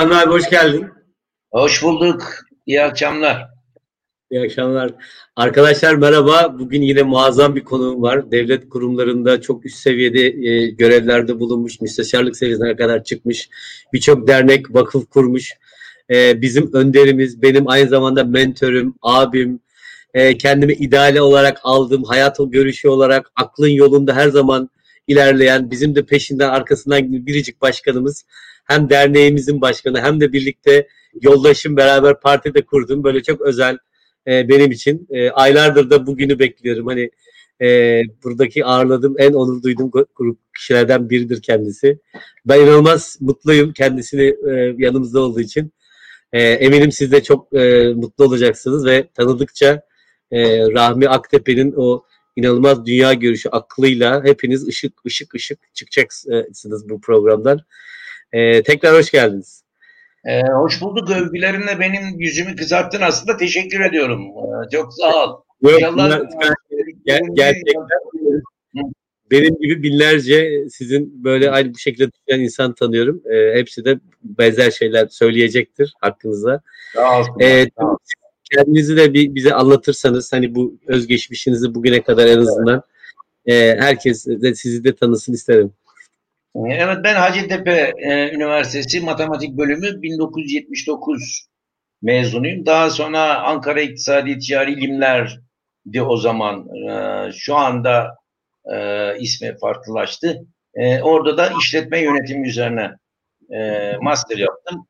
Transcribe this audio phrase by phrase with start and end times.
[0.00, 0.86] Rahmi abi hoş geldin.
[1.50, 2.22] Hoş bulduk.
[2.66, 3.48] İyi akşamlar.
[4.30, 4.90] İyi akşamlar.
[5.36, 6.58] Arkadaşlar merhaba.
[6.58, 8.30] Bugün yine muazzam bir konuğum var.
[8.30, 13.48] Devlet kurumlarında çok üst seviyede e, görevlerde bulunmuş, müsteşarlık seviyesine kadar çıkmış.
[13.92, 15.52] Birçok dernek, vakıf kurmuş.
[16.10, 19.60] E, bizim önderimiz, benim aynı zamanda mentörüm, abim,
[20.14, 24.70] e, kendimi ideale olarak aldığım, hayat görüşü olarak aklın yolunda her zaman
[25.06, 28.24] ilerleyen, bizim de peşinden arkasından biricik başkanımız
[28.70, 30.88] hem derneğimizin başkanı hem de birlikte
[31.22, 33.04] yoldaşım beraber partide kurdum.
[33.04, 33.78] Böyle çok özel
[34.26, 35.06] e, benim için.
[35.10, 36.86] E, aylardır da bugünü bekliyorum.
[36.86, 37.10] Hani
[37.62, 41.98] e, buradaki ağırladığım en onur duyduğum grup kişilerden biridir kendisi.
[42.46, 45.72] Ben inanılmaz mutluyum kendisini e, yanımızda olduğu için.
[46.32, 49.82] E, eminim siz de çok e, mutlu olacaksınız ve tanıdıkça
[50.30, 52.04] e, Rahmi Aktepe'nin o
[52.36, 57.60] inanılmaz dünya görüşü aklıyla hepiniz ışık ışık ışık çıkacaksınız bu programdan.
[58.32, 59.62] Ee, tekrar hoş geldiniz.
[60.24, 61.10] Ee, hoş bulduk.
[61.10, 63.36] Övgülerinle benim yüzümü kızarttın aslında.
[63.36, 64.22] Teşekkür ediyorum.
[64.22, 65.40] Ee, çok sağ ol.
[65.62, 66.20] Yok, İnşallah...
[67.06, 67.74] Ger gerçekten
[69.30, 73.22] benim gibi binlerce sizin böyle aynı bu şekilde düşünen insan tanıyorum.
[73.32, 76.62] Ee, hepsi de benzer şeyler söyleyecektir hakkınızda.
[77.40, 77.66] Ee,
[78.52, 82.82] kendinizi de bir bize anlatırsanız hani bu özgeçmişinizi bugüne kadar en azından
[83.46, 85.72] e, herkes de sizi de tanısın isterim.
[86.54, 91.46] Evet ben Hacettepe e, Üniversitesi Matematik Bölümü 1979
[92.02, 92.66] mezunuyum.
[92.66, 96.66] Daha sonra Ankara İktisadi Ticari İlimler'di o zaman.
[96.88, 98.16] E, şu anda
[98.72, 100.40] e, ismi farklılaştı.
[100.74, 102.90] E, orada da işletme yönetimi üzerine
[104.00, 104.86] master yaptım.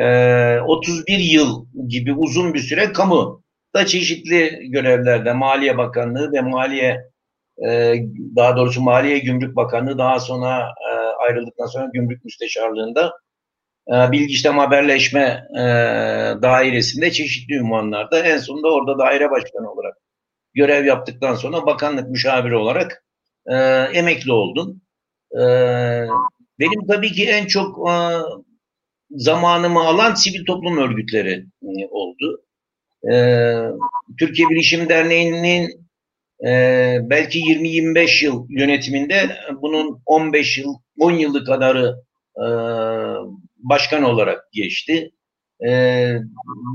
[0.00, 3.42] E, 31 yıl gibi uzun bir süre kamu
[3.74, 7.12] da çeşitli görevlerde Maliye Bakanlığı ve Maliye
[8.36, 10.74] daha doğrusu Maliye Gümrük Bakanlığı daha sonra
[11.28, 13.12] ayrıldıktan sonra Gümrük Müsteşarlığında
[13.88, 15.62] e, bilgi işlem haberleşme e,
[16.42, 19.94] dairesinde çeşitli ünvanlarda en sonunda orada daire başkanı olarak
[20.54, 23.04] görev yaptıktan sonra bakanlık müşaviri olarak
[23.46, 23.56] e,
[23.92, 24.80] emekli oldum.
[25.32, 25.42] E,
[26.58, 27.94] benim tabii ki en çok e,
[29.10, 32.44] zamanımı alan sivil toplum örgütleri e, oldu.
[33.12, 33.14] E,
[34.18, 35.88] Türkiye Bilişim Derneği'nin
[36.46, 41.96] e, belki 20-25 yıl yönetiminde bunun 15 yıl, 10 yılı kadarı
[42.36, 42.46] e,
[43.58, 45.10] başkan olarak geçti.
[45.66, 45.70] E,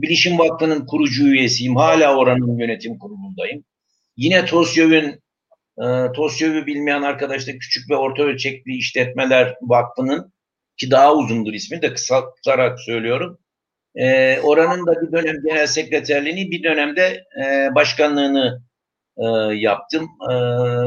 [0.02, 1.76] Bilişim Vakfı'nın kurucu üyesiyim.
[1.76, 3.64] Hala oranın yönetim kurulundayım.
[4.18, 5.22] Yine TOSYÖV'ün
[5.78, 10.34] e, TOSYÖV'ü bilmeyen arkadaşlar küçük ve orta ölçekli işletmeler vakfının
[10.78, 13.40] ki daha uzundur ismi de kısaltarak söylüyorum.
[13.96, 18.62] E, oranın da bir dönem genel sekreterliğini bir dönemde e, başkanlığını
[19.18, 20.08] e, yaptım.
[20.30, 20.34] E,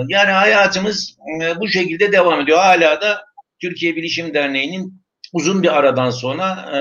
[0.09, 2.59] yani hayatımız e, bu şekilde devam ediyor.
[2.59, 3.25] Hala da
[3.63, 6.79] Türkiye Bilişim Derneği'nin uzun bir aradan sonra e,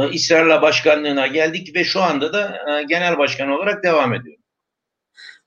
[0.00, 4.42] e, ısrarla başkanlığına geldik ve şu anda da e, genel başkan olarak devam ediyorum.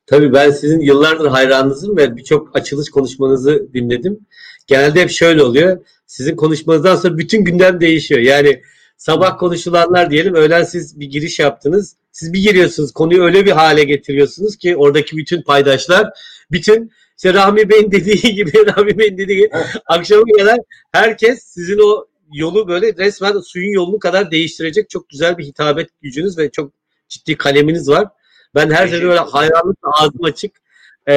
[0.06, 4.20] Tabii ben sizin yıllardır hayranınızım ve birçok açılış konuşmanızı dinledim.
[4.68, 5.86] Genelde hep şöyle oluyor.
[6.06, 8.22] Sizin konuşmanızdan sonra bütün gündem değişiyor.
[8.22, 8.62] Yani
[9.00, 11.96] sabah konuşulanlar diyelim öğlen siz bir giriş yaptınız.
[12.12, 16.10] Siz bir giriyorsunuz konuyu öyle bir hale getiriyorsunuz ki oradaki bütün paydaşlar
[16.51, 19.50] bütün işte Rahmi Bey'in dediği gibi Rahmi Bey'in dediği gibi
[19.86, 20.57] akşama kadar
[20.92, 26.38] herkes sizin o yolu böyle resmen suyun yolunu kadar değiştirecek çok güzel bir hitabet gücünüz
[26.38, 26.72] ve çok
[27.10, 28.07] ciddi kaleminiz var.
[28.56, 30.52] Ben her zaman böyle hayranlıkla ağzım açık
[31.10, 31.13] e,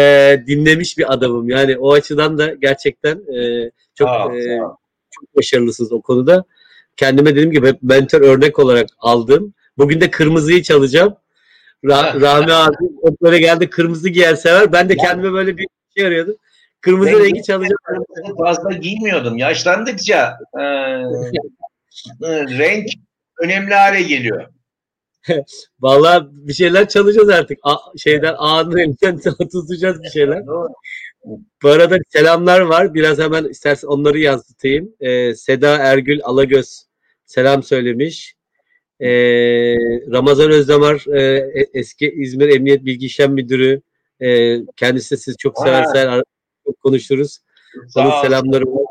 [0.46, 1.48] dinlemiş bir adamım.
[1.48, 4.76] Yani o açıdan da gerçekten e, çok Sağ ol, e, sağ ol.
[5.10, 6.44] çok başarılısınız o konuda.
[6.96, 9.54] Kendime dediğim gibi hep mentor örnek olarak aldım.
[9.78, 11.16] Bugün de kırmızıyı çalacağım.
[11.84, 12.76] Ra- Rahmi abi
[13.22, 14.72] böyle geldi kırmızı giyer sever.
[14.72, 15.66] Ben de kendime böyle bir
[15.96, 16.36] şey arıyordum.
[16.80, 17.76] Kırmızı Ben- rengi çalacağım.
[18.38, 19.36] Fazla giymiyordum.
[19.36, 22.86] Yaşlandıkça e, e, renk
[23.42, 24.46] önemli hale geliyor.
[25.80, 27.58] Vallahi bir şeyler çalacağız artık.
[27.62, 29.18] A- şeyden A'nın elinden
[29.52, 30.46] tutacağız bir şeyler.
[30.46, 30.68] Doğru.
[31.62, 32.94] Bu arada selamlar var.
[32.94, 34.94] Biraz hemen istersen onları yansıtayım.
[35.00, 36.86] Ee, Seda Ergül Alagöz
[37.24, 38.34] selam söylemiş.
[39.00, 39.08] Ee,
[40.12, 41.22] Ramazan Özdamar e,
[41.60, 43.82] e- eski İzmir Emniyet Bilgi İşlem Müdürü.
[44.20, 46.22] E, kendisi siz çok seversen
[46.82, 47.38] konuşuruz.
[47.96, 48.86] Onun selamları var.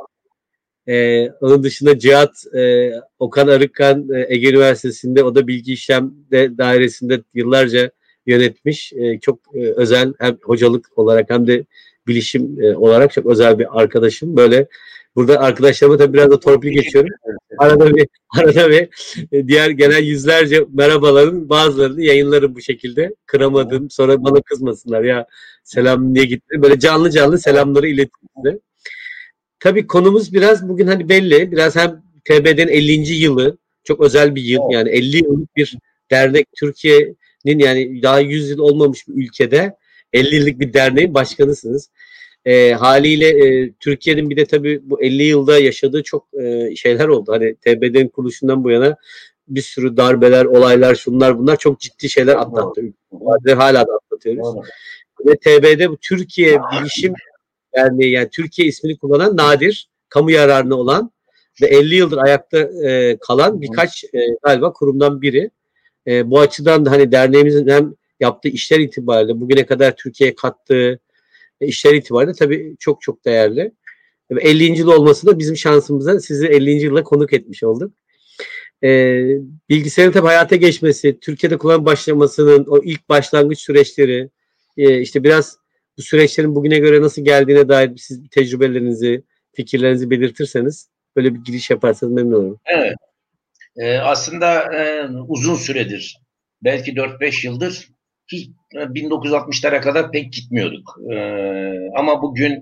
[0.87, 7.23] Ee, onun dışında Cihat e, Okan Arıkan e, Ege Üniversitesi'nde o da bilgi işlemde dairesinde
[7.33, 7.91] yıllarca
[8.25, 8.93] yönetmiş.
[8.93, 11.65] E, çok e, özel hem hocalık olarak hem de
[12.07, 14.37] bilişim e, olarak çok özel bir arkadaşım.
[14.37, 14.67] Böyle
[15.15, 17.09] burada arkadaşlarıma tabii biraz da torpil geçiyorum.
[17.57, 18.07] Arada bir
[18.39, 18.89] arada bir
[19.31, 23.15] e, diğer gelen yüzlerce merhabaların bazılarını yayınlarım bu şekilde.
[23.25, 23.89] Kıramadım.
[23.89, 25.25] Sonra bana kızmasınlar ya
[25.63, 26.61] selam niye gitti.
[26.61, 28.59] Böyle canlı canlı selamları iletin size.
[29.59, 31.51] Tabii konumuz biraz bugün hani belli.
[31.51, 33.13] Biraz hem TB'den 50.
[33.13, 34.61] yılı çok özel bir yıl.
[34.71, 35.77] Yani 50 yıllık bir
[36.11, 39.75] dernek Türkiye'nin yani daha 100 yıl olmamış bir ülkede
[40.13, 41.89] 50 yıllık bir derneğin başkanısınız.
[42.45, 47.31] E, haliyle e, Türkiye'nin bir de tabii bu 50 yılda yaşadığı çok e, şeyler oldu.
[47.31, 48.95] Hani TB'den kuruluşundan bu yana
[49.47, 52.81] bir sürü darbeler, olaylar, şunlar bunlar çok ciddi şeyler atlattı.
[53.45, 54.67] Ve hala da atlatıyoruz.
[55.25, 57.13] Ve TB'de bu Türkiye Bilişim
[57.75, 61.11] Derneği yani Türkiye ismini kullanan nadir, kamu yararına olan
[61.61, 65.51] ve 50 yıldır ayakta e, kalan birkaç e, galiba kurumdan biri.
[66.07, 70.99] E, bu açıdan da hani derneğimizin hem yaptığı işler itibariyle bugüne kadar Türkiye'ye kattığı
[71.61, 73.71] e, işler itibariyle tabii çok çok değerli.
[74.31, 74.63] Ve 50.
[74.63, 76.71] yıl olması da bizim şansımıza sizi 50.
[76.71, 77.93] yıla konuk etmiş olduk.
[78.83, 79.21] E,
[79.69, 84.29] bilgisayarın tabii hayata geçmesi, Türkiye'de kullanım başlamasının o ilk başlangıç süreçleri,
[84.77, 85.57] e, işte biraz
[85.97, 89.23] bu süreçlerin bugüne göre nasıl geldiğine dair siz tecrübelerinizi,
[89.53, 92.59] fikirlerinizi belirtirseniz böyle bir giriş yaparsanız memnun olurum.
[92.65, 92.95] Evet.
[93.77, 96.17] Ee, aslında e, uzun süredir,
[96.63, 97.89] belki 4-5 yıldır
[98.31, 100.99] hiç e, 1960'lara kadar pek gitmiyorduk.
[101.11, 102.61] Ee, ama bugün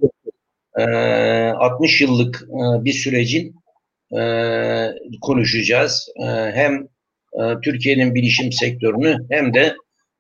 [0.78, 3.56] e, 60 yıllık e, bir sürecin
[4.20, 4.22] e,
[5.22, 6.10] konuşacağız.
[6.22, 6.88] E, hem
[7.34, 9.76] e, Türkiye'nin bilişim sektörünü hem de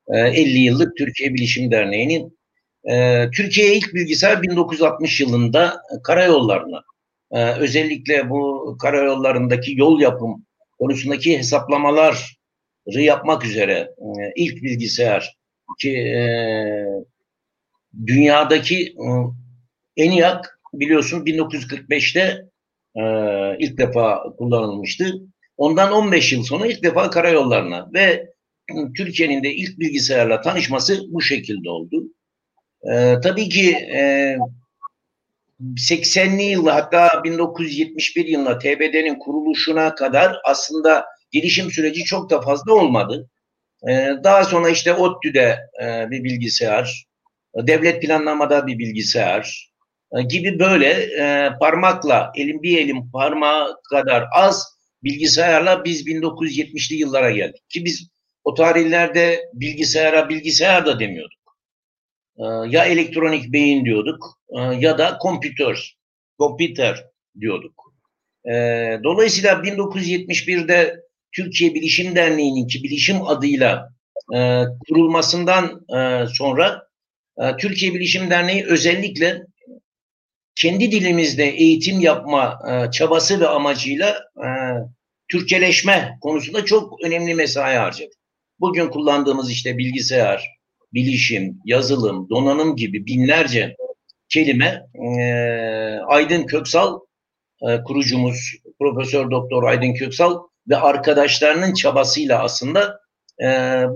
[0.07, 2.37] e, 50 yıllık Türkiye Bilişim Derneği'nin
[2.83, 6.83] e, Türkiye'ye ilk bilgisayar 1960 yılında karayollarına
[7.31, 10.45] ee, özellikle bu karayollarındaki yol yapım
[10.79, 12.15] konusundaki hesaplamaları
[12.85, 15.38] yapmak üzere e, ilk bilgisayar
[15.79, 16.21] ki e,
[18.05, 19.07] dünyadaki e,
[19.97, 22.45] ENIAC biliyorsun 1945'te
[22.95, 23.03] e,
[23.59, 25.13] ilk defa kullanılmıştı.
[25.57, 31.21] Ondan 15 yıl sonra ilk defa karayollarına ve e, Türkiye'nin de ilk bilgisayarla tanışması bu
[31.21, 32.03] şekilde oldu.
[32.83, 34.35] E, tabii ki e,
[35.61, 43.29] 80'li yıllar hatta 1971 yılında TBD'nin kuruluşuna kadar aslında gelişim süreci çok da fazla olmadı.
[43.87, 47.05] Ee, daha sonra işte ODTÜ'de e, bir bilgisayar,
[47.55, 49.71] devlet planlamada bir bilgisayar
[50.17, 57.31] e, gibi böyle e, parmakla, elim bir elim parmağı kadar az bilgisayarla biz 1970'li yıllara
[57.31, 57.69] geldik.
[57.69, 58.09] Ki biz
[58.43, 61.39] o tarihlerde bilgisayara bilgisayar da demiyorduk.
[62.37, 64.39] e, ya elektronik beyin diyorduk
[64.79, 65.93] ya da kompütör,
[66.37, 67.05] kompüter
[67.39, 67.89] diyorduk.
[69.03, 73.89] Dolayısıyla 1971'de Türkiye Bilişim Derneği'nin ki bilişim adıyla
[74.35, 76.87] e, kurulmasından e, sonra
[77.41, 79.41] e, Türkiye Bilişim Derneği özellikle
[80.55, 84.47] kendi dilimizde eğitim yapma e, çabası ve amacıyla e,
[85.31, 88.11] Türkçeleşme konusunda çok önemli mesai harcadı.
[88.59, 90.47] Bugün kullandığımız işte bilgisayar,
[90.93, 93.75] bilişim, yazılım, donanım gibi binlerce
[94.29, 95.23] kelime e,
[96.07, 96.99] Aydın Köksal
[97.69, 102.99] e, kurucumuz Profesör Doktor Aydın Köksal ve arkadaşlarının çabasıyla aslında
[103.41, 103.45] e,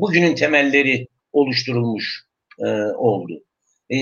[0.02, 2.24] bugünün temelleri oluşturulmuş
[2.60, 2.68] e,
[2.98, 3.44] oldu.
[3.92, 3.98] E,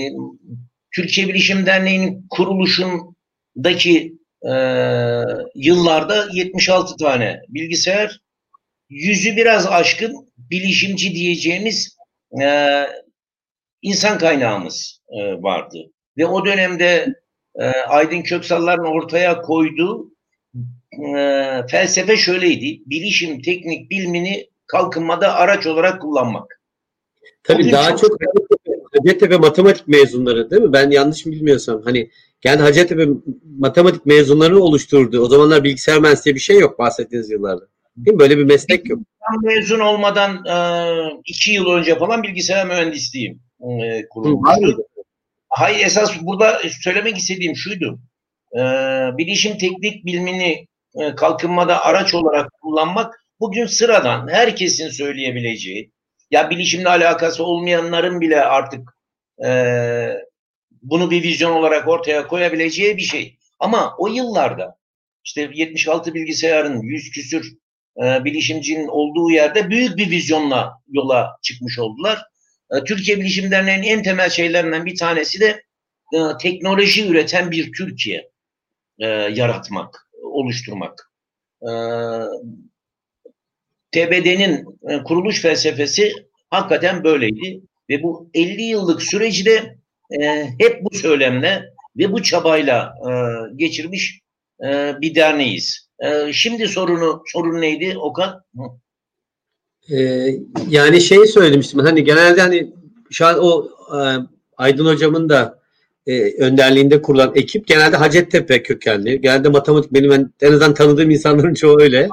[0.94, 4.52] Türkiye Bilişim Derneği'nin kuruluşundaki e,
[5.54, 8.20] yıllarda 76 tane bilgisayar,
[8.90, 11.96] yüzü biraz aşkın bilişimci diyeceğimiz
[12.42, 12.86] e,
[13.82, 15.78] insan kaynağımız e, vardı.
[16.16, 17.14] Ve o dönemde
[17.54, 20.11] e, Aydın Köksal'ların ortaya koyduğu
[20.92, 21.16] e,
[21.70, 22.82] felsefe şöyleydi.
[22.86, 26.60] Bilişim, teknik, bilimini kalkınmada araç olarak kullanmak.
[27.44, 28.20] Tabii Bugün daha çok, çok
[28.98, 30.72] Hacettepe matematik mezunları değil mi?
[30.72, 32.10] Ben yanlış mı bilmiyorsam hani
[32.44, 33.06] yani Hacettepe
[33.58, 35.20] matematik mezunlarını oluşturdu.
[35.20, 37.64] O zamanlar bilgisayar mühendisliği bir şey yok bahsettiğiniz yıllarda.
[37.96, 38.18] Değil mi?
[38.18, 38.98] Böyle bir meslek yok.
[38.98, 40.56] Ben mezun olmadan e,
[41.26, 44.76] iki yıl önce falan bilgisayar mühendisliğim e, kurulmuştu.
[45.48, 48.00] Hayır esas burada söylemek istediğim şuydu.
[48.52, 48.60] E,
[49.18, 55.90] bilişim teknik bilimini e, kalkınmada araç olarak kullanmak bugün sıradan herkesin söyleyebileceği
[56.30, 58.96] ya bilişimle alakası olmayanların bile artık
[59.44, 59.50] e,
[60.82, 63.38] bunu bir vizyon olarak ortaya koyabileceği bir şey.
[63.58, 64.76] Ama o yıllarda
[65.24, 67.52] işte 76 bilgisayarın 100 küsür
[68.02, 72.22] e, bilişimcinin olduğu yerde büyük bir vizyonla yola çıkmış oldular.
[72.70, 75.62] E, Türkiye Bilişim Derneği'nin en temel şeylerinden bir tanesi de
[76.14, 78.30] e, teknoloji üreten bir Türkiye
[78.98, 81.12] e, yaratmak, oluşturmak.
[81.62, 81.70] E,
[83.92, 86.12] TBD'nin e, kuruluş felsefesi
[86.50, 87.60] hakikaten böyleydi.
[87.90, 89.76] Ve bu 50 yıllık süreci de
[90.20, 91.62] e, hep bu söylemle
[91.96, 93.12] ve bu çabayla e,
[93.56, 94.20] geçirmiş
[94.64, 95.88] e, bir derneğiz.
[95.98, 98.44] E, şimdi sorunu sorun neydi Okan?
[99.90, 100.28] Ee,
[100.68, 102.72] yani şey söylemiştim hani genelde hani
[103.10, 103.98] şu an o e,
[104.56, 105.61] Aydın hocamın da
[106.06, 109.20] e, önderliğinde kurulan ekip genelde Hacettepe kökenli.
[109.20, 112.08] Genelde matematik benim en, en azından tanıdığım insanların çoğu öyle.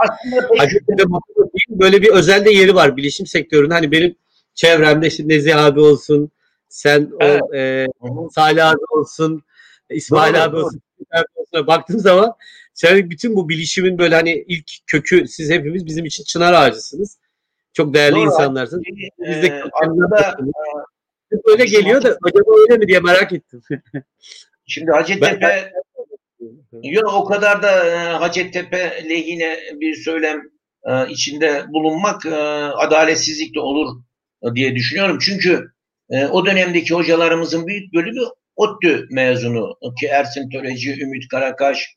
[0.58, 3.74] Hacettepe matematik böyle bir özel de yeri var bilişim sektöründe.
[3.74, 4.15] Hani benim
[4.53, 6.31] çevremde işte Nezih abi olsun,
[6.69, 7.41] sen evet.
[7.41, 7.88] o, e,
[8.36, 9.43] Salih abi olsun,
[9.89, 10.65] İsmail doğru, abi doğru.
[10.65, 10.81] olsun.
[11.67, 12.34] Baktığım zaman
[12.74, 17.17] sen bütün bu bilişimin böyle hani ilk kökü siz hepimiz bizim için çınar ağacısınız.
[17.74, 18.84] Çok değerli doğru, insanlarsınız.
[19.19, 20.38] Biz de e, aslında,
[21.48, 23.62] böyle geliyor da acaba öyle mi diye merak ettim.
[24.67, 25.71] Şimdi Hacettepe
[26.83, 30.41] yok o kadar da e, Hacettepe lehine bir söylem
[30.83, 32.36] e, içinde bulunmak e,
[32.75, 34.01] adaletsizlik de olur
[34.55, 35.17] diye düşünüyorum.
[35.21, 35.71] Çünkü
[36.31, 38.21] o dönemdeki hocalarımızın büyük bölümü
[38.55, 41.95] ODTÜ mezunu ki Ersin Töreci, Ümit Karakaş,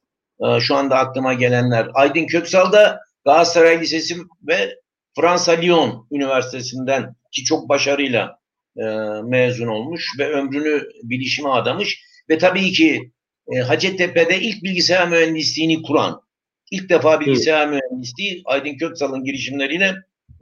[0.61, 1.89] şu anda aklıma gelenler.
[1.95, 4.17] Aydın Köksal da Galatasaray Lisesi
[4.49, 4.75] ve
[5.21, 8.39] Fransa Lyon Üniversitesi'nden ki çok başarıyla
[8.77, 8.85] e,
[9.25, 13.13] mezun olmuş ve ömrünü bilişime adamış ve tabii ki
[13.53, 16.23] e, Hacettepe'de ilk bilgisayar mühendisliğini kuran,
[16.71, 17.83] ilk defa bilgisayar evet.
[17.83, 19.95] mühendisliği Aydın Köksal'ın girişimleriyle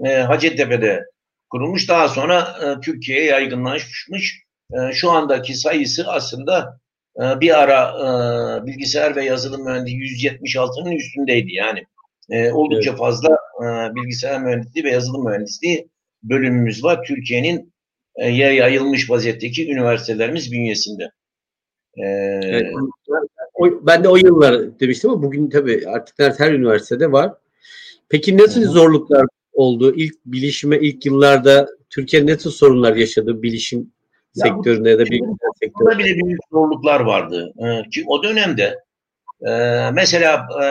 [0.04, 1.04] e, Hacettepe'de
[1.50, 1.88] kurulmuş.
[1.88, 4.42] Daha sonra e, Türkiye'ye yaygınlaşmış.
[4.72, 6.80] E, şu andaki sayısı aslında
[7.16, 11.52] e, bir ara e, bilgisayar ve yazılım mühendisliği 176'nın üstündeydi.
[11.52, 11.84] Yani
[12.30, 12.98] e, oldukça evet.
[12.98, 13.28] fazla
[13.62, 15.88] e, bilgisayar mühendisliği ve yazılım mühendisliği
[16.22, 17.04] bölümümüz var.
[17.06, 17.72] Türkiye'nin
[18.18, 21.10] yayılmış vaziyetteki üniversitelerimiz bünyesinde.
[21.96, 22.06] Ee,
[22.42, 22.66] evet,
[23.54, 27.32] o, ben de o yıllar demiştim ama bugün tabii artık her üniversitede var.
[28.08, 29.94] Peki nasıl zorluklar oldu?
[29.96, 33.92] İlk bilişime ilk yıllarda Türkiye ne tür sorunlar yaşadı bilişim
[34.34, 35.98] ya sektöründe ya da bilgisayar sektöründe?
[35.98, 37.52] bile büyük zorluklar vardı.
[37.58, 38.78] Ee, ki o dönemde
[39.42, 39.50] e,
[39.92, 40.64] mesela e,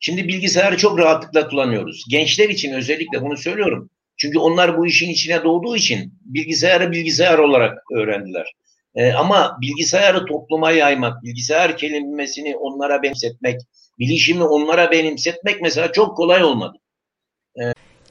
[0.00, 2.04] şimdi bilgisayarı çok rahatlıkla kullanıyoruz.
[2.10, 3.90] Gençler için özellikle bunu söylüyorum.
[4.20, 8.54] Çünkü onlar bu işin içine doğduğu için bilgisayarı bilgisayar olarak öğrendiler.
[8.94, 13.60] E, ama bilgisayarı topluma yaymak, bilgisayar kelimesini onlara benimsetmek,
[13.98, 16.78] bilişimi onlara benimsetmek mesela çok kolay olmadı.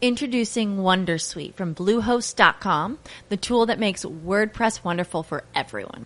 [0.02, 2.98] Introducing Wondersuite from Bluehost.com,
[3.30, 6.06] the tool that makes WordPress wonderful for everyone.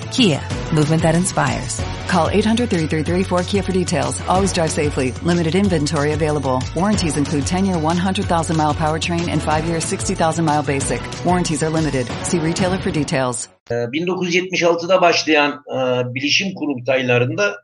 [0.11, 0.41] Kia,
[0.73, 1.79] movement that inspires.
[2.09, 4.19] Call 800-333-4KIA for details.
[4.27, 5.13] Always drive safely.
[5.23, 6.61] Limited inventory available.
[6.75, 11.01] Warranties include 10-year 100,000 mile powertrain and 5-year 60,000 mile basic.
[11.23, 12.07] Warranties are limited.
[12.23, 13.47] See retailer for details.
[13.69, 17.55] 1976'da başlayan e, bilişim kurultaylarında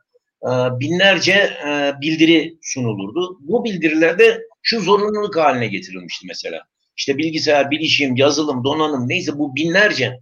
[0.42, 0.50] e,
[0.80, 1.32] binlerce
[1.66, 3.38] e, bildiri sunulurdu.
[3.40, 6.62] Bu bildirilerde şu zorunluluk haline getirilmişti mesela.
[6.96, 10.20] İşte bilgisayar, bilişim, yazılım, donanım neyse bu binlerce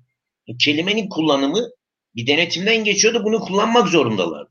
[0.59, 1.69] kelimenin kullanımı
[2.17, 3.25] bir denetimden geçiyordu.
[3.25, 4.51] Bunu kullanmak zorundalardı.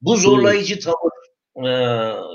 [0.00, 1.12] Bu zorlayıcı tavır
[1.56, 1.68] e,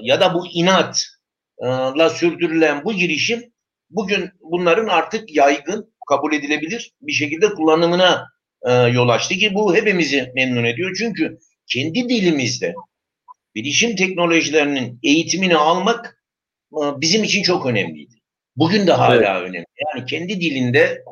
[0.04, 3.54] ya da bu inatla sürdürülen bu girişim
[3.90, 8.26] bugün bunların artık yaygın, kabul edilebilir bir şekilde kullanımına
[8.68, 10.96] e, yol açtı ki bu hepimizi memnun ediyor.
[10.98, 12.74] Çünkü kendi dilimizde
[13.56, 16.24] bilişim teknolojilerinin eğitimini almak
[16.74, 18.16] e, bizim için çok önemliydi.
[18.56, 19.50] Bugün de hala Evet.
[19.50, 19.66] önemli.
[19.86, 21.04] Yani kendi dilinde e,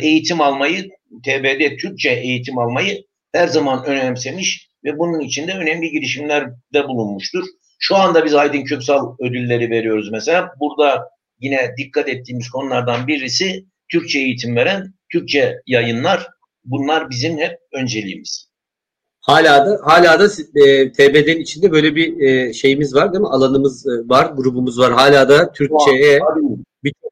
[0.00, 0.90] eğitim almayı,
[1.24, 7.44] TBD Türkçe eğitim almayı her zaman önemsemiş ve bunun için de önemli girişimlerde bulunmuştur.
[7.78, 10.54] Şu anda biz Aydın Köksal ödülleri veriyoruz mesela.
[10.60, 11.08] Burada
[11.40, 16.28] yine dikkat ettiğimiz konulardan birisi Türkçe eğitim veren Türkçe yayınlar.
[16.64, 18.52] Bunlar bizim hep önceliğimiz.
[19.20, 23.28] Hala da hala da e, TBD'nin içinde böyle bir e, şeyimiz var değil mi?
[23.28, 24.92] Alanımız e, var, grubumuz var.
[24.92, 26.20] Hala da Türkçe'ye
[26.84, 27.11] birçok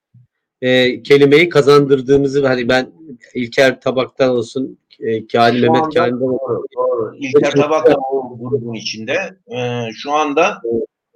[0.63, 2.93] e, kelimeyi kazandırdığımızı hani ben
[3.35, 6.67] İlker Tabak'tan olsun, e, Kâhani Şu Mehmet anda- Kâhani'den olsun.
[6.77, 7.17] Doğru.
[7.17, 9.17] İlker Tabak da o grubun içinde.
[9.57, 10.61] Ee, şu anda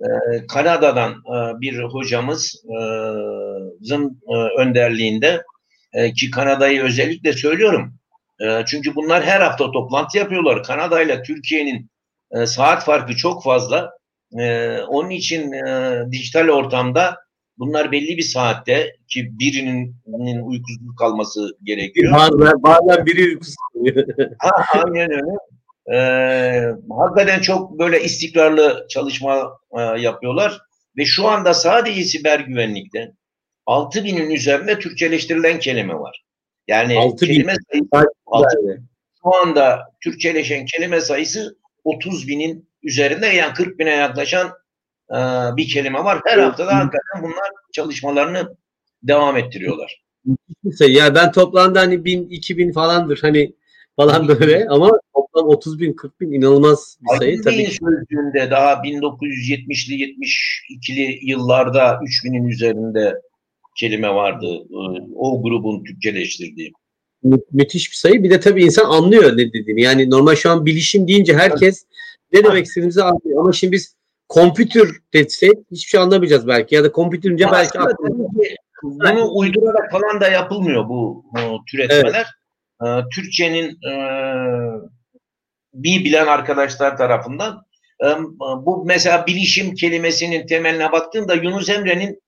[0.01, 0.07] e,
[0.47, 1.79] Kanada'dan e, bir
[2.71, 5.43] hocamızın e, önderliğinde
[5.93, 7.95] e, ki Kanada'yı özellikle söylüyorum.
[8.41, 10.63] E, çünkü bunlar her hafta toplantı yapıyorlar.
[10.63, 11.91] Kanada ile Türkiye'nin
[12.33, 13.91] e, saat farkı çok fazla.
[14.39, 17.17] E, onun için e, dijital ortamda
[17.59, 22.13] bunlar belli bir saatte ki birinin uykusuz kalması gerekiyor.
[22.13, 24.07] Bazen, bazen biri uykusuz oluyor.
[24.39, 25.37] Ha, aynen öyle.
[25.93, 26.65] Ee,
[26.99, 30.59] hakikaten çok böyle istikrarlı çalışma e, yapıyorlar
[30.99, 33.13] ve şu anda sadece siber güvenlikte
[33.67, 36.25] 6000'in üzerinde Türkçeleştirilen kelime var.
[36.69, 37.27] Yani 6000.
[37.27, 37.89] kelime sayısı
[38.27, 38.81] altı- Yani.
[39.23, 44.51] şu anda Türkçeleşen kelime sayısı 30 binin üzerinde yani 40 bine yaklaşan
[45.11, 45.17] e,
[45.57, 46.21] bir kelime var.
[46.25, 48.57] Her hafta da hakikaten bunlar çalışmalarını
[49.03, 50.05] devam ettiriyorlar.
[50.81, 53.55] Ya ben toplamda hani 1000 2000 falandır hani
[53.97, 57.67] falan böyle ama toplam 30 bin 40 bin inanılmaz bir sayı Aydın tabii.
[57.67, 63.15] Sözlüğünde daha 1970'li 72'li yıllarda 3000'in üzerinde
[63.77, 64.47] kelime vardı.
[64.71, 66.73] Ee, O grubun Türkçeleştirdiği.
[67.23, 68.23] Mü- müthiş bir sayı.
[68.23, 69.83] Bir de tabii insan anlıyor ne dediğini.
[69.83, 71.85] Yani normal şu an bilişim deyince herkes
[72.33, 73.41] ne demek istediğimizi anlıyor.
[73.41, 73.97] Ama şimdi biz
[74.29, 76.75] kompütür desek hiçbir şey anlamayacağız belki.
[76.75, 77.79] Ya da kompütür deyince belki
[78.83, 82.27] bunu uydurarak falan da yapılmıyor bu, bu türetmeler.
[82.85, 83.93] Ee, Türkçenin e,
[85.75, 87.67] bir bilen arkadaşlar tarafından
[88.05, 88.07] e,
[88.41, 92.23] bu mesela bilişim kelimesinin temeline baktığında Yunus Emre'nin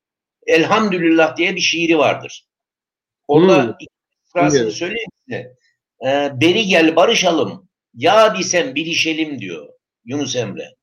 [0.47, 2.45] Elhamdülillah diye bir şiiri vardır.
[3.29, 3.75] Orada Hmm.
[4.33, 5.55] sırasını söyleyeyim size.
[6.07, 7.69] Ee, beri gel barışalım.
[7.95, 9.69] Ya desem bilişelim diyor
[10.05, 10.75] Yunus Emre.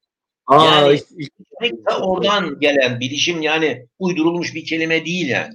[0.47, 5.53] Aa, Yani- işte- oradan gelen bilişim yani uydurulmuş bir kelime değil yani.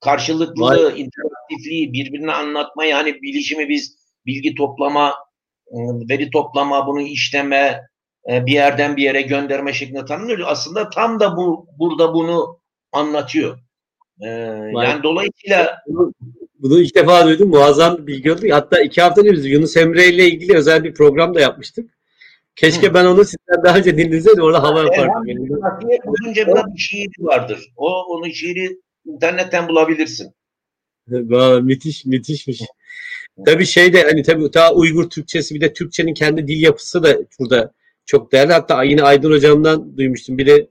[0.00, 1.00] Karşılıklı, Vay.
[1.00, 5.14] interaktifliği, birbirini anlatma yani bilişimi biz bilgi toplama,
[5.72, 7.80] ıı, veri toplama, bunu işleme,
[8.30, 10.38] e, bir yerden bir yere gönderme şeklinde tanımlıyor.
[10.46, 12.58] Aslında tam da bu burada bunu
[12.92, 13.58] anlatıyor.
[14.20, 14.28] Ee,
[14.72, 14.86] Vay.
[14.86, 16.12] yani dolayısıyla bunu,
[16.58, 17.48] bunu ilk defa duydum.
[17.48, 18.40] Muazzam bir bilgi oldu.
[18.50, 21.93] Hatta iki hafta önce biz Yunus Emre ile ilgili özel bir program da yapmıştık.
[22.56, 22.94] Keşke Hı.
[22.94, 24.42] ben onu sizden daha önce dinleseydim.
[24.42, 25.26] Orada hava yapardım.
[25.26, 27.72] Diye uzunca bir şiiri vardır.
[27.76, 30.34] O onun şiiri internetten bulabilirsin.
[31.08, 32.62] Vay, müthiş, müthişmiş.
[33.46, 37.18] Tabii şey de hani tabii daha Uygur Türkçesi bir de Türkçenin kendi dil yapısı da
[37.40, 37.72] burada
[38.06, 38.52] çok değerli.
[38.52, 40.38] Hatta yine Aydın hocamdan duymuştum.
[40.38, 40.68] Bir de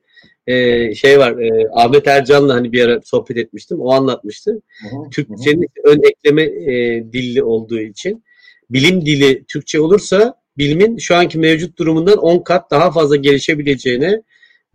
[0.47, 3.79] e, şey var e, Ahmet Ercan'la hani bir ara sohbet etmiştim.
[3.81, 4.51] O anlatmıştı.
[4.51, 5.09] Hı hı, hı hı.
[5.09, 8.23] Türkçenin ön ekleme e, dilli olduğu için
[8.69, 14.21] bilim dili Türkçe olursa bilimin şu anki mevcut durumundan 10 kat daha fazla gelişebileceğine,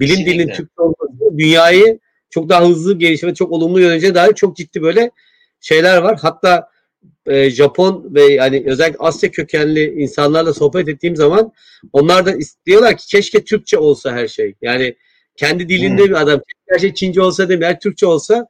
[0.00, 0.32] bilim Kesinlikle.
[0.32, 1.98] dilinin Türkçe olması dünyayı
[2.30, 5.10] çok daha hızlı gelişme, çok olumlu yönece dair çok ciddi böyle
[5.60, 6.18] şeyler var.
[6.22, 6.68] Hatta
[7.26, 11.52] e, Japon ve yani özellikle Asya kökenli insanlarla sohbet ettiğim zaman
[11.92, 14.54] onlar da istiyorlar ki keşke Türkçe olsa her şey.
[14.62, 14.94] Yani
[15.36, 16.08] kendi dilinde Hmm.
[16.08, 17.58] bir adam her şey Çince olsa mi?
[17.62, 18.46] Eğer Türkçe olsa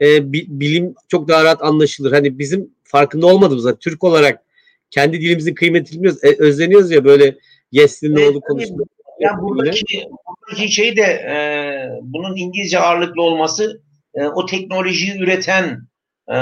[0.00, 2.12] e, bi- bilim çok daha rahat anlaşılır.
[2.12, 4.42] Hani bizim farkında olmadığımızda Türk olarak
[4.90, 6.24] kendi dilimizin kıymetini bilmiyoruz.
[6.24, 7.36] E, özleniyoruz ya böyle
[7.72, 8.86] Yes'li ne oldu konuşuyor.
[9.20, 11.36] Yani buradaki, buradaki şey de e,
[12.02, 13.82] bunun İngilizce ağırlıklı olması
[14.14, 15.80] e, o teknolojiyi üreten
[16.28, 16.36] e,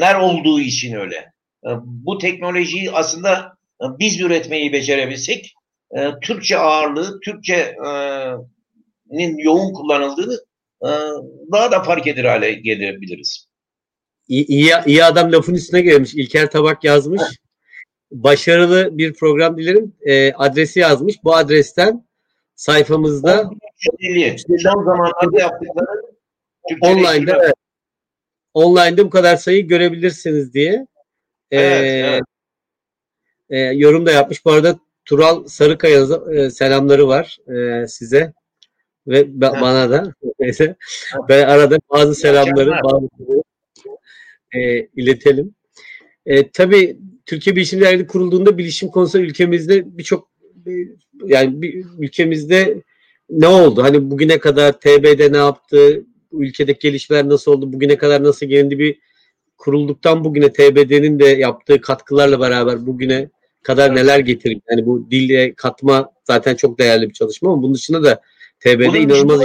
[0.00, 1.16] ler olduğu için öyle.
[1.64, 5.54] E, bu teknolojiyi aslında e, biz üretmeyi becerebilsek
[5.96, 10.34] e, Türkçe ağırlığı, Türkçe'nin yoğun kullanıldığını
[10.82, 10.88] e,
[11.52, 13.49] daha da fark eder hale gelebiliriz.
[14.30, 16.14] İyi, iyi, iyi adam lafın üstüne gelmiş.
[16.14, 17.22] İlker Tabak yazmış.
[18.10, 19.94] Başarılı bir program dilerim.
[20.00, 21.24] E, adresi yazmış.
[21.24, 22.06] Bu adresten
[22.54, 23.50] sayfamızda
[23.98, 24.38] 150.
[24.38, 26.02] Son zamanlarda yaptıkları
[26.80, 27.54] online'da evet,
[28.54, 30.86] online'da bu kadar sayı görebilirsiniz diye
[31.50, 32.22] e, Evet, evet.
[33.50, 34.44] e, yorum da yapmış.
[34.44, 38.32] Bu arada Tural Sarıkaya'nın e, selamları var e, size
[39.06, 39.62] ve ba- Evet.
[39.62, 40.14] bana da.
[40.38, 40.76] Neyse.
[41.28, 43.08] Ben arada bazı selamları bazı
[44.54, 45.54] e, iletelim.
[46.26, 50.30] E, tabii Türkiye Bilişim Derneği kurulduğunda bilişim konusunda ülkemizde birçok
[50.66, 50.70] e,
[51.24, 52.82] yani bir, ülkemizde
[53.30, 53.82] ne oldu?
[53.82, 56.04] Hani bugüne kadar TB'de ne yaptı?
[56.32, 57.72] Ülkedeki gelişmeler nasıl oldu?
[57.72, 58.78] Bugüne kadar nasıl gelindi?
[58.78, 58.98] Bir
[59.58, 63.28] kurulduktan bugüne TBD'nin de yaptığı katkılarla beraber bugüne
[63.62, 64.60] kadar neler getirdi?
[64.70, 68.20] Yani bu dille katma zaten çok değerli bir çalışma ama bunun dışında da
[68.60, 69.40] TBD Bunun inanılmaz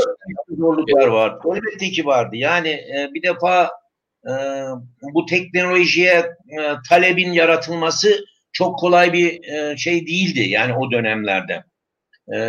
[0.57, 1.39] zorluklar var.
[1.55, 2.35] Elbette ki vardı.
[2.35, 3.69] Yani e, bir defa
[5.13, 6.13] bu teknolojiye
[6.59, 10.41] e, talebin yaratılması çok kolay bir e, şey değildi.
[10.49, 11.63] Yani o dönemlerde.
[12.35, 12.39] E,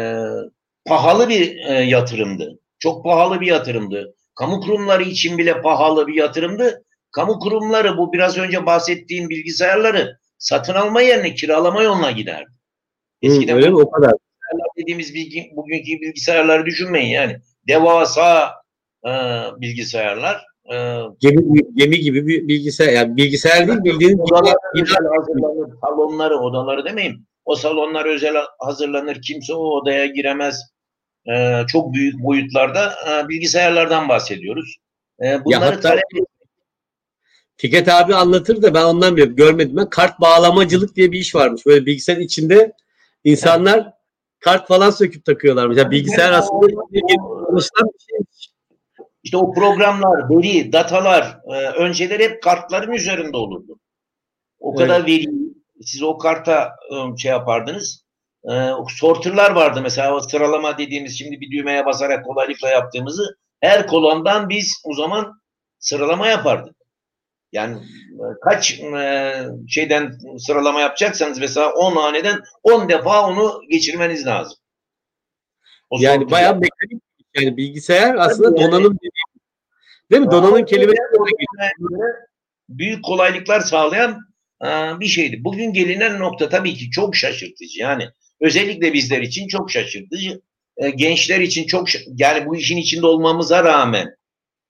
[0.87, 2.59] pahalı bir e, yatırımdı.
[2.79, 4.15] Çok pahalı bir yatırımdı.
[4.35, 6.85] Kamu kurumları için bile pahalı bir yatırımdı.
[7.13, 12.51] Kamu kurumları bu biraz önce bahsettiğim bilgisayarları satın alma yerine kiralama yoluna giderdi.
[13.25, 13.77] Hı, Eskiden öyle mi?
[13.77, 14.13] O kadar.
[14.79, 17.37] dediğimiz bilgi, bugünkü bilgisayarları düşünmeyin yani.
[17.69, 18.55] Devasa
[19.05, 19.11] e,
[19.61, 20.45] bilgisayarlar.
[20.73, 21.43] E, Gemi,
[21.75, 22.93] gemi gibi bir bilgisayar.
[22.93, 25.75] Yani bilgisayar değil bildiğiniz odaları bina- özel hazırlanır.
[25.85, 27.27] Salonları, odaları demeyin.
[27.45, 29.23] O salonlar özel hazırlanır.
[29.23, 30.63] Kimse o odaya giremez.
[31.35, 34.77] E, çok büyük boyutlarda e, bilgisayarlardan bahsediyoruz.
[35.23, 36.03] E, bunları hatta- talep
[37.59, 39.37] Fikret abi anlatır da ben ondan biliyorum.
[39.37, 39.91] Görmedim ben.
[39.91, 41.67] Kart bağlamacılık diye bir iş varmış.
[41.67, 42.73] Böyle bilgisayarın içinde
[43.25, 43.93] insanlar
[44.41, 45.79] kart falan söküp takıyorlarmış.
[45.79, 46.67] Yani bilgisayar aslında
[47.17, 48.19] konuşulan bir şey.
[49.27, 53.79] İşte o programlar, veri, datalar e, önceleri hep kartların üzerinde olurdu.
[54.61, 54.79] O Evet.
[54.79, 55.25] kadar veri
[55.81, 58.05] siz o karta e, şey yapardınız.
[58.51, 64.49] E, sorterlar vardı mesela o sıralama dediğimiz şimdi bir düğmeye basarak kolaylıkla yaptığımızı her kolondan
[64.49, 65.33] biz o zaman
[65.79, 66.77] sıralama yapardık.
[67.53, 67.77] Yani
[68.13, 69.35] e, kaç e,
[69.69, 74.59] şeyden sıralama yapacaksanız mesela 10 haneden 10 defa onu geçirmeniz lazım.
[75.91, 77.06] O Yani bayağı mekanik
[77.37, 78.73] yani bilgisayar aslında Tabii yani.
[78.73, 78.99] donanım
[80.11, 80.31] Değil mi?
[80.31, 80.99] Donanım kelimesi
[82.69, 84.21] büyük kolaylıklar sağlayan
[84.63, 84.67] e,
[85.01, 85.45] bir şeydi.
[85.45, 87.81] Bugün gelinen nokta tabii ki çok şaşırtıcı.
[87.81, 88.09] Yani
[88.41, 90.41] özellikle bizler için çok şaşırtıcı.
[90.77, 94.17] E, gençler için çok yani bu işin içinde olmamıza rağmen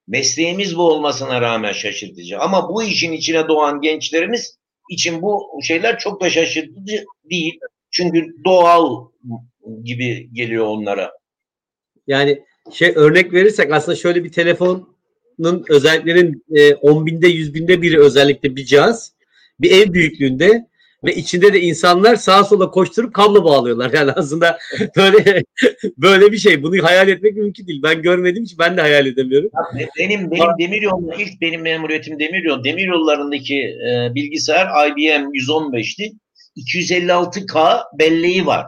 [0.07, 2.39] mesleğimiz bu olmasına rağmen şaşırtıcı.
[2.39, 4.59] Ama bu işin içine doğan gençlerimiz
[4.91, 7.59] için bu şeyler çok da şaşırtıcı değil.
[7.91, 9.09] Çünkü doğal
[9.85, 11.13] gibi geliyor onlara.
[12.07, 18.01] Yani şey örnek verirsek aslında şöyle bir telefonun özelliklerinin e, 10 binde 100 binde biri
[18.01, 19.13] özellikle bir cihaz.
[19.61, 20.67] Bir ev büyüklüğünde
[21.05, 23.93] ve içinde de insanlar sağa sola koşturup kablo bağlıyorlar.
[23.93, 24.59] Yani aslında
[24.97, 25.45] böyle
[25.99, 26.63] böyle bir şey.
[26.63, 27.83] Bunu hayal etmek mümkün değil.
[27.83, 29.51] Ben görmediğim için ben de hayal edemiyorum.
[29.79, 32.65] Be- Benim benim demiryolunda ilk benim memuriyetim demiryol.
[32.65, 36.13] Demiryollarındaki e, bilgisayar IBM 115'ti.
[36.57, 38.67] 256K belleği var.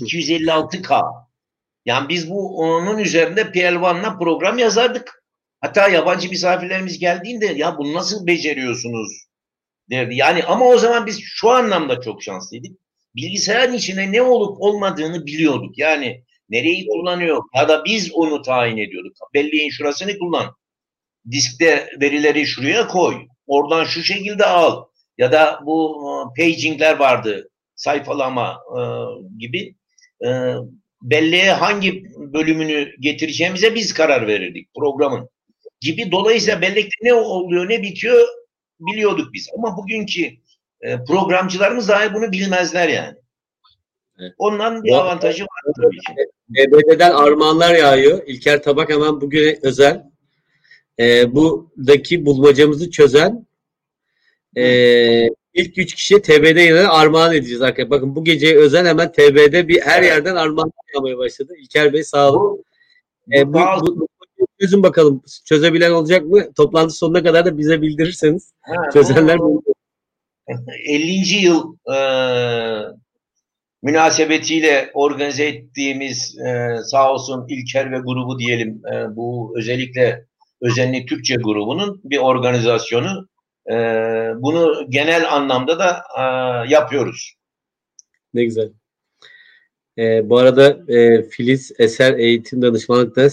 [0.00, 1.02] 256K.
[1.88, 5.24] Yani biz bu onun üzerinde PL1'la program yazardık.
[5.60, 9.26] Hatta yabancı misafirlerimiz geldiğinde ya bunu nasıl beceriyorsunuz
[9.90, 10.16] derdi.
[10.16, 12.72] Yani ama o zaman biz şu anlamda çok şanslıydık.
[13.16, 15.78] Bilgisayarın içinde ne olup olmadığını biliyorduk.
[15.78, 19.12] Yani nereyi kullanıyor ya da biz onu tayin ediyorduk.
[19.34, 20.54] Belleğin şurasını kullan.
[21.30, 23.26] Diskte verileri şuraya koy.
[23.46, 24.84] oradan şu şekilde al
[25.18, 25.98] ya da bu
[26.36, 28.80] e, pagingler vardı sayfalama e,
[29.38, 29.74] gibi
[30.26, 30.28] e,
[31.02, 35.28] belleğe hangi bölümünü getireceğimize biz karar verirdik programın
[35.80, 36.10] gibi.
[36.12, 38.28] Dolayısıyla bellekte ne oluyor ne bitiyor
[38.80, 39.48] biliyorduk biz.
[39.58, 40.22] Ama bugünkü
[40.80, 43.16] e, programcılarımız dahi bunu bilmezler yani.
[44.18, 44.32] Evet.
[44.38, 46.12] Ondan bir Bu- avantajı var tabii ki.
[46.58, 48.22] EBD'den armağanlar yağıyor.
[48.26, 50.02] İlker Tabak hemen bugüne özel.
[51.00, 53.46] E, buradaki bulmacamızı çözen
[54.56, 54.62] e,
[55.58, 57.90] ilk üç kişiye TBD yine armağan edeceğiz arkadaşlar.
[57.90, 61.52] Bakın bu geceye özel hemen TBD bir her yerden armağan yağmaya başladı.
[61.58, 62.40] İlker Bey sağ olun.
[62.42, 62.62] Bu,
[63.36, 64.08] E, bu, bu, bu-
[64.60, 65.22] çözün bakalım.
[65.44, 66.52] Çözebilen olacak mı?
[66.56, 68.52] Toplantı sonuna kadar da bize bildirirseniz.
[68.60, 69.62] ha, Çözenler bu-
[70.88, 71.44] 50.
[71.44, 71.98] yıl e,
[73.82, 80.24] münasebetiyle organize ettiğimiz e, sağ olsun İlker ve grubu diyelim e, bu özellikle
[80.60, 83.28] Özenli Türkçe grubunun bir organizasyonu.
[83.70, 83.74] E,
[84.36, 86.22] bunu genel anlamda da e,
[86.72, 87.34] yapıyoruz.
[88.34, 88.70] Ne güzel.
[89.98, 93.28] Ee, bu arada e, Filiz Eser Eğitim Danışmanlık'ta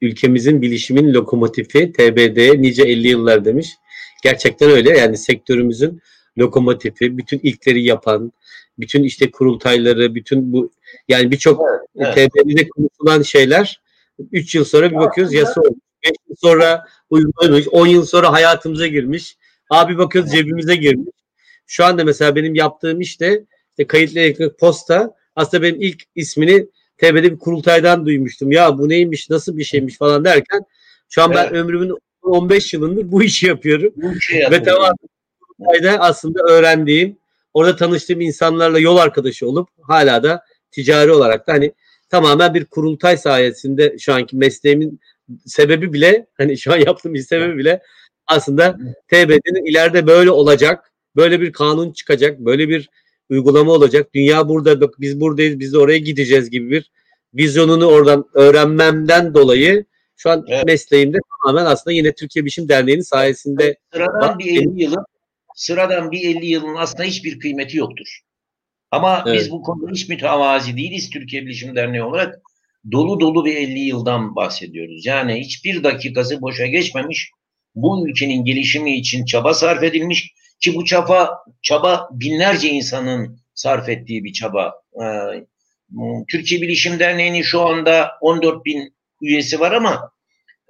[0.00, 3.68] ülkemizin bilişimin lokomotifi TBD nice 50 yıllar demiş.
[4.22, 6.00] Gerçekten öyle yani sektörümüzün
[6.38, 8.32] lokomotifi, bütün ilkleri yapan,
[8.78, 10.72] bütün işte kurultayları, bütün bu
[11.08, 11.62] yani birçok
[11.96, 12.14] evet.
[12.14, 13.80] TBD'de konuşulan şeyler
[14.32, 15.80] 3 yıl sonra bir bakıyoruz yasa olmuş.
[16.04, 19.36] 5 yıl sonra uygulanmış, 10 yıl sonra hayatımıza girmiş.
[19.70, 21.10] Abi bakıyoruz cebimize girmiş.
[21.66, 26.66] Şu anda mesela benim yaptığım işte, işte kayıtlı elektronik posta aslında benim ilk ismini
[26.98, 28.52] TB'de bir kurultaydan duymuştum.
[28.52, 30.60] Ya bu neymiş, nasıl bir şeymiş falan derken
[31.08, 31.52] şu an ben Evet.
[31.52, 33.92] ömrümün 15 yılındır bu işi yapıyorum.
[33.96, 34.92] Bu şey Ve tamam
[35.40, 37.16] kurultayda aslında öğrendiğim,
[37.54, 41.72] orada tanıştığım insanlarla yol arkadaşı olup hala da ticari olarak da hani
[42.08, 45.00] tamamen bir kurultay sayesinde şu anki mesleğimin
[45.46, 47.82] sebebi bile hani şu an yaptığım iş sebebi bile
[48.30, 52.90] aslında TBD'nin ileride böyle olacak, böyle bir kanun çıkacak, böyle bir
[53.30, 54.14] uygulama olacak.
[54.14, 56.90] Dünya burada, bak biz buradayız, biz de oraya gideceğiz gibi bir
[57.34, 59.84] vizyonunu oradan öğrenmemden dolayı
[60.16, 60.64] şu an Evet.
[60.66, 65.04] mesleğimde tamamen aslında yine Türkiye Bilişim Derneği'nin sayesinde Sıradan Bak, bir 50 yılın
[65.54, 68.20] sıradan bir 50 yılın aslında hiçbir kıymeti yoktur.
[68.90, 69.40] Ama Evet.
[69.40, 72.40] biz bu konuda hiç mütevazi değiliz Türkiye Bilişim Derneği olarak.
[72.92, 75.06] Dolu dolu bir 50 yıldan bahsediyoruz.
[75.06, 77.30] Yani hiçbir dakikası boşa geçmemiş.
[77.82, 84.24] Bu ülkenin gelişimi için çaba sarf edilmiş ki bu çaba çaba binlerce insanın sarf ettiği
[84.24, 84.74] bir çaba.
[85.02, 85.06] Ee,
[86.30, 90.12] Türkiye Bilişim Derneği'nin şu anda 14 bin üyesi var ama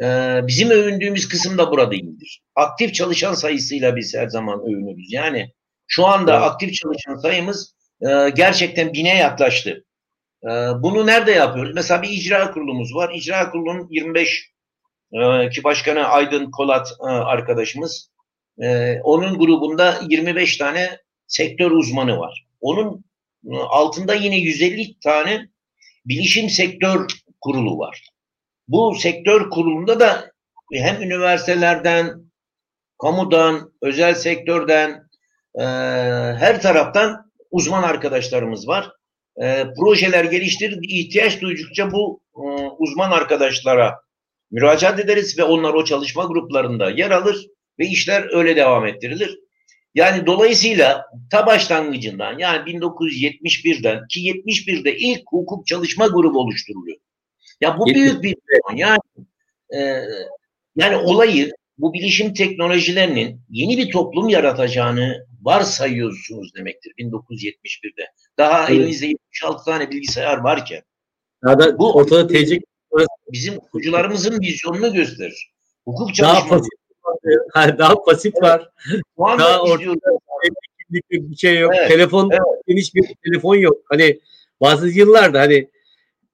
[0.02, 2.42] ee, bizim övündüğümüz kısım da burada değildir.
[2.54, 5.12] Aktif çalışan sayısıyla biz her zaman övünürüz.
[5.12, 5.52] Yani
[5.86, 6.42] şu anda Evet.
[6.42, 9.84] aktif çalışan sayımız e, gerçekten bine yaklaştı.
[10.44, 10.48] E,
[10.82, 11.72] bunu nerede yapıyoruz?
[11.74, 13.14] Mesela bir icra kurulumuz var.
[13.14, 14.50] İcra kurulunun 25
[15.12, 18.10] e, ki başkanı Aydın Kolat e, arkadaşımız.
[18.62, 22.46] E, onun grubunda 25 tane sektör uzmanı var.
[22.60, 23.04] Onun
[23.50, 25.48] e, altında yine 150 tane
[26.06, 27.06] bilişim sektör
[27.40, 28.10] kurulu var.
[28.68, 30.30] Bu sektör kurulunda da
[30.72, 32.24] hem üniversitelerden,
[33.02, 35.08] kamudan, özel sektörden,
[35.54, 35.62] e,
[36.38, 38.92] her taraftan uzman arkadaşlarımız var.
[39.42, 42.40] E, projeler geliştirir, ihtiyaç duydukça bu e,
[42.78, 44.00] uzman arkadaşlara
[44.50, 47.46] müracaat ederiz ve onlar o çalışma gruplarında yer alır
[47.78, 49.38] ve işler öyle devam ettirilir.
[49.94, 56.98] Yani dolayısıyla ta başlangıcından yani 1971'den ki 71'de ilk hukuk çalışma grubu oluşturuluyor.
[57.60, 58.36] Ya bu büyük bir
[58.76, 58.98] yani
[59.76, 59.78] e,
[60.76, 68.02] yani olayı bu bilişim teknolojilerinin yeni bir toplum yaratacağını varsayıyorsunuz demektir 1971'de.
[68.38, 68.80] Daha Evet.
[68.80, 70.82] elinizde 76 tane bilgisayar varken
[71.44, 72.60] daha da Bu- ortada TC
[73.32, 75.52] bizim hukucularımızın vizyonunu gösterir.
[75.84, 76.68] Hukuk daha çalışması
[77.56, 77.78] var.
[77.78, 78.68] daha pasif var.
[79.16, 79.94] şu anda daha ortada-
[81.10, 81.72] bir şey yok.
[81.76, 82.42] Evet, telefon evet.
[82.66, 83.76] geniş bir telefon yok.
[83.88, 84.20] Hani
[84.60, 85.70] bazı yıllarda hani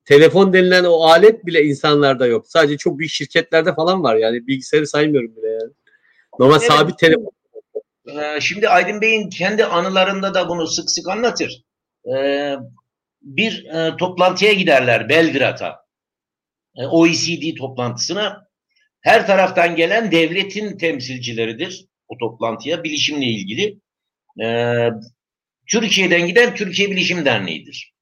[0.05, 2.47] telefon denilen o alet bile insanlarda yok.
[2.49, 5.73] Sadece çok büyük şirketlerde falan var yani bilgisayarı saymıyorum bile yani.
[6.39, 6.71] Normal Evet.
[6.71, 7.31] sabit telefon.
[8.07, 11.65] Ee, Şimdi Aydın Bey'in kendi anılarında da bunu sık sık anlatır.
[12.15, 12.57] Ee,
[13.23, 15.86] Bir e, toplantıya giderler Belgrad'a.
[16.77, 18.47] E, OECD toplantısına.
[19.01, 23.79] Her taraftan gelen devletin temsilcileridir o toplantıya bilişimle ilgili.
[24.45, 24.91] Ee,
[25.71, 27.93] Türkiye'den giden Türkiye Bilişim Derneği'dir.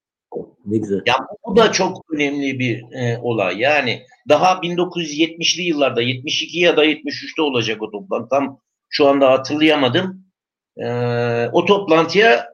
[0.67, 1.03] Ne güzel.
[1.07, 1.15] Ya
[1.47, 3.59] bu- da çok önemli bir e, olay.
[3.59, 8.29] Yani daha 1970'li yıllarda 72 ya da 73'te olacak o toplantı.
[8.29, 10.25] Tam şu anda hatırlayamadım.
[10.77, 12.54] Ee, o toplantıya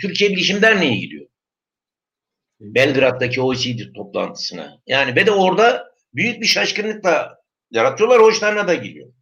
[0.00, 1.26] Türkiye Bilişim Derneği gidiyor.
[2.60, 4.80] Belgrad'daki OECD toplantısına.
[4.86, 7.38] Yani ve de orada büyük bir şaşkınlıkla
[7.70, 8.22] yaratıyorlar.
[8.22, 9.12] Hoşlarına da geliyor.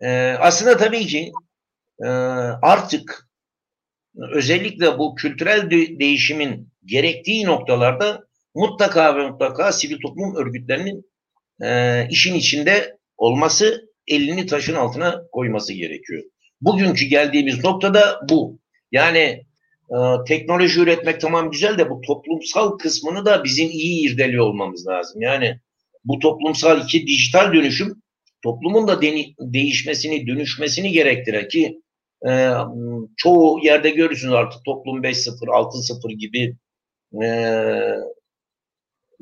[0.00, 1.32] Ee, aslında tabii ki
[2.02, 2.06] e,
[2.62, 3.28] artık
[4.32, 8.24] özellikle bu kültürel de- değişimin gerektiği noktalarda
[8.54, 11.10] mutlaka ve mutlaka sivil toplum örgütlerinin
[11.62, 16.22] e, işin içinde olması, elini taşın altına koyması gerekiyor.
[16.60, 18.58] Bugünkü geldiğimiz noktada bu.
[18.92, 19.46] Yani
[19.90, 19.96] e,
[20.28, 25.22] teknoloji üretmek tamam güzel de bu toplumsal kısmını da bizim iyi irdeliyor olmamız lazım.
[25.22, 25.60] Yani
[26.04, 28.02] bu toplumsal iki dijital dönüşüm
[28.42, 31.80] toplumun da deni- değişmesini, dönüşmesini gerektiren ki
[32.28, 32.50] e,
[33.16, 36.56] çoğu yerde görürsünüz artık toplum 5.0, 6.0 gibi
[37.24, 37.28] e,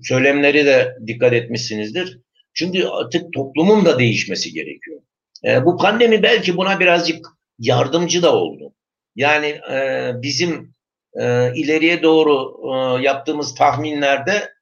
[0.02, 2.20] söylemleri de dikkat etmişsinizdir.
[2.54, 5.00] Çünkü artık toplumun da değişmesi gerekiyor.
[5.44, 7.26] E, bu pandemi belki buna birazcık
[7.58, 8.72] yardımcı da oldu.
[9.16, 10.74] Yani e, bizim
[11.20, 14.52] e, ileriye doğru e, yaptığımız tahminlerde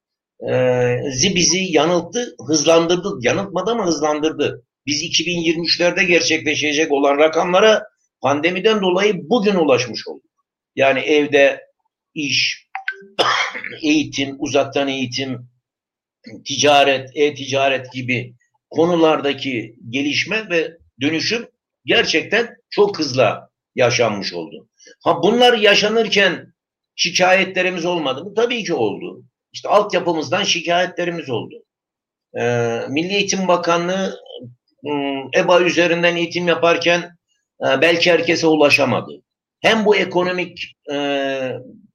[0.51, 0.53] e,
[1.13, 3.19] zi bizi yanılttı, hızlandırdı.
[3.21, 4.65] Yanıltmadı ama hızlandırdı.
[4.87, 7.83] Biz 2023'lerde gerçekleşecek olan rakamlara
[8.21, 10.31] pandemiden dolayı bugün ulaşmış olduk.
[10.77, 11.61] Yani evde
[12.15, 12.67] iş,
[13.83, 15.49] eğitim, uzaktan eğitim,
[16.47, 18.35] ticaret, e-ticaret gibi
[18.71, 21.49] konulardaki gelişme ve dönüşüm
[21.85, 24.69] gerçekten çok hızla yaşanmış oldu.
[25.05, 26.55] Ha bunlar yaşanırken
[26.97, 28.35] şikayetlerimiz olmadı mı?
[28.35, 29.25] Tabii ki oldu.
[29.53, 31.55] İşte altyapımızdan şikayetlerimiz oldu.
[32.39, 34.21] Ee, Milli Eğitim Bakanlığı
[34.87, 37.01] ım, EBA üzerinden eğitim yaparken
[37.61, 39.23] e, belki herkese ulaşamadı.
[39.61, 40.97] Hem bu ekonomik e,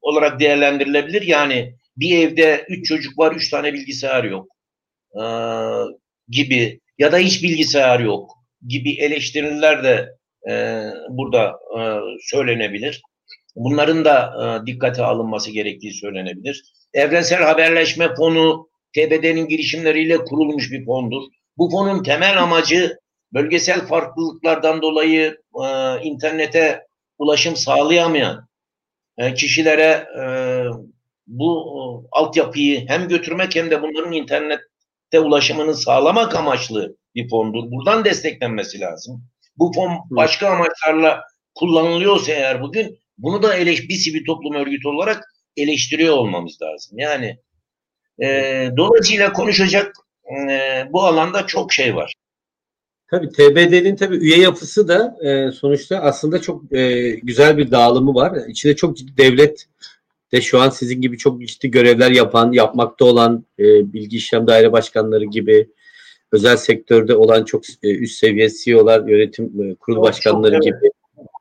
[0.02, 1.22] olarak değerlendirilebilir.
[1.22, 4.48] Yani bir evde üç çocuk var, üç tane bilgisayar yok
[5.16, 5.24] e,
[6.30, 8.32] gibi ya da hiç bilgisayar yok
[8.68, 10.14] gibi eleştiriler de
[10.49, 11.79] e, burada e,
[12.21, 13.01] söylenebilir.
[13.55, 16.63] Bunların da e, dikkate alınması gerektiği söylenebilir.
[16.93, 21.21] Evrensel Haberleşme Fonu TBD'nin girişimleriyle kurulmuş bir fondur.
[21.58, 22.97] Bu fonun temel amacı
[23.34, 26.86] bölgesel farklılıklardan dolayı e, internete
[27.17, 28.47] ulaşım sağlayamayan
[29.17, 30.25] e, kişilere e,
[31.27, 31.81] bu e,
[32.12, 37.71] altyapıyı hem götürmek hem de bunların internette ulaşımını sağlamak amaçlı bir fondur.
[37.71, 39.23] Buradan desteklenmesi lazım.
[39.58, 41.22] Bu fon başka amaçlarla
[41.56, 45.24] kullanılıyorsa eğer bugün bunu da eleş, bir sivil toplum örgütü olarak
[45.58, 47.00] eleştiriyor olmamız lazım.
[47.00, 47.38] Yani
[48.24, 48.28] e,
[48.78, 49.94] dolayısıyla konuşacak
[50.50, 52.13] e, bu alanda çok şey var.
[53.12, 58.38] Tabii TBD'nin tabii üye yapısı da e, sonuçta aslında çok e, güzel bir dağılımı var.
[58.48, 59.68] İçinde çok ciddi devlet
[60.32, 63.63] de şu an sizin gibi çok ciddi görevler yapan, yapmakta olan e,
[63.94, 65.69] bilgi işlem daire başkanları gibi
[66.32, 70.92] özel sektörde olan çok e, üst seviye CEO'lar, yönetim e, kurul Çok, başkanları çok, gibi.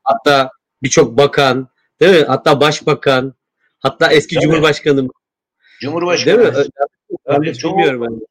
[0.04, 0.50] Hatta
[0.82, 1.68] birçok bakan,
[2.00, 2.26] değil mi?
[2.26, 3.34] Hatta başbakan,
[3.78, 4.44] hatta eski Tabii.
[4.44, 5.12] cumhurbaşkanı, değil mi?
[5.80, 6.66] Cumhurbaşkanı
[7.28, 8.26] Yanlış çoğu- bilmiyorum ben.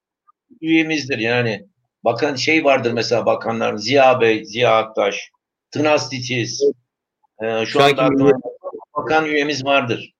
[0.61, 1.65] üyemizdir yani.
[2.03, 5.31] Bakan şey vardır mesela bakanlar Ziya Bey, Ziya Aktaş,
[5.71, 6.63] Tınas Titiz.
[7.43, 8.31] Ee, şu anda aklıma
[8.97, 10.13] bakan üyemiz vardır.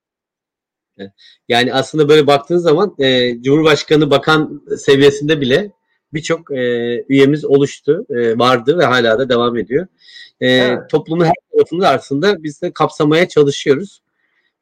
[1.47, 5.71] Yani aslında böyle baktığınız zaman e, Cumhurbaşkanı bakan seviyesinde bile
[6.13, 6.63] birçok e,
[7.09, 9.87] üyemiz oluştu, e, vardı ve hala da devam ediyor.
[10.41, 10.89] E, evet.
[10.89, 14.01] Toplumun her tarafını aslında biz de kapsamaya çalışıyoruz.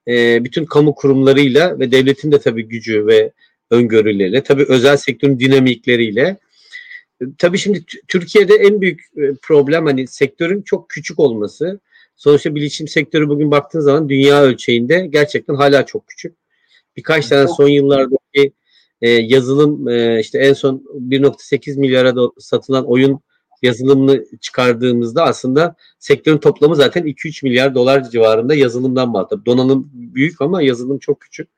[0.08, 3.32] E, bütün kamu kurumlarıyla ve devletin de tabii gücü ve
[3.72, 6.38] öngörüleriyle, tabii özel sektörün dinamikleriyle.
[7.22, 11.80] E, tabii şimdi Türkiye'de en büyük e, problem hani sektörün çok küçük olması.
[12.16, 16.36] Sonuçta bilişim sektörü bugün baktığın zaman dünya ölçeğinde gerçekten hala çok küçük.
[16.98, 18.21] Birkaç tane son yıllardaki
[19.02, 23.20] e, yazılım e, işte en son 1.8 milyara da satılan oyun
[23.62, 29.46] yazılımını çıkardığımızda aslında sektörün toplamı zaten 2-3 milyar dolar civarında yazılımdan bahsediyor.
[29.46, 31.50] Donanım büyük ama yazılım çok küçük.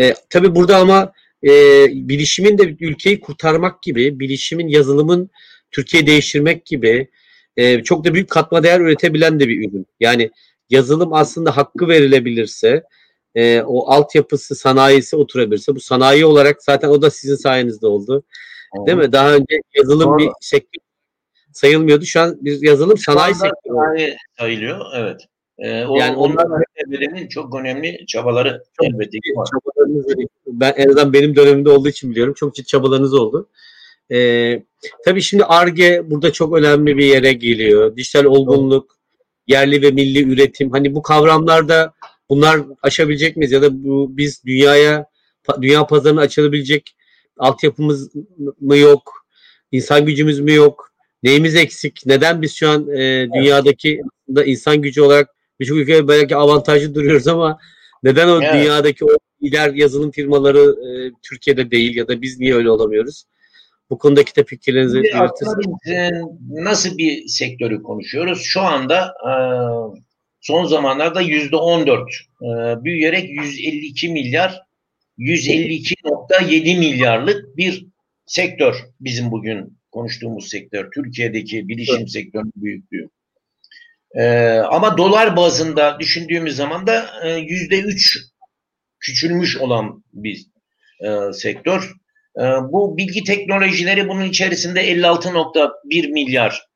[0.00, 1.12] E, tabii burada ama
[1.44, 1.50] e,
[1.90, 5.30] bilişimin de ülkeyi kurtarmak gibi, bilişimin, yazılımın
[5.70, 7.08] Türkiye değiştirmek gibi
[7.56, 9.86] e, çok da büyük katma değer üretebilen de bir ürün.
[10.00, 10.30] Yani
[10.70, 12.82] yazılım aslında hakkı verilebilirse,
[13.34, 18.24] e, o altyapısı, sanayisi oturabilirse, bu sanayi olarak zaten o da sizin sayenizde oldu.
[18.78, 18.86] Evet.
[18.86, 19.12] Değil mi?
[19.12, 20.18] Daha önce yazılım Doğru.
[20.18, 20.82] bir sektör
[21.52, 22.04] sayılmıyordu.
[22.04, 23.74] Şu an bir yazılım sanayi sektörü.
[23.74, 25.20] Sanayi sayılıyor, evet.
[25.58, 29.48] Ee, o, yani onlar devletlerin çok önemli çabaları çok elbette ki var.
[30.46, 32.34] ben en azından benim dönemimde olduğu için biliyorum.
[32.34, 33.48] Çok ciddi çabalarınız oldu.
[34.12, 34.62] Ee,
[35.04, 37.96] tabii şimdi ARGE burada çok önemli bir yere geliyor.
[37.96, 38.96] Dijital olgunluk,
[39.46, 40.70] yerli ve milli üretim.
[40.70, 41.92] Hani bu kavramlarda
[42.28, 43.52] bunlar aşabilecek miyiz?
[43.52, 45.06] Ya da bu biz dünyaya
[45.60, 46.96] dünya pazarına açılabilecek
[47.38, 48.10] altyapımız
[48.60, 49.26] mı yok?
[49.72, 50.92] İnsan gücümüz mü yok?
[51.22, 52.06] Neyimiz eksik?
[52.06, 54.00] Neden biz şu an e, dünyadaki
[54.34, 57.58] da insan gücü olarak birçok ülkede belki avantajlı duruyoruz ama
[58.02, 58.54] neden o evet.
[58.54, 59.08] dünyadaki o
[59.42, 63.24] lider yazılım firmaları e, Türkiye'de değil ya da biz niye öyle olamıyoruz?
[63.90, 65.66] Bu konudaki de fikirlerinizi belirtirsiniz.
[65.88, 66.10] E,
[66.48, 68.42] nasıl bir sektörü konuşuyoruz?
[68.42, 69.32] Şu anda e,
[70.42, 72.10] son zamanlarda yüzde on dört
[72.42, 74.62] e, büyüyerek 152 milyar
[75.18, 77.86] 152.7 milyarlık bir
[78.26, 80.90] sektör bizim bugün konuştuğumuz sektör.
[80.90, 82.10] Türkiye'deki bilişim evet.
[82.10, 83.08] sektörünün büyüklüğü.
[84.14, 88.18] Ee, ama dolar bazında düşündüğümüz zaman da e, yüzde üç
[89.00, 90.46] küçülmüş olan bir
[91.00, 91.92] e, sektör.
[92.38, 96.71] E, bu bilgi teknolojileri bunun içerisinde 56.1 milyar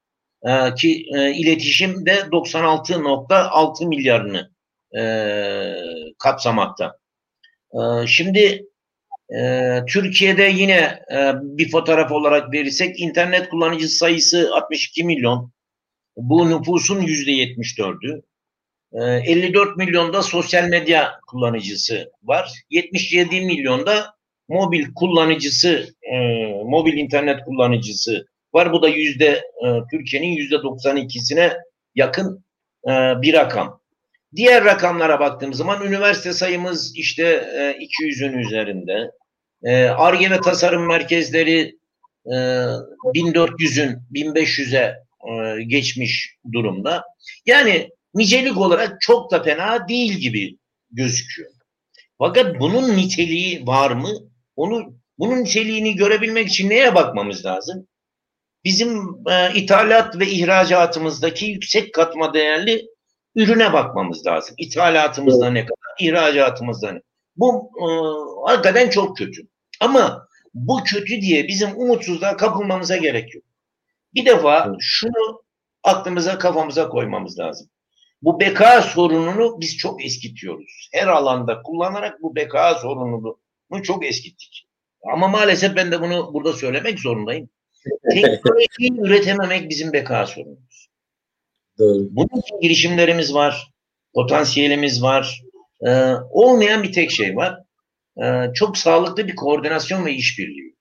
[0.47, 4.51] e, ki e, iletişim de 96.6 milyarını
[4.99, 5.03] e,
[6.19, 6.99] kapsamakta.
[7.73, 8.67] E, şimdi
[9.39, 15.53] e, Türkiye'de yine e, bir fotoğraf olarak verirsek internet kullanıcı sayısı 62 milyon.
[16.17, 18.23] Bu nüfusun yüzde 74'ü.
[18.93, 22.53] 54 milyonda sosyal medya kullanıcısı var.
[22.71, 24.15] 77 milyonda
[24.49, 26.17] mobil kullanıcısı, e,
[26.65, 28.27] mobil internet kullanıcısı
[28.57, 28.73] var.
[28.73, 29.29] Bu da yüzde
[29.65, 31.57] e, Türkiye'nin yüzde 92'sine
[31.95, 32.45] yakın
[32.85, 32.91] e,
[33.23, 33.81] bir rakam.
[34.37, 39.11] Diğer rakamlara baktığımız zaman üniversite sayımız işte e, 200'ün üzerinde.
[39.97, 41.79] ARGE e ve tasarım merkezleri
[42.27, 42.37] e,
[43.15, 47.05] 1400'ün 1500'e e, geçmiş durumda.
[47.47, 50.59] Yani nicelik olarak çok da fena değil gibi
[50.91, 51.51] gözüküyor.
[52.19, 54.11] Fakat bunun niteliği var mı?
[54.57, 57.87] Onu bunun niteliğini görebilmek için neye bakmamız lazım?
[58.67, 58.99] Bizim
[59.29, 62.87] e, ithalat ve ihracatımızdaki yüksek katma değerli
[63.35, 64.55] ürüne bakmamız lazım.
[64.59, 67.01] İthalatımızda ne kadar, ihracatımızda ne?
[67.37, 67.87] Bu e,
[68.51, 69.43] hakikaten çok kötü.
[69.81, 73.45] Ama bu kötü diye bizim umutsuzluğa kapılmamıza gerek yok.
[74.15, 75.43] Bir defa şunu
[75.85, 77.69] aklımıza kafamıza koymamız lazım.
[78.23, 80.89] Bu beka sorununu biz çok eskitiyoruz.
[80.93, 83.39] Her alanda kullanarak bu beka sorununu
[83.83, 84.69] çok eskittik.
[85.13, 87.49] Ama maalesef ben de bunu burada söylemek zorundayım.
[88.11, 90.89] Teknolojiyi üretememek bizim beka sorunumuz.
[91.79, 92.09] Doğru.
[92.11, 93.71] Bunun için girişimlerimiz var,
[94.15, 95.43] potansiyelimiz var.
[95.87, 97.59] Ee, olmayan bir tek şey var.
[98.23, 100.77] Ee, çok sağlıklı bir koordinasyon ve işbirliği.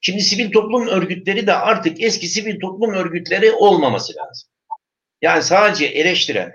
[0.00, 4.48] Şimdi sivil toplum örgütleri de artık eski sivil toplum örgütleri olmaması lazım.
[5.22, 6.52] Yani sadece eleştiren,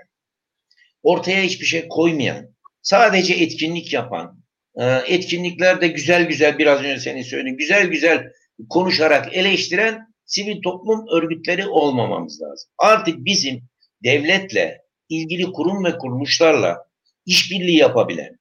[1.02, 4.44] ortaya hiçbir şey koymayan, sadece etkinlik yapan,
[4.76, 8.32] e, etkinliklerde güzel güzel biraz önce senin söylediğin güzel güzel
[8.68, 12.70] konuşarak eleştiren sivil toplum örgütleri olmamamız lazım.
[12.78, 13.62] Artık bizim
[14.04, 16.86] devletle ilgili kurum ve kuruluşlarla
[17.26, 18.38] işbirliği yapabilen,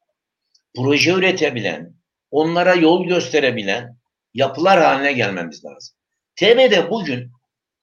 [0.75, 1.95] proje üretebilen,
[2.31, 3.97] onlara yol gösterebilen
[4.33, 5.95] yapılar haline gelmemiz lazım.
[6.35, 7.31] TB'de bugün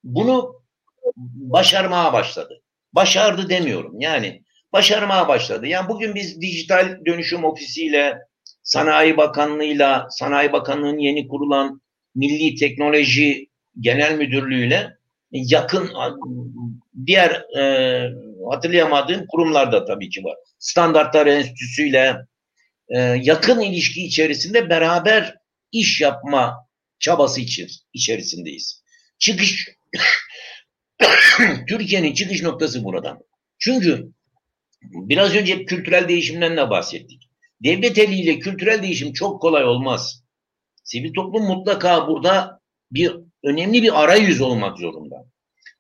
[0.04, 0.62] bunu
[1.34, 2.62] başarmaya başladı.
[2.92, 4.00] Başardı demiyorum.
[4.00, 5.66] Yani başarmaya başladı.
[5.66, 8.18] Yani bugün biz dijital dönüşüm ofisiyle,
[8.62, 11.80] Sanayi Bakanlığı'yla, Sanayi Bakanlığı'nın yeni kurulan
[12.14, 13.46] Milli Teknoloji
[13.80, 14.96] Genel Müdürlüğü'yle
[15.32, 15.90] yakın
[17.06, 18.10] diğer e,
[18.50, 20.36] hatırlayamadığım kurumlarda tabii ki var.
[20.58, 22.16] Standartlar Enstitüsü'yle
[22.88, 25.34] e, yakın ilişki içerisinde beraber
[25.72, 26.54] iş yapma
[26.98, 28.82] çabası için içerisindeyiz.
[29.18, 29.68] Çıkış
[31.68, 33.18] Türkiye'nin çıkış noktası buradan.
[33.58, 34.12] Çünkü
[34.82, 37.30] biraz önce kültürel değişimden de bahsettik.
[37.64, 40.22] Devlet eliyle kültürel değişim çok kolay olmaz.
[40.90, 42.60] Sivil toplum mutlaka burada
[42.92, 45.16] bir önemli bir arayüz olmak zorunda.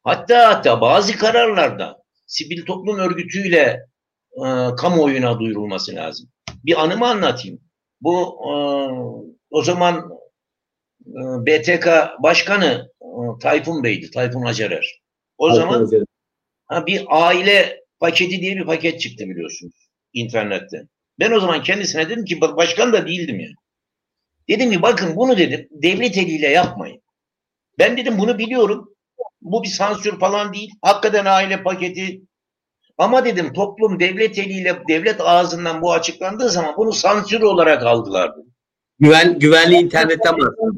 [0.04, 3.86] Hatta hatta bazı kararlarda sivil toplum örgütüyle
[4.32, 4.44] e,
[4.78, 6.28] kamuoyuna duyurulması lazım.
[6.64, 7.60] Bir anımı anlatayım.
[8.00, 8.52] Bu e,
[9.50, 10.10] o zaman
[11.06, 11.86] e, BTK
[12.22, 13.08] Başkanı e,
[13.42, 15.00] Tayfun Bey'di, Tayfun Acarer.
[15.38, 16.04] O Tayfun zaman Acarer.
[16.66, 19.74] ha, bir aile paketi diye bir paket çıktı biliyorsunuz
[20.12, 20.82] internette.
[21.18, 23.54] Ben o zaman kendisine dedim ki "Bak, başkan da değildim yani.
[24.48, 27.02] Dedim ki bakın bunu dedim devlet eliyle yapmayın.
[27.78, 28.94] Ben dedim bunu biliyorum.
[29.42, 30.70] Bu bir sansür falan değil.
[30.82, 32.22] Hakikaten aile paketi.
[32.98, 38.44] Ama dedim toplum devlet eliyle devlet ağzından bu açıklandığı zaman bunu sansür olarak algılardı.
[38.98, 40.76] Güven, güvenli internetten bahsediyoruz.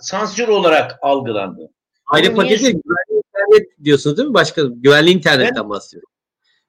[0.00, 1.70] Sansür olarak algılandı.
[2.06, 4.82] Aile paketi niye- güvenli internet diyorsunuz değil mi başkanım?
[4.82, 6.10] Güvenli internetten bahsediyorum.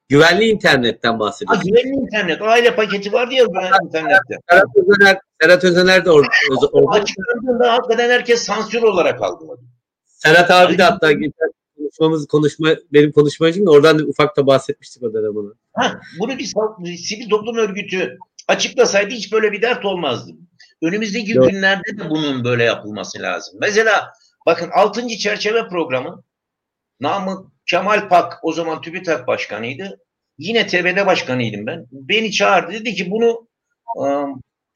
[0.08, 1.62] Güvenli internetten Ha, bahsediyoruz.
[1.64, 2.42] güvenli internet.
[2.42, 4.38] Aile paketi var diye güvenli internette.
[4.50, 7.02] Serhat Özener, Serhat Özener de or, or- orada.
[7.02, 9.60] Açıklandığında hakikaten herkes sansür olarak algıladı.
[10.04, 15.02] Serhat abi de hatta geçen konuşmamız konuşma benim konuşmacım da oradan da ufak da bahsetmiştik
[15.02, 15.54] o dönem onu.
[15.72, 18.18] Ha, bunu bir sivil toplum örgütü
[18.48, 20.32] açıklasaydı hiç böyle bir dert olmazdı.
[20.82, 21.50] Önümüzdeki Yok.
[21.50, 23.58] günlerde de bunun böyle yapılması lazım.
[23.60, 24.12] Mesela
[24.46, 25.08] bakın 6.
[25.08, 26.22] çerçeve programı
[27.00, 29.98] Namık Kemal Pak o zaman TÜBİTAK başkanıydı.
[30.38, 31.86] Yine TBD başkanıydım ben.
[31.90, 33.48] Beni çağırdı dedi ki bunu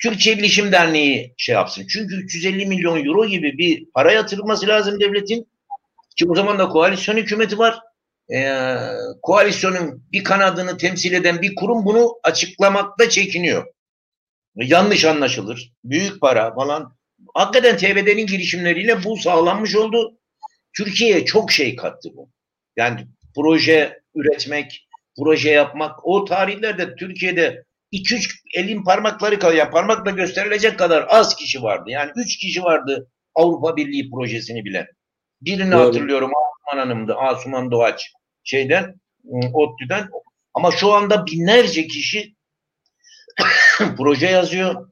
[0.02, 1.86] Türkiye Bilişim Derneği şey yapsın.
[1.90, 5.48] Çünkü 350 milyon euro gibi bir para yatırılması lazım devletin.
[6.16, 7.80] Ki o zaman da koalisyon hükümeti var.
[8.34, 8.76] Ee,
[9.22, 13.66] koalisyonun bir kanadını temsil eden bir kurum bunu açıklamakta çekiniyor.
[14.56, 15.72] Yanlış anlaşılır.
[15.84, 16.96] Büyük para falan.
[17.34, 20.18] Hakikaten TBD'nin girişimleriyle bu sağlanmış oldu.
[20.76, 22.30] Türkiye'ye çok şey kattı bu.
[22.76, 24.88] Yani proje üretmek,
[25.18, 26.06] proje yapmak.
[26.06, 27.64] O tarihlerde Türkiye'de
[27.96, 29.58] 2-3 elin parmakları kalıyor.
[29.58, 31.90] Yani parmakla gösterilecek kadar az kişi vardı.
[31.90, 34.86] Yani 3 kişi vardı Avrupa Birliği projesini bilen.
[35.40, 35.80] Birini Doğru.
[35.80, 37.14] hatırlıyorum Asuman Hanım'dı.
[37.14, 38.12] Asuman Doğaç
[38.44, 38.84] şeyden,
[39.24, 40.08] ıı, ODTÜ'den.
[40.54, 42.34] Ama şu anda binlerce kişi
[43.96, 44.90] proje yazıyor.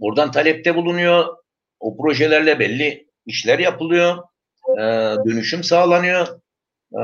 [0.00, 1.36] Buradan talepte bulunuyor.
[1.80, 4.18] O projelerle belli işler yapılıyor.
[4.78, 4.82] Ee,
[5.26, 6.40] dönüşüm sağlanıyor.
[6.92, 7.02] Ee,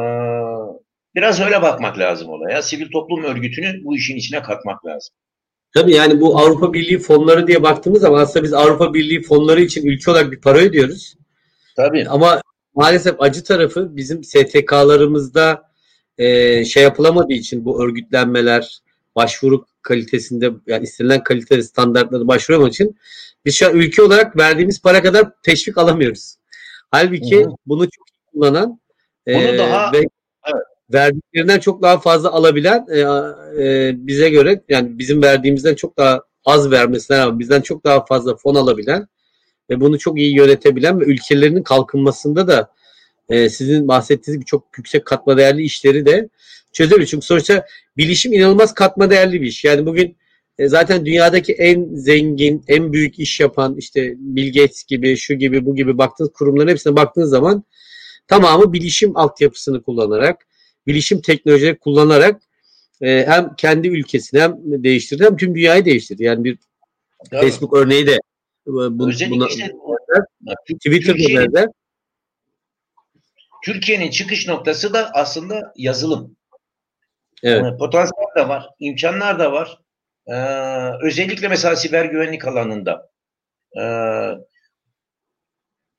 [1.15, 2.63] biraz öyle bakmak lazım olaya.
[2.63, 5.15] Sivil toplum örgütünü bu işin içine katmak lazım.
[5.75, 9.87] Tabii yani bu Avrupa Birliği fonları diye baktığımız zaman aslında biz Avrupa Birliği fonları için
[9.87, 11.15] ülke olarak bir para ödüyoruz.
[11.77, 12.07] Tabii.
[12.09, 12.41] Ama
[12.75, 15.71] maalesef acı tarafı bizim STK'larımızda
[16.19, 18.79] e, şey yapılamadığı için bu örgütlenmeler
[19.17, 22.97] başvuru kalitesinde yani istenilen kalite standartları başvuramadığı için
[23.45, 26.37] biz şu an ülke olarak verdiğimiz para kadar teşvik alamıyoruz.
[26.91, 27.55] Halbuki Hı hı.
[27.67, 28.81] bunu çok kullanan
[29.27, 30.63] e, Bunu daha- ve evet.
[30.95, 33.01] Verdiklerinden çok daha fazla alabilen e,
[33.65, 38.37] e, bize göre yani bizim verdiğimizden çok daha az vermesine rağmen bizden çok daha fazla
[38.37, 39.07] fon alabilen
[39.71, 42.71] ve bunu çok iyi yönetebilen ve ülkelerinin kalkınmasında da
[43.29, 46.29] e, sizin bahsettiğiniz gibi çok yüksek katma değerli işleri de
[46.73, 47.07] çözebilir.
[47.07, 47.67] Çünkü sonuçta
[47.97, 49.65] bilişim inanılmaz katma değerli bir iş.
[49.65, 50.17] Yani bugün
[50.59, 55.67] e, zaten dünyadaki en zengin, en büyük iş yapan işte Bill Gates gibi, şu gibi,
[55.67, 57.65] bu gibi baktığınız kurumların hepsine baktığınız zaman
[58.29, 60.47] tamamı bilişim altyapısını kullanarak,
[60.87, 62.43] bilişim teknolojileri kullanarak
[63.01, 66.25] e, hem kendi ülkesini hem değiştirdi hem tüm dünyayı değiştirdi.
[66.25, 66.59] Yani bir
[67.31, 67.41] Tabii.
[67.41, 68.19] Facebook örneği de e,
[68.67, 69.71] bu, Özellikle buna, işte
[70.69, 71.69] Twitter'da Türkiye'nin- benzer.
[73.65, 76.37] Türkiye'nin çıkış noktası da aslında yazılım.
[77.43, 77.63] Evet.
[77.63, 79.79] Yani potansiyel de var, imkanlar da var.
[80.27, 80.35] Ee,
[81.03, 83.11] özellikle mesela siber güvenlik alanında
[83.81, 83.85] ee,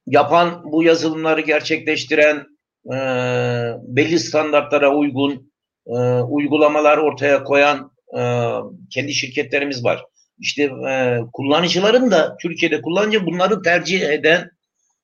[0.07, 2.54] yapan bu yazılımları gerçekleştiren
[2.93, 5.51] ee, belli standartlara uygun
[5.87, 8.51] ee, uygulamalar ortaya koyan ee,
[8.89, 10.05] kendi şirketlerimiz var.
[10.39, 14.51] İşte ee, kullanıcıların da Türkiye'de kullanıcı bunları tercih eden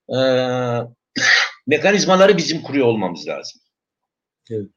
[0.09, 0.17] ee,
[1.67, 3.61] mekanizmaları bizim kuruyor olmamız lazım.
[4.51, 4.67] Evet.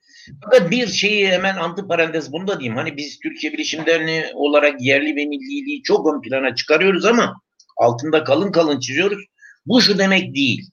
[0.44, 2.76] Fakat bir şeyi hemen antiparantez bunu da diyeyim.
[2.76, 7.34] Hani biz Türkiye Bilişim Derneği olarak yerli ve milliliği çok ön plana çıkarıyoruz ama
[7.76, 9.24] altında kalın kalın çiziyoruz.
[9.66, 10.70] Bu şu demek değil.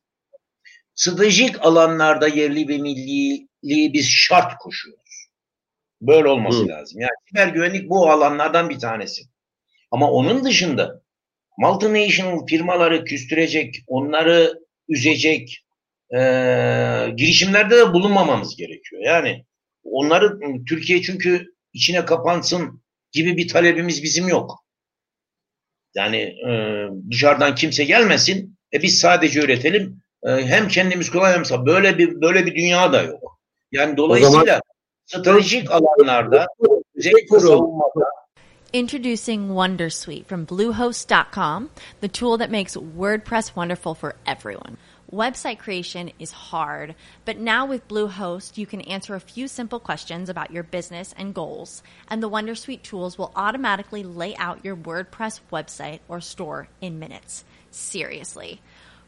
[0.95, 5.27] Stratejik alanlarda yerli ve milliliği biz şart koşuyoruz.
[6.01, 6.67] Böyle olması Hı.
[6.67, 7.01] lazım.
[7.01, 9.23] Yani siber güvenlik bu alanlardan bir tanesi.
[9.91, 11.01] Ama onun dışında
[11.57, 14.53] multinational firmaları küstürecek, onları
[14.89, 15.65] üzecek
[16.13, 16.17] e,
[17.15, 19.01] girişimlerde de bulunmamamız gerekiyor.
[19.05, 19.45] Yani
[19.83, 20.39] onları
[20.69, 24.65] Türkiye çünkü içine kapansın gibi bir talebimiz bizim yok.
[25.95, 26.51] Yani e,
[27.11, 30.01] dışarıdan kimse gelmesin, E biz sadece üretelim.
[30.25, 33.39] Hem kendimiz kullan hem böyle bir böyle bir dünya da yok.
[33.71, 34.61] Yani dolayısıyla
[35.05, 36.47] stratejik alanlarda
[36.95, 38.05] özellikle savunmada
[38.73, 41.69] Introducing Wondersuite from Bluehost.com,
[41.99, 44.77] the tool that makes WordPress wonderful for everyone.
[45.11, 46.95] Website creation is hard,
[47.25, 51.33] but now with Bluehost, you can answer a few simple questions about your business and
[51.33, 56.97] goals, and the Wondersuite tools will automatically lay out your WordPress website or store in
[56.97, 57.43] minutes.
[57.71, 58.61] Seriously.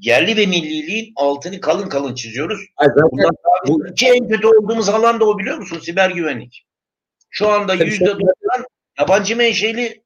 [0.00, 2.60] yerli ve milliliğin altını kalın kalın çiziyoruz.
[2.80, 3.30] Zaten Bundan
[3.68, 5.78] bu- iki en kötü olduğumuz alan da o biliyor musun?
[5.78, 6.66] Siber güvenlik.
[7.30, 8.64] Şu anda yüzde doksan
[8.98, 10.02] yabancı menşeli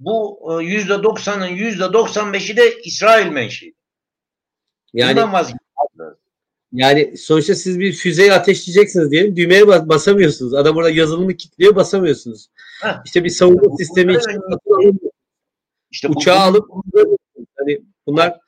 [0.00, 3.74] bu e, yüzde doksanın yüzde doksan beşi de İsrail menşeli.
[4.92, 5.20] yani.
[6.72, 9.36] Yani sonuçta siz bir füzeyi ateşleyeceksiniz diyelim.
[9.36, 10.54] Düğmeye bas- basamıyorsunuz.
[10.54, 12.48] Adam orada yazılımı kilitliyor basamıyorsunuz.
[12.82, 13.02] Heh.
[13.04, 14.40] İşte bir savunma sistemi için
[15.90, 16.70] İşte uçağı alıp
[17.58, 18.38] hani bunlar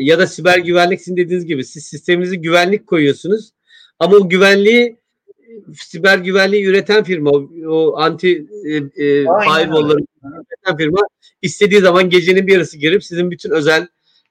[0.00, 3.50] ya da siber güvenlik sizin dediğiniz gibi siz sisteminizi güvenlik koyuyorsunuz.
[3.98, 4.96] Ama o güvenliği
[5.38, 11.00] e, siber güvenliği üreten firma o, o anti e, e, firewall'ları üreten firma
[11.42, 13.86] istediği zaman gecenin bir yarısı girip sizin bütün özel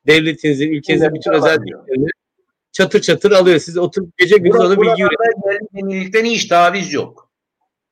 [0.07, 2.09] devletinizin, ülkenizin bütün özel bilgilerini
[2.71, 3.59] çatır çatır alıyor.
[3.59, 5.69] Siz oturup gece gündüz ona bilgi üretiyorsunuz.
[5.73, 7.31] Yenilikten hiç taviz yok.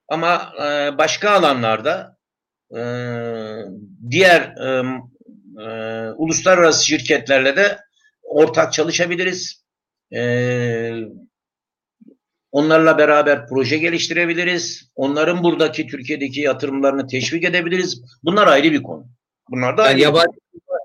[0.08, 2.18] Ama e, başka alanlarda
[2.76, 2.82] e,
[4.10, 4.84] diğer e,
[5.60, 5.70] e,
[6.12, 7.78] uluslararası şirketlerle de
[8.24, 9.64] ortak çalışabiliriz.
[10.14, 10.22] E,
[12.52, 14.92] onlarla beraber proje geliştirebiliriz.
[14.96, 18.02] Onların buradaki Türkiye'deki yatırımlarını teşvik edebiliriz.
[18.24, 19.08] Bunlar ayrı bir konu.
[19.50, 20.40] Bunlar da Yani ayrı yabancı,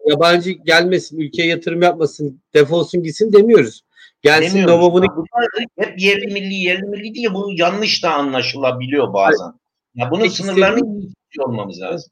[0.06, 3.84] yabancı gelmesin, ülkeye yatırım yapmasın, defolsun gitsin demiyoruz.
[4.22, 4.74] Gelsin Demiyoruz.
[4.74, 5.48] Nova bunu Bunlar
[5.78, 9.52] hep yerli milli yerli milli diye bu yanlış da anlaşılabiliyor bazen.
[9.94, 12.10] Ya bunun Peki sınırlarını iyi olmamız lazım.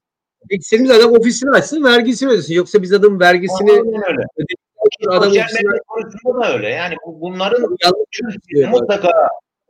[0.50, 2.54] İstediğimiz adam ofisini açsın, vergisini ödesin.
[2.54, 3.70] Yoksa biz adamın vergisini
[5.08, 6.68] adam Sosyal medya konusunda da öyle.
[6.68, 9.10] Yani bu, bunların yanlış Türkiye'de mutlaka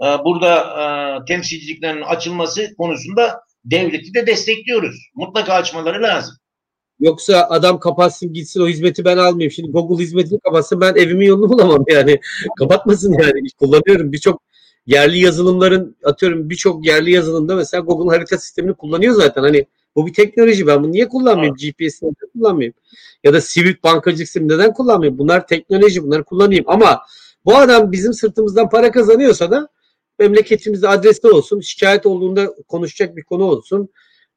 [0.01, 0.85] e, burada e,
[1.25, 4.97] temsilciliklerin açılması konusunda devleti de destekliyoruz.
[5.14, 6.35] Mutlaka açmaları lazım.
[7.01, 9.51] Yoksa adam kapatsın gitsin o hizmeti ben almayayım.
[9.51, 12.20] Şimdi Google hizmetini kapatsın ben evimin yolunu bulamam yani.
[12.59, 13.49] Kapatmasın yani.
[13.59, 14.12] Kullanıyorum.
[14.12, 14.43] Birçok
[14.87, 19.43] yerli yazılımların atıyorum birçok yerli yazılımda mesela Google harita sistemini kullanıyor zaten.
[19.43, 19.66] Hani
[19.97, 20.66] bu bir teknoloji.
[20.66, 21.57] Ben bunu niye kullanmayayım?
[21.57, 22.74] GPS'i neden kullanmayayım?
[23.24, 25.18] Ya da sivil bankacılık sistemi neden kullanmayayım?
[25.18, 26.03] Bunlar teknoloji.
[26.03, 26.64] Bunları kullanayım.
[26.68, 27.03] Ama
[27.45, 29.68] bu adam bizim sırtımızdan para kazanıyorsa da
[30.18, 31.61] memleketimizde adreste olsun.
[31.61, 33.88] Şikayet olduğunda konuşacak bir konu olsun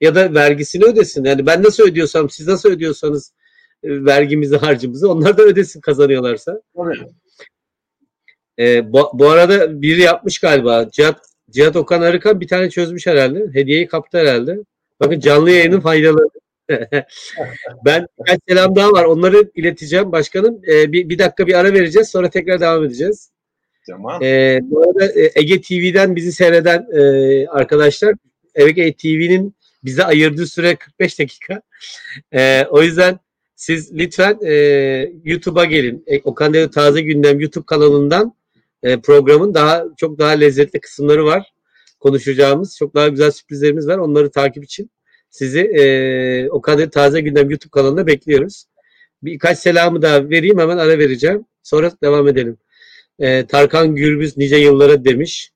[0.01, 1.23] ya da vergisini ödesin.
[1.23, 3.33] Yani ben nasıl ödüyorsam siz nasıl ödüyorsanız
[3.83, 6.61] e, vergimizi harcımızı onlar da ödesin kazanıyorlarsa.
[8.59, 10.89] E, bu, bu arada biri yapmış galiba.
[10.91, 13.49] Cihat, Cihat Okan Arıkan bir tane çözmüş herhalde.
[13.53, 14.57] Hediyeyi kaptı herhalde.
[14.99, 16.29] Bakın canlı yayının faydaları.
[17.85, 19.03] ben birkaç selam daha var.
[19.03, 20.61] Onları ileteceğim başkanım.
[20.67, 22.09] E, bir, bir dakika bir ara vereceğiz.
[22.09, 23.31] Sonra tekrar devam edeceğiz.
[23.89, 24.23] Tamam.
[24.23, 28.15] E, bu arada e, Ege TV'den bizi seyreden e, arkadaşlar
[28.55, 31.61] Ege TV'nin bize ayırdığı süre 45 dakika.
[32.33, 33.19] E, o yüzden
[33.55, 34.53] siz lütfen e,
[35.23, 36.03] YouTube'a gelin.
[36.07, 38.35] E, Okan Dede Taze Gündem YouTube kanalından
[38.83, 41.53] e, programın daha çok daha lezzetli kısımları var.
[42.05, 43.97] Konuşacağımız çok daha güzel sürprizlerimiz var.
[43.97, 44.91] Onları takip için
[45.29, 48.65] sizi e, Okan Dede Taze Gündem YouTube kanalında bekliyoruz.
[49.23, 51.45] Birkaç selamı da vereyim hemen ara vereceğim.
[51.63, 52.57] Sonra devam edelim.
[53.19, 55.51] E, Tarkan Gürbüz nice yıllara demiş.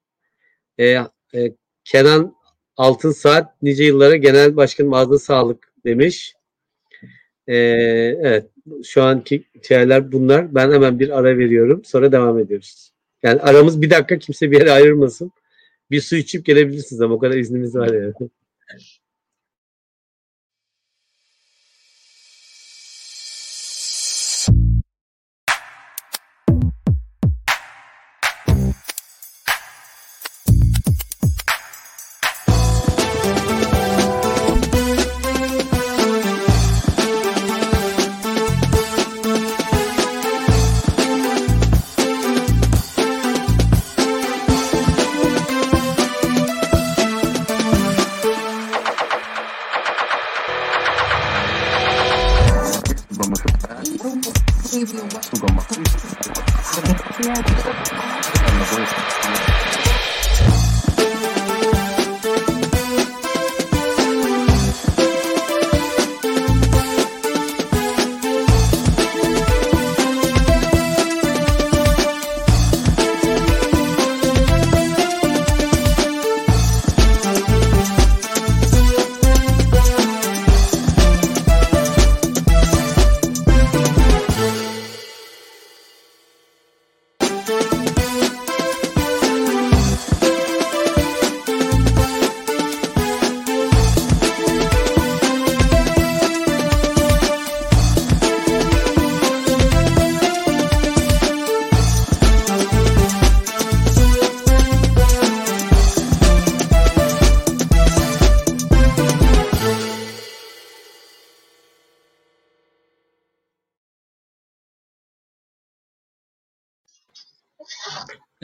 [0.77, 2.35] E, e, Kenan
[2.77, 6.33] Altın Saat nice yıllara genel başkanım ağzına sağlık demiş.
[7.47, 7.55] Ee,
[8.21, 8.45] evet
[8.83, 10.55] şu anki şeyler bunlar.
[10.55, 11.81] Ben hemen bir ara veriyorum.
[11.85, 12.91] Sonra devam ediyoruz.
[13.23, 15.31] Yani aramız bir dakika kimse bir yere ayrılmasın.
[15.91, 18.13] Bir su içip gelebilirsiniz ama o kadar iznimiz var yani.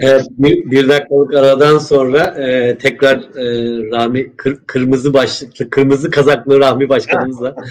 [0.06, 3.46] Evet, bir, bir dakikalık aradan sonra e, tekrar e,
[3.92, 7.56] Rami kır, kırmızı başlıklı, kırmızı kazaklı Rahmi Başkanımızla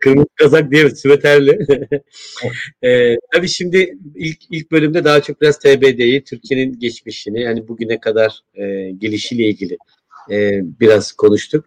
[0.00, 1.58] kırmızı kazak diye süveterli.
[2.82, 8.40] e, tabii şimdi ilk ilk bölümde daha çok biraz TBD'yi, Türkiye'nin geçmişini yani bugüne kadar
[8.54, 9.76] e, gelişiyle ilgili
[10.30, 11.64] e, biraz konuştuk.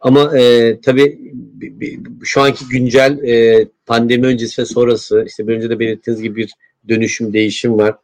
[0.00, 1.32] Ama e, tabii
[2.24, 6.50] şu anki güncel e, pandemi öncesi ve sonrası işte bir önce de belirttiğiniz gibi bir
[6.88, 7.94] dönüşüm, değişim var.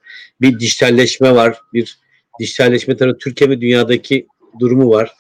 [0.41, 1.59] Bir dijitalleşme var.
[1.75, 1.99] Bir
[2.41, 4.27] dijitalleşme tarafı Türkiye ve dünyadaki
[4.61, 5.13] durumu var.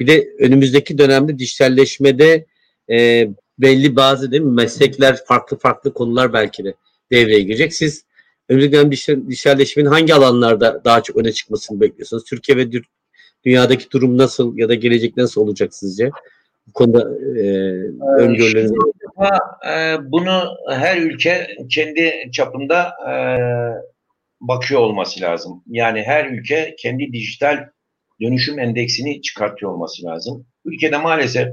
[0.00, 2.46] Bir de önümüzdeki dönemde dijitalleşmede
[2.90, 3.28] e,
[3.58, 6.74] belli bazı değil mi meslekler farklı farklı konular belki de
[7.12, 7.74] devreye girecek.
[7.74, 8.04] Siz
[8.48, 8.90] önümüzdeki dönem
[9.28, 12.24] dijitalleşmenin hangi alanlarda daha çok öne çıkmasını bekliyorsunuz?
[12.24, 12.68] Türkiye ve
[13.44, 16.10] dünyadaki durum nasıl ya da gelecek nasıl olacak sizce?
[16.66, 17.00] Bu konuda
[17.38, 17.42] e,
[18.18, 18.72] öngörüleriniz
[19.68, 23.14] e, bunu her ülke kendi çapında e,
[24.40, 25.62] bakıyor olması lazım.
[25.66, 27.68] Yani her ülke kendi dijital
[28.20, 30.46] dönüşüm endeksini çıkartıyor olması lazım.
[30.64, 31.48] Ülkede maalesef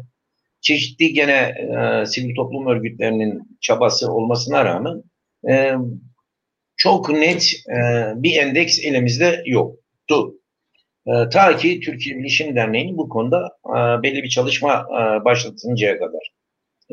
[0.62, 5.04] çeşitli gene e, sivil toplum örgütlerinin çabası olmasına rağmen
[5.50, 5.74] e,
[6.78, 7.78] çok net e,
[8.16, 10.39] bir endeks elimizde yoktu.
[11.08, 16.32] E, ta ki Türkiye Bilişim Derneği'nin bu konuda e, belli bir çalışma e, başlatıncaya kadar.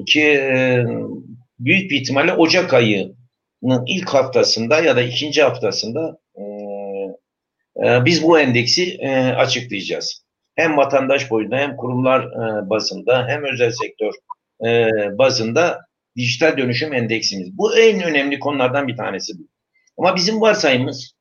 [0.07, 0.85] Ki e,
[1.59, 6.45] büyük bir ihtimalle Ocak ayının ilk haftasında ya da ikinci haftasında e,
[8.05, 8.99] biz bu endeksi
[9.37, 10.27] açıklayacağız.
[10.55, 12.31] Hem vatandaş boyunda hem kurumlar
[12.71, 14.13] bazında hem özel sektör
[15.19, 15.81] bazında
[16.17, 17.59] dijital dönüşüm endeksimiz.
[17.59, 19.33] Bu en önemli konulardan bir tanesi.
[19.99, 21.13] Ama bizim varsayımız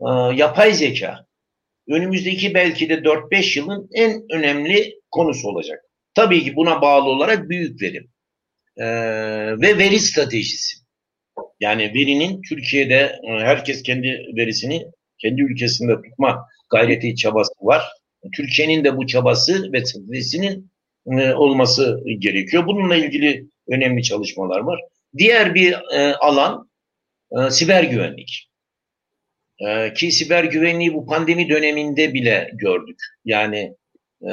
[0.00, 1.27] e, yapay zeka
[1.88, 5.80] önümüzdeki belki de 4-5 yılın en önemli konusu olacak.
[6.14, 8.10] Tabii ki buna bağlı olarak büyük verim
[8.76, 8.86] ee,
[9.60, 10.76] ve veri stratejisi.
[11.60, 14.86] Yani verinin Türkiye'de herkes kendi verisini
[15.18, 17.82] kendi ülkesinde tutma gayreti çabası var.
[18.36, 20.70] Türkiye'nin de bu çabası ve stratejisinin
[21.36, 22.66] olması gerekiyor.
[22.66, 24.80] Bununla ilgili önemli çalışmalar var.
[25.18, 25.76] Diğer bir
[26.20, 26.70] alan
[27.50, 28.47] siber güvenlik.
[29.66, 33.00] Ee, ki siber güvenliği bu pandemi döneminde bile gördük.
[33.24, 33.74] Yani
[34.30, 34.32] e,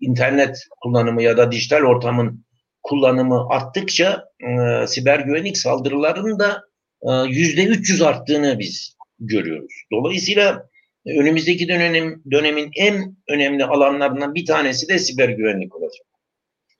[0.00, 2.44] internet kullanımı ya da dijital ortamın
[2.82, 6.62] kullanımı arttıkça e, siber güvenlik saldırılarının da
[7.02, 9.72] e, yüzde 300 arttığını biz görüyoruz.
[9.92, 10.68] Dolayısıyla
[11.06, 16.06] e, önümüzdeki dönem, dönemin en önemli alanlarından bir tanesi de siber güvenlik olacak.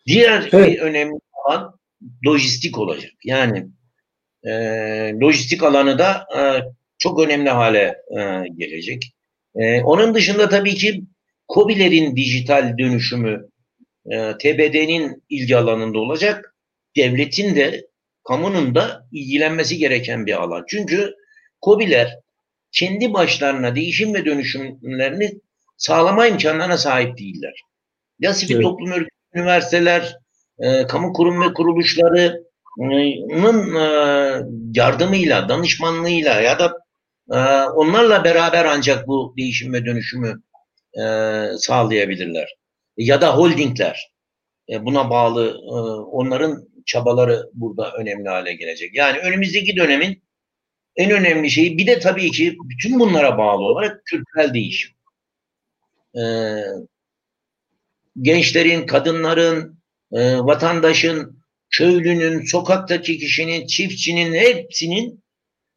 [0.07, 0.68] Diğer evet.
[0.68, 1.78] bir önemli alan
[2.26, 3.12] lojistik olacak.
[3.24, 3.66] Yani
[4.42, 4.53] e,
[5.20, 6.40] lojistik alanı da e,
[7.05, 9.14] çok önemli hale e, gelecek.
[9.57, 11.02] E, onun dışında tabii ki
[11.55, 13.48] COBİ'lerin dijital dönüşümü
[14.07, 16.55] e, TBD'nin ilgi alanında olacak.
[16.96, 17.86] Devletin de
[18.28, 20.64] kamunun da ilgilenmesi gereken bir alan.
[20.68, 21.14] Çünkü
[21.64, 22.18] COBİ'ler
[22.72, 25.32] kendi başlarına değişim ve dönüşümlerini
[25.76, 27.55] sağlama imkanlarına sahip değiller.
[28.18, 28.62] Ya sivil Evet.
[28.62, 30.16] toplum örgütü, üniversiteler,
[30.59, 32.44] e, kamu kurum ve kuruluşlarının
[33.76, 36.84] e, yardımıyla, danışmanlığıyla ya da e,
[37.75, 40.43] onlarla beraber ancak bu değişim ve dönüşümü
[40.99, 41.03] e,
[41.59, 42.57] sağlayabilirler.
[42.97, 44.12] Ya da holdingler.
[44.68, 45.75] E, buna bağlı e,
[46.11, 48.95] onların çabaları burada önemli hale gelecek.
[48.95, 50.22] Yani önümüzdeki dönemin
[50.97, 54.95] en önemli şeyi bir de tabii ki bütün bunlara bağlı olarak kültürel değişim.
[58.20, 59.79] Gençlerin, kadınların,
[60.47, 65.24] vatandaşın, köylünün, sokaktaki kişinin, çiftçinin hepsinin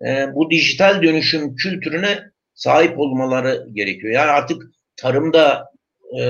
[0.06, 2.20] e, bu dijital dönüşüm kültürüne
[2.54, 4.14] sahip olmaları gerekiyor.
[4.14, 4.64] Yani artık
[4.96, 5.72] tarımda
[6.14, 6.22] e,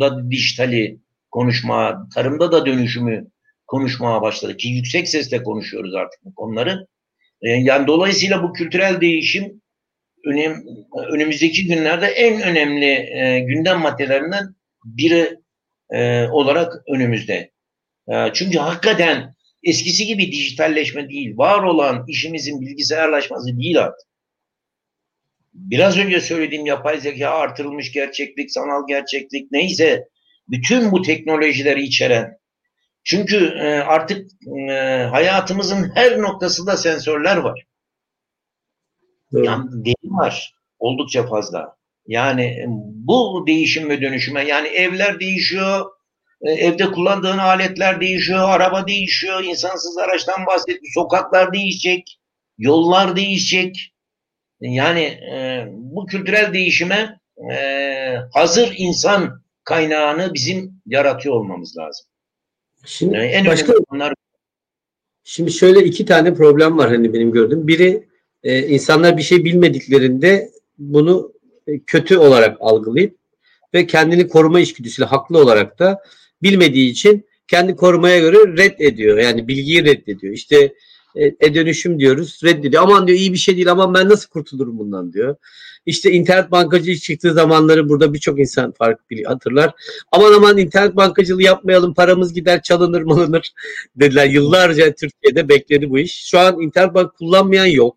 [0.00, 0.98] da dijitali
[1.30, 3.26] konuşma, tarımda da dönüşümü
[3.66, 6.86] konuşmaya başladı ki yüksek sesle konuşuyoruz artık bu konuları.
[7.42, 9.62] E, yani dolayısıyla bu kültürel değişim
[10.26, 10.64] önem,
[11.12, 14.54] önümüzdeki günlerde en önemli e, gündem maddelerinden
[14.84, 15.38] biri
[15.90, 17.50] e, olarak önümüzde.
[18.08, 19.34] E, çünkü hakikaten
[19.66, 24.08] eskisi gibi dijitalleşme değil, var olan işimizin bilgisayarlaşması değil artık.
[25.54, 30.08] Biraz önce söylediğim yapay zeka, artırılmış gerçeklik, sanal gerçeklik neyse
[30.48, 32.38] bütün bu teknolojileri içeren
[33.04, 34.26] çünkü e, artık
[34.68, 34.72] e,
[35.10, 37.66] hayatımızın her noktasında sensörler var.
[39.34, 39.46] Evet.
[39.46, 41.76] Yani veri var oldukça fazla.
[42.06, 42.64] Yani e,
[42.94, 45.86] bu değişim ve dönüşüme yani evler değişiyor,
[46.42, 52.18] evde kullandığın aletler değişiyor, araba değişiyor, insansız araçtan bahsettik, sokaklar değişecek,
[52.58, 53.92] yollar değişecek.
[54.60, 57.20] Yani e, bu kültürel değişime
[57.52, 57.56] e,
[58.32, 62.06] hazır insan kaynağını bizim yaratıyor olmamız lazım.
[62.84, 64.14] Şimdi Yani en başka bunlar
[65.28, 67.68] Şimdi şöyle iki tane problem var hani benim gördüğüm.
[67.68, 68.08] Biri
[68.42, 71.32] e, insanlar bir şey bilmediklerinde bunu
[71.66, 73.16] e, kötü olarak algılayıp
[73.74, 76.02] ve kendini koruma içgüdüsüyle haklı olarak da
[76.42, 79.18] bilmediği için kendi korumaya göre red ediyor.
[79.18, 80.34] Yani bilgiyi reddediyor.
[80.34, 80.74] İşte
[81.16, 82.82] e, e-dönüşüm diyoruz reddediyor.
[82.82, 85.36] Aman diyor iyi bir şey değil aman ben nasıl kurtulurum bundan diyor.
[85.86, 89.74] İşte internet bankacılığı çıktığı zamanları burada birçok insan fark hatırlar.
[90.12, 93.52] Aman aman internet bankacılığı yapmayalım paramız gider çalınır malınır
[93.96, 94.26] dediler.
[94.26, 96.24] Yıllarca Türkiye'de bekledi bu iş.
[96.24, 97.96] Şu an internet bank kullanmayan yok.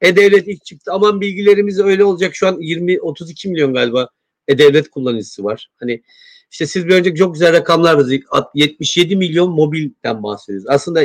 [0.00, 0.92] E-Devlet ilk çıktı.
[0.92, 2.34] Aman bilgilerimiz öyle olacak.
[2.34, 4.08] Şu an 20-32 milyon galiba
[4.48, 5.70] E-Devlet kullanıcısı var.
[5.80, 6.02] Hani
[6.50, 8.24] işte siz bir önceki çok güzel rakamlar verdik.
[8.54, 10.68] 77 milyon mobilden bahsediyoruz.
[10.68, 11.04] Aslında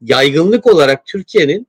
[0.00, 1.66] yaygınlık olarak Türkiye'nin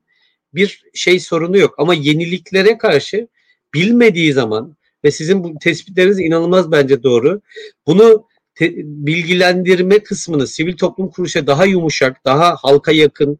[0.54, 1.74] bir şey sorunu yok.
[1.78, 3.28] Ama yeniliklere karşı
[3.74, 7.40] bilmediği zaman ve sizin bu tespitleriniz inanılmaz bence doğru.
[7.86, 13.38] Bunu te- bilgilendirme kısmını sivil toplum kuruluşa daha yumuşak, daha halka yakın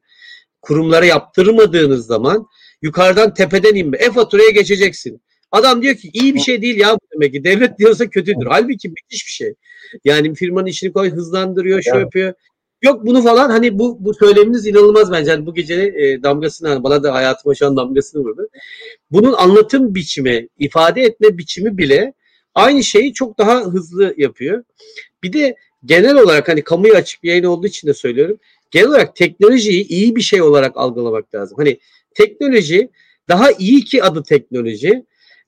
[0.62, 2.46] kurumlara yaptırmadığınız zaman
[2.82, 3.96] yukarıdan tepeden inme.
[3.96, 5.22] E-faturaya geçeceksin.
[5.52, 7.44] Adam diyor ki iyi bir şey değil ya bu demek ki.
[7.44, 8.46] Devlet diyorsa kötüdür.
[8.46, 9.54] Halbuki müthiş bir şey.
[10.04, 12.34] Yani firmanın işini koy hızlandırıyor, şey yapıyor.
[12.82, 15.30] Yok bunu falan hani bu bu söyleminiz inanılmaz bence.
[15.30, 18.48] Yani bu gece e, damgasını hani bana da hayatıma şu an damgasını vurdu.
[19.10, 22.14] Bunun anlatım biçimi, ifade etme biçimi bile
[22.54, 24.64] aynı şeyi çok daha hızlı yapıyor.
[25.22, 28.38] Bir de genel olarak hani kamuya açık bir yayın olduğu için de söylüyorum.
[28.70, 31.58] Genel olarak teknolojiyi iyi bir şey olarak algılamak lazım.
[31.58, 31.78] Hani
[32.14, 32.90] teknoloji
[33.28, 35.04] daha iyi ki adı teknoloji.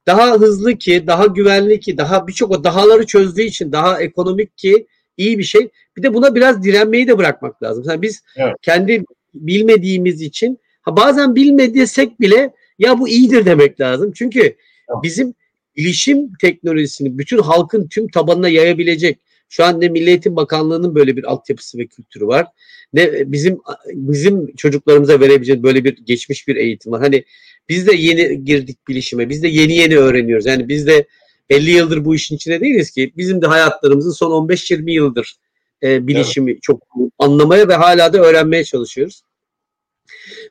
[0.06, 4.86] Daha hızlı ki, daha güvenli ki, daha birçok o dahaları çözdüğü için daha ekonomik ki
[5.16, 5.68] iyi bir şey.
[5.96, 7.84] Bir de buna biraz direnmeyi de bırakmak lazım.
[7.88, 8.54] Yani biz Evet.
[8.62, 14.12] kendi bilmediğimiz için ha bazen bilmediysek bile ya bu iyidir demek lazım.
[14.14, 14.56] Çünkü
[15.02, 15.34] bizim
[15.76, 19.18] bilişim teknolojisini bütün halkın tüm tabanına yayabilecek
[19.52, 22.46] şu an ne Milli Eğitim Bakanlığı'nın böyle bir altyapısı ve kültürü var.
[22.92, 27.00] Ne bizim bizim çocuklarımıza verebileceğimiz böyle bir geçmiş bir eğitim var.
[27.00, 27.24] Hani
[27.68, 29.28] biz de yeni girdik bilişime.
[29.28, 30.46] Biz de yeni yeni öğreniyoruz.
[30.46, 31.06] Yani biz de
[31.50, 33.12] 50 yıldır bu işin içinde değiliz ki.
[33.16, 35.36] Bizim de hayatlarımızın son 15-20 yıldır
[35.82, 36.82] e, bilişimi çok
[37.18, 39.22] anlamaya ve hala da öğrenmeye çalışıyoruz.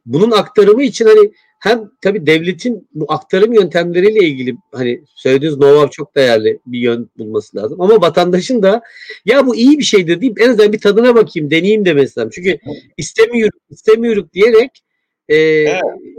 [0.06, 1.32] Bunun aktarımı için hani
[1.62, 7.58] hem tabii devletin bu aktarım yöntemleriyle ilgili hani söylediğiniz know-how çok değerli bir yön bulması
[7.58, 7.82] lazım.
[7.82, 8.82] Ama vatandaşın da
[9.26, 12.32] ya bu iyi bir şeydir deyip en azından bir tadına bakayım, deneyeyim demesi lazım.
[12.36, 12.60] Çünkü
[12.98, 14.84] istemiyorum, istemiyorum diyerek
[15.30, 15.66] e,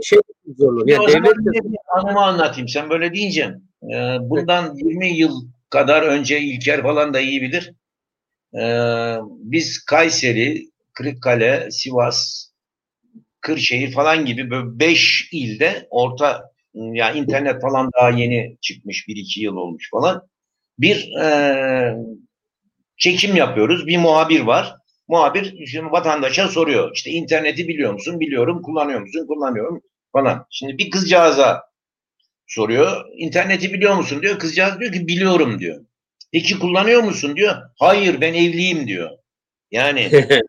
[0.03, 0.19] şey
[0.57, 1.01] zorlanıyor.
[1.01, 2.67] Yani devlet de anımı anlatayım.
[2.67, 3.55] Sen böyle deyince.
[3.83, 7.73] e, bundan 20 yıl kadar önce İlker falan da iyi bilir.
[8.53, 8.63] E,
[9.29, 12.49] biz Kayseri, Kırıkkale, Sivas,
[13.43, 19.07] Kırşehir falan gibi böyle 5 ilde orta yani internet falan daha yeni çıkmış.
[19.07, 20.27] 1-2 yıl olmuş falan.
[20.79, 21.95] Bir e,
[22.97, 23.87] çekim yapıyoruz.
[23.87, 24.75] Bir muhabir var.
[25.07, 26.91] Muhabir şimdi vatandaşa soruyor.
[26.95, 28.19] İşte interneti biliyor musun?
[28.19, 28.61] Biliyorum.
[28.61, 29.27] Kullanıyor musun?
[29.27, 29.81] Kullanıyorum
[30.11, 30.45] falan.
[30.49, 31.63] Şimdi bir kızcağıza
[32.47, 33.05] soruyor.
[33.17, 34.39] İnterneti biliyor musun diyor.
[34.39, 35.85] Kızcağız diyor ki biliyorum diyor.
[36.31, 37.55] Peki kullanıyor musun diyor.
[37.79, 39.09] Hayır ben evliyim diyor.
[39.71, 40.09] Yani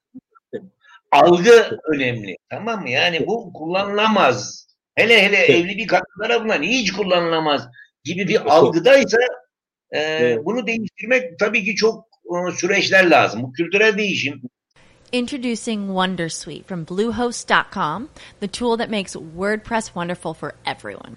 [1.15, 2.37] algı önemli.
[2.51, 2.91] Tamam mı?
[2.91, 4.67] Yani bu kullanılamaz.
[4.95, 7.69] Hele hele evli bir kadın tarafından hiç kullanılamaz
[8.05, 9.19] gibi bir algıdaysa
[9.95, 13.43] e, bunu değiştirmek tabii ki çok e, süreçler lazım.
[13.43, 14.43] Bu kültürel değişim.
[15.12, 18.09] Introducing Wondersuite from Bluehost.com,
[18.41, 21.17] the tool that makes WordPress wonderful for everyone.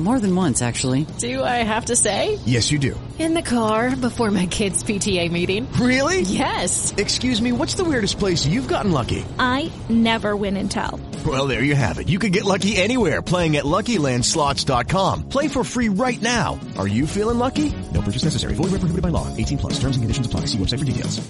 [0.00, 1.04] More than once, actually.
[1.18, 2.38] Do I have to say?
[2.46, 2.98] Yes, you do.
[3.18, 5.70] In the car before my kids' PTA meeting.
[5.72, 6.22] Really?
[6.22, 6.94] Yes.
[6.96, 9.26] Excuse me, what's the weirdest place you've gotten lucky?
[9.38, 10.98] I never win and tell.
[11.26, 12.08] Well, there you have it.
[12.08, 15.28] You can get lucky anywhere playing at LuckyLandSlots.com.
[15.28, 16.58] Play for free right now.
[16.78, 17.70] Are you feeling lucky?
[17.92, 18.54] No purchase necessary.
[18.54, 19.26] Void where prohibited by law.
[19.36, 19.74] 18 plus.
[19.74, 20.46] Terms and conditions apply.
[20.46, 21.20] See website for details.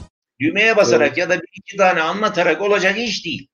[0.40, 3.48] Düğmeye basarak ya da bir iki tane anlatarak olacak iş değil.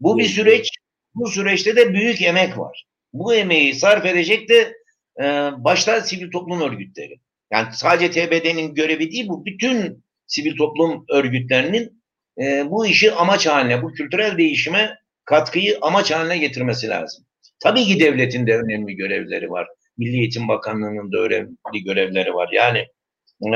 [0.00, 0.68] Bu bir süreç.
[1.14, 2.84] Bu süreçte de büyük emek var.
[3.18, 4.74] Bu emeği sarf edecek de
[5.20, 5.24] e,
[5.64, 7.20] başta sivil toplum örgütleri.
[7.52, 12.02] Yani sadece TBD'nin görevi değil bu bütün sivil toplum örgütlerinin
[12.42, 17.24] e, bu işi amaç haline, bu kültürel değişime katkıyı amaç haline getirmesi lazım.
[17.60, 19.66] Tabii ki devletin de önemli görevleri var.
[19.98, 22.48] Milli Eğitim Bakanlığı'nın da önemli görevleri var.
[22.52, 22.78] Yani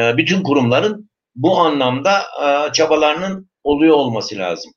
[0.00, 4.72] e, bütün kurumların bu anlamda e, çabalarının oluyor olması lazım.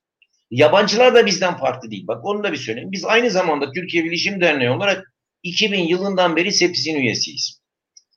[0.54, 2.08] Yabancılar da bizden farklı değil.
[2.08, 2.92] Bak onu da bir söyleyeyim.
[2.92, 7.62] Biz aynı zamanda Türkiye Bilişim Derneği olarak 2000 yılından beri SEPİS'in üyesiyiz.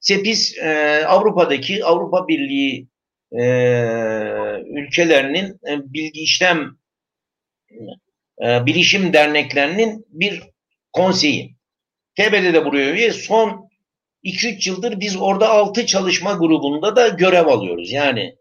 [0.01, 2.89] SEPİS e, Avrupa'daki Avrupa Birliği
[3.33, 3.43] e,
[4.81, 6.77] ülkelerinin e, bilgi işlem
[8.47, 10.43] e, bilişim derneklerinin bir
[10.93, 11.57] konseyi.
[12.17, 13.13] TBD de buraya üye.
[13.13, 13.69] Son
[14.25, 17.93] 2-3 yıldır biz orada 6 çalışma grubunda da görev alıyoruz.
[17.93, 18.37] Yani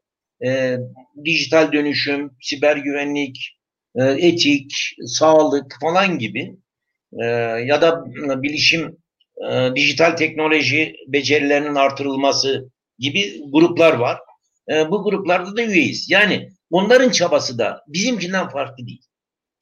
[0.45, 0.77] e,
[1.25, 3.54] dijital dönüşüm, siber güvenlik,
[3.95, 4.71] e, etik,
[5.05, 6.57] sağlık falan gibi
[7.21, 7.25] e,
[7.65, 8.05] ya da
[8.43, 8.97] bilişim,
[9.51, 12.69] e, dijital teknoloji becerilerinin artırılması
[12.99, 14.19] gibi gruplar var.
[14.71, 16.09] E, bu gruplarda da üyeyiz.
[16.09, 19.01] Yani onların çabası da bizimkinden farklı değil.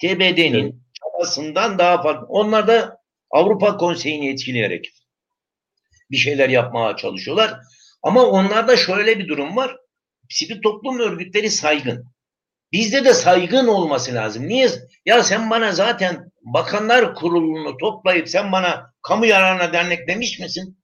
[0.01, 0.73] TBD'nin evet.
[1.01, 2.25] çabasından daha farklı.
[2.29, 2.97] Onlar da
[3.31, 4.89] Avrupa Konseyi'ni etkileyerek
[6.11, 7.59] bir şeyler yapmaya çalışıyorlar.
[8.03, 9.77] Ama onlarda şöyle bir durum var.
[10.29, 12.12] Sivil toplum örgütleri saygın.
[12.73, 14.47] Bizde de saygın olması lazım.
[14.47, 14.69] Niye?
[15.05, 20.77] Ya sen bana zaten bakanlar kurulunu toplayıp sen bana kamu yararına dernek demiş misin?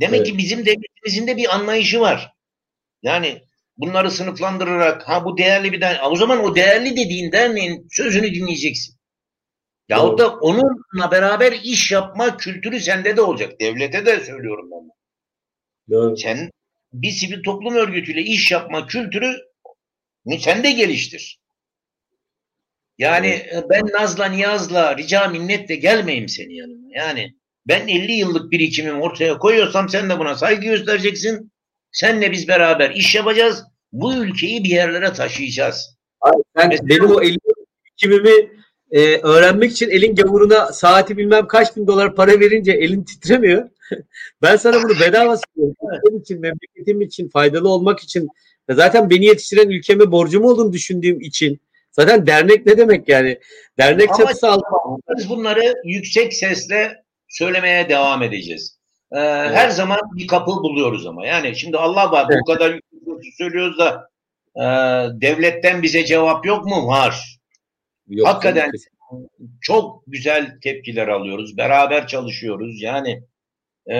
[0.00, 0.26] Demek evet.
[0.26, 2.32] ki bizim devletimizin de bir anlayışı var.
[3.02, 3.42] Yani
[3.76, 6.00] bunları sınıflandırarak ha bu değerli bir dernek.
[6.06, 9.00] O zaman o değerli dediğin derneğin sözünü dinleyeceksin.
[9.88, 13.60] Yahut da onunla beraber iş yapma kültürü sende de olacak.
[13.60, 14.90] Devlete de söylüyorum ben.
[15.90, 16.16] Doğru.
[16.16, 16.50] Sen
[16.92, 19.49] bir sivil toplum örgütüyle iş yapma kültürü
[20.40, 21.40] sen de geliştir.
[22.98, 23.64] Yani evet.
[23.70, 26.88] ben Naz'la Niyaz'la rica minnetle gelmeyeyim senin yanına.
[26.90, 27.34] Yani
[27.68, 31.52] ben 50 yıllık birikimimi ortaya koyuyorsam sen de buna saygı göstereceksin.
[31.92, 33.64] Senle biz beraber iş yapacağız.
[33.92, 35.96] Bu ülkeyi bir yerlere taşıyacağız.
[36.20, 38.50] Abi sen Mesela, benim o 50 yıllık birikimimi
[38.90, 43.68] e, öğrenmek için elin gavuruna saati bilmem kaç bin dolar para verince elin titremiyor.
[44.42, 45.36] ben sana bunu bedava.
[45.56, 48.28] Benim için, memleketim için, faydalı olmak için
[48.70, 51.60] ve zaten beni yetiştiren ülkeme borcum olduğunu düşündüğüm için
[51.92, 53.38] zaten dernek ne demek yani?
[53.78, 55.16] Dernek Ama çatısı altında.
[55.16, 58.78] Biz bunları yüksek sesle söylemeye devam edeceğiz.
[59.12, 59.56] Ee, evet.
[59.56, 61.26] Her zaman bir kapı buluyoruz ama.
[61.26, 62.40] Yani şimdi Allah var evet.
[62.42, 64.08] bu kadar yüksek söylüyoruz da
[64.56, 64.64] e,
[65.20, 66.86] devletten bize cevap yok mu?
[66.86, 67.38] Var.
[68.08, 68.70] Yok, Hakikaten
[69.60, 71.56] çok güzel tepkiler alıyoruz.
[71.56, 72.82] Beraber çalışıyoruz.
[72.82, 73.22] Yani
[73.86, 73.98] e,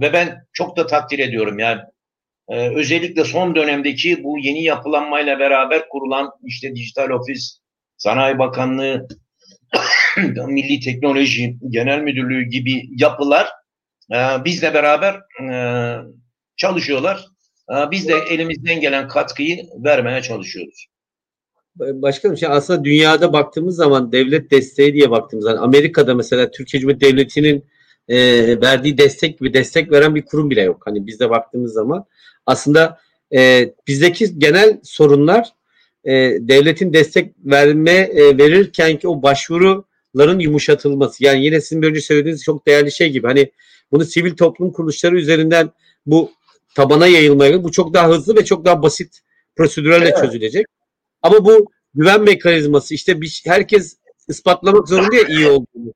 [0.00, 1.58] ve ben çok da takdir ediyorum.
[1.58, 1.80] Yani
[2.48, 7.58] e, özellikle son dönemdeki bu yeni yapılanmayla beraber kurulan işte dijital ofis,
[7.96, 9.08] Sanayi Bakanlığı
[10.46, 13.48] Milli Teknoloji Genel Müdürlüğü gibi yapılar
[14.12, 15.14] e, bizle beraber
[15.50, 15.56] e,
[16.56, 17.26] çalışıyorlar.
[17.70, 20.86] E, biz de elimizden gelen katkıyı vermeye çalışıyoruz.
[21.76, 27.06] Başkanım şey aslında dünyada baktığımız zaman devlet desteği diye baktığımız zaman Amerika'da mesela Türkiye Cumhuriyeti
[27.06, 27.64] Devleti'nin
[28.08, 28.16] e,
[28.60, 30.82] verdiği destek gibi destek veren bir kurum bile yok.
[30.84, 32.04] Hani bizde baktığımız zaman
[32.46, 32.98] aslında
[33.34, 35.48] e, bizdeki genel sorunlar
[36.04, 41.24] e, devletin destek verme e, verirken ki o başvuruların yumuşatılması.
[41.24, 43.52] Yani yine sizin önce söylediğiniz çok değerli şey gibi hani
[43.92, 45.70] bunu sivil toplum kuruluşları üzerinden
[46.06, 46.32] bu
[46.74, 49.20] tabana yayılmaya bu çok daha hızlı ve çok daha basit
[49.56, 50.18] prosedürlerle evet.
[50.18, 50.66] çözülecek.
[51.22, 53.96] Ama bu güven mekanizması işte bir, herkes
[54.28, 55.94] ispatlamak zorunda ya iyi olduğunu.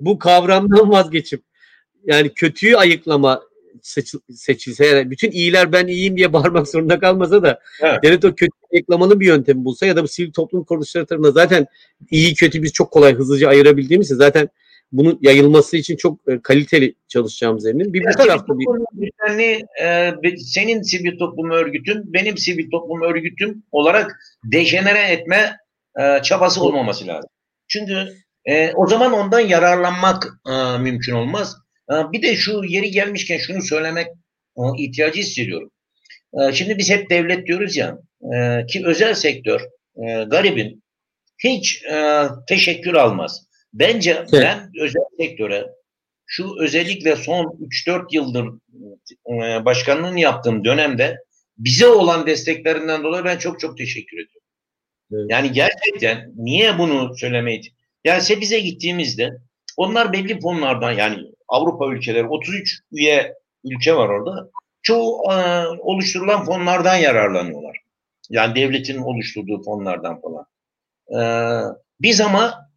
[0.00, 1.42] Bu kavramdan vazgeçip
[2.04, 3.42] yani kötüyü ayıklama
[3.82, 8.02] seçil, seçilse yani bütün iyiler ben iyiyim diye bağırmak zorunda kalmasa da evet.
[8.02, 11.66] devlet o kötü ayıklamanın bir yöntemi bulsa ya da bu sivil toplum kuruluşları tarafından zaten
[12.10, 14.48] iyi kötü biz çok kolay hızlıca ayırabildiğimiz için zaten
[14.92, 17.92] bunun yayılması için çok e, kaliteli çalışacağımız emin.
[17.92, 24.20] Bir bu tarafta bir yani, e, senin sivil toplum örgütün benim sivil toplum örgütüm olarak
[24.44, 25.56] dejenere etme
[26.00, 27.30] e, çabası olmaması lazım.
[27.68, 28.08] Çünkü
[28.44, 31.56] e, o zaman ondan yararlanmak e, mümkün olmaz.
[31.90, 34.06] E, bir de şu yeri gelmişken şunu söylemek
[34.56, 35.70] e, ihtiyacı hissediyorum.
[36.40, 37.98] E, şimdi biz hep devlet diyoruz ya
[38.34, 39.60] e, ki özel sektör
[39.96, 40.82] e, garibin
[41.44, 41.82] hiç
[42.48, 43.46] teşekkür almaz.
[43.72, 44.32] Bence evet.
[44.32, 45.66] ben özel sektöre
[46.26, 47.44] şu özellikle son
[47.86, 48.48] 3-4 yıldır
[49.64, 51.18] başkanlığını yaptığım dönemde
[51.58, 54.48] bize olan desteklerinden dolayı ben çok çok teşekkür ediyorum.
[55.12, 55.26] Evet.
[55.28, 57.62] Yani gerçekten niye bunu söylemeyi
[58.04, 59.30] yani bize gittiğimizde
[59.76, 63.34] onlar belli fonlardan yani Avrupa ülkeleri 33 üye
[63.64, 64.50] ülke var orada.
[64.82, 67.76] Çoğu e, oluşturulan fonlardan yararlanıyorlar.
[68.30, 70.46] Yani devletin oluşturduğu fonlardan falan.
[71.08, 71.20] E,
[72.00, 72.70] biz ama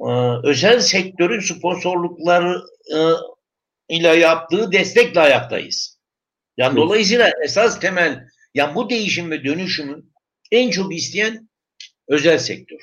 [0.00, 0.10] e,
[0.44, 2.62] özel sektörün sponsorlukları
[2.94, 2.98] e,
[3.88, 5.98] ile yaptığı destekle ayaktayız.
[6.56, 6.76] Yani evet.
[6.76, 10.02] dolayısıyla esas temel yani bu değişim ve dönüşümü
[10.50, 11.48] en çok isteyen
[12.08, 12.78] özel sektör.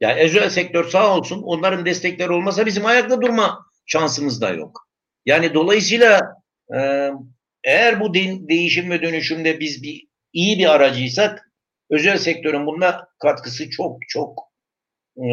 [0.00, 4.88] Yani özel sektör sağ olsun onların destekleri olmasa bizim ayakta durma şansımız da yok.
[5.26, 6.20] Yani dolayısıyla
[6.76, 7.10] e,
[7.64, 11.50] eğer bu de, değişim ve dönüşümde biz bir iyi bir aracıysak
[11.90, 14.38] özel sektörün bunda katkısı çok çok
[15.16, 15.28] e,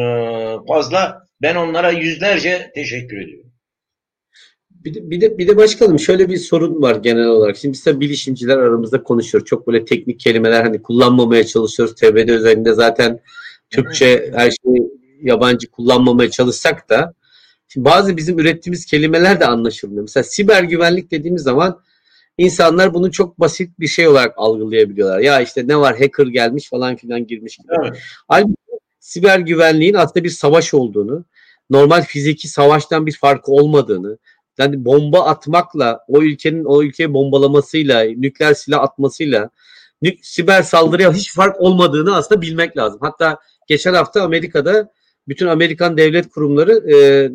[0.68, 1.28] fazla.
[1.42, 3.52] Ben onlara yüzlerce teşekkür ediyorum.
[4.70, 7.56] Bir de, bir de bir de başkanım şöyle bir sorun var genel olarak.
[7.56, 9.44] Şimdi biz bilişimciler aramızda konuşuyor.
[9.44, 11.94] Çok böyle teknik kelimeler hani kullanmamaya çalışıyoruz.
[11.94, 13.20] TBD özelinde zaten
[13.70, 14.92] Türkçe her şeyi
[15.22, 17.14] yabancı kullanmamaya çalışsak da
[17.68, 20.02] şimdi bazı bizim ürettiğimiz kelimeler de anlaşılmıyor.
[20.02, 21.80] Mesela siber güvenlik dediğimiz zaman
[22.38, 25.18] insanlar bunu çok basit bir şey olarak algılayabiliyorlar.
[25.18, 27.72] Ya işte ne var hacker gelmiş falan filan girmiş gibi.
[27.82, 27.98] Evet.
[28.28, 28.56] Halbuki
[29.00, 31.24] siber güvenliğin aslında bir savaş olduğunu,
[31.70, 34.18] normal fiziki savaştan bir farkı olmadığını,
[34.58, 39.50] yani bomba atmakla, o ülkenin o ülkeyi bombalamasıyla, nükleer silah atmasıyla,
[40.02, 42.98] nük siber saldırıya hiç fark olmadığını aslında bilmek lazım.
[43.02, 44.90] Hatta geçen hafta Amerika'da
[45.28, 46.72] bütün Amerikan devlet kurumları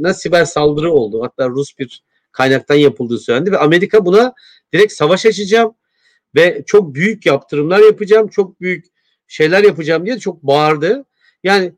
[0.09, 1.23] e, siber saldırı oldu.
[1.23, 4.33] Hatta Rus bir kaynaktan yapıldığı söylendi ve Amerika buna
[4.73, 5.75] direkt savaş açacağım
[6.35, 8.85] ve çok büyük yaptırımlar yapacağım, çok büyük
[9.27, 11.05] şeyler yapacağım diye çok bağırdı.
[11.43, 11.73] Yani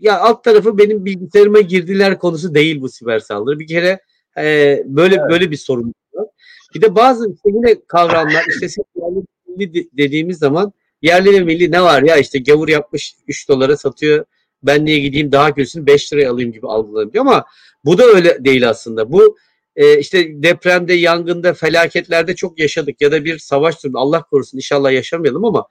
[0.00, 3.58] ya alt tarafı benim bilgisayarıma girdiler konusu değil bu siber saldırı.
[3.58, 4.00] Bir kere
[4.38, 5.30] e, böyle evet.
[5.30, 6.26] böyle bir sorun var.
[6.74, 8.82] Bir de bazı işte yine kavramlar işte
[9.56, 10.72] milli dediğimiz zaman
[11.02, 14.24] yerli ve milli ne var ya işte gavur yapmış 3 dolara satıyor
[14.62, 17.44] ben niye gideyim daha kötüsünü 5 liraya alayım gibi algılanıyor ama
[17.84, 19.12] bu da öyle değil aslında.
[19.12, 19.36] Bu
[19.76, 24.92] e, işte depremde, yangında, felaketlerde çok yaşadık ya da bir savaş durumunda Allah korusun inşallah
[24.92, 25.66] yaşamayalım ama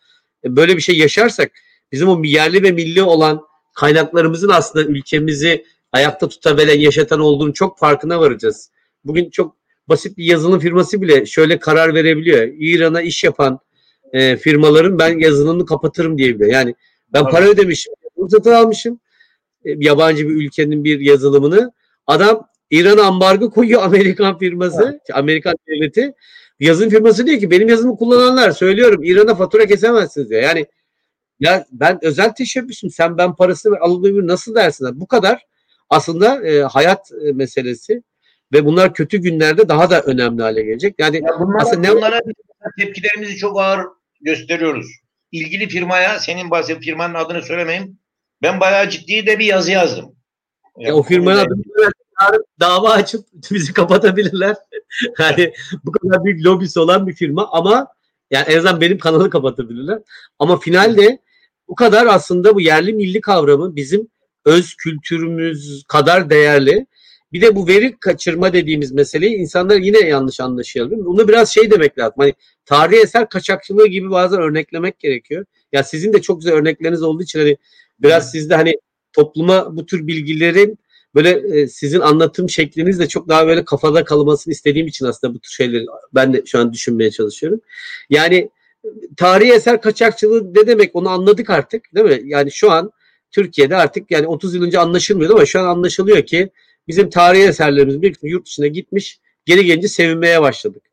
[0.45, 1.51] e, böyle bir şey yaşarsak
[1.91, 3.41] bizim o yerli ve milli olan
[3.76, 8.72] kaynaklarımızın aslında ülkemizi ayakta tutabilen, yaşatan olduğunu çok farkına varacağız.
[9.03, 9.55] Bugün çok
[9.89, 12.47] basit bir yazılım firması bile şöyle karar verebiliyor.
[12.59, 13.59] İran'a iş yapan
[14.13, 16.51] e, firmaların ben yazılımını kapatırım diyebiliyor.
[16.51, 16.76] Yani
[17.13, 17.93] ben para ödemişim,
[18.30, 18.99] satın almışım.
[19.65, 21.72] E, yabancı bir ülkenin bir yazılımını.
[22.07, 25.02] Adam İran'a ambargo koyuyor Amerikan firması, evet.
[25.14, 26.14] Amerikan devleti.
[26.60, 30.41] Yazılım firması diyor ki benim yazılımı kullananlar söylüyorum İran'a fatura kesemezsiniz diyor.
[30.41, 30.65] Yani
[31.39, 34.99] ya ben özel teşebbüsüm sen ben parasını alınıyor nasıl dersin?
[34.99, 35.45] Bu kadar
[35.89, 38.03] aslında e, hayat e, meselesi
[38.53, 40.95] ve bunlar kötü günlerde daha da önemli hale gelecek.
[40.99, 42.22] Yani ya bunlara, aslında ne bunlara
[42.80, 43.85] tepkilerimizi çok ağır
[44.22, 44.88] gösteriyoruz.
[45.31, 47.99] İlgili firmaya senin bahsettiğin firmanın adını söylemeyeyim.
[48.41, 50.15] Ben bayağı ciddi de bir yazı yazdım.
[50.77, 54.55] Ya, ya o firmanın adını dava açıp bizi kapatabilirler.
[55.19, 55.53] yani
[55.84, 57.88] bu kadar büyük lobisi olan bir firma ama
[58.31, 59.99] yani en azından benim kanalı kapatabilirler.
[60.39, 61.19] Ama finalde
[61.68, 64.07] bu kadar aslında bu yerli milli kavramı bizim
[64.45, 66.88] öz kültürümüz kadar değerli.
[67.34, 70.91] Bir de bu veri kaçırma dediğimiz meseleyi insanlar yine yanlış anlaşıyor.
[70.91, 72.13] Bunu biraz şey demek lazım.
[72.18, 72.34] Hani
[72.65, 75.45] tarihi eser kaçakçılığı gibi bazen örneklemek gerekiyor.
[75.72, 77.57] Ya sizin de çok güzel örnekleriniz olduğu için hani
[78.03, 78.73] biraz sizde hani
[79.14, 80.80] topluma bu tür bilgilerin
[81.15, 85.49] böyle e, sizin anlatım şeklinizle çok daha böyle kafada kalmasını istediğim için aslında bu tür
[85.52, 87.61] şeyleri ben de şu an düşünmeye çalışıyorum.
[88.10, 88.49] Yani
[89.18, 92.22] tarihi eser kaçakçılığı ne demek onu anladık artık değil mi?
[92.26, 92.91] Yani şu an
[93.32, 96.49] Türkiye'de artık yani 30 yıl önce anlaşılmıyordu ama şu an anlaşılıyor ki
[96.88, 100.84] bizim tarihi eserlerimiz bir yurt dışına gitmiş geri gelince sevinmeye başladık.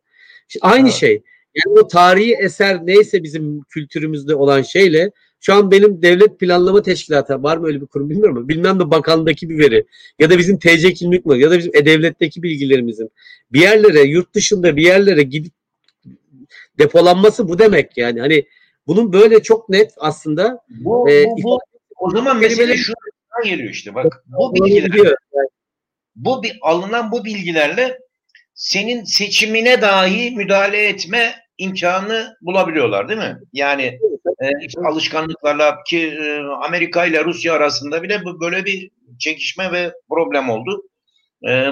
[0.48, 0.98] İşte aynı Evet.
[0.98, 1.22] şey.
[1.54, 7.42] Yani o tarihi eser neyse bizim kültürümüzde olan şeyle şu an benim devlet planlama teşkilatı
[7.42, 9.86] var mı öyle bir kurum bilmiyorum ama bilmem de bakanlıktaki bir veri
[10.18, 13.10] ya da bizim TC kimlik mi ya da bizim e-devletteki bilgilerimizin
[13.52, 15.52] bir yerlere yurt dışında bir yerlere gidip
[16.78, 18.44] depolanması bu demek yani hani
[18.86, 21.58] bunun böyle çok net aslında Bu, e, bu, bu,
[21.96, 22.94] o zaman mesele şuna
[23.44, 23.94] geliyor işte.
[23.94, 25.14] Bak bu bilgiler,
[26.16, 27.98] bu bir alınan bu bilgilerle
[28.54, 33.38] senin seçimine dahi müdahale etme imkanı bulabiliyorlar değil mi?
[33.52, 33.98] Yani
[34.42, 40.82] e, alışkanlıklarla ki e, Amerika ile Rusya arasında bile böyle bir çekişme ve problem oldu.
[41.48, 41.66] E,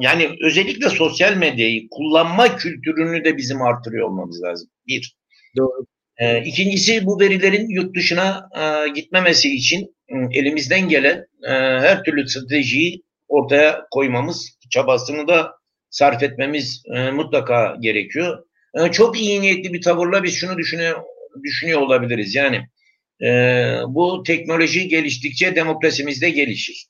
[0.00, 4.68] yani özellikle sosyal medyayı kullanma kültürünü de bizim artırıyor olmamız lazım.
[4.86, 5.16] Bir.
[5.56, 5.86] Doğru.
[6.16, 11.50] E, ikincisi bu verilerin yurt dışına e, gitmemesi için e, elimizden gelen e,
[11.80, 15.52] her türlü stratejiyi ortaya koymamız, çabasını da
[15.90, 18.44] sarf etmemiz e, mutlaka gerekiyor.
[18.74, 21.02] E, çok iyi niyetli bir tavırla biz şunu düşünüyor,
[21.42, 22.34] düşünüyor olabiliriz.
[22.34, 22.66] Yani
[23.22, 23.28] e,
[23.88, 26.86] bu teknoloji geliştikçe demokrasimiz de gelişir.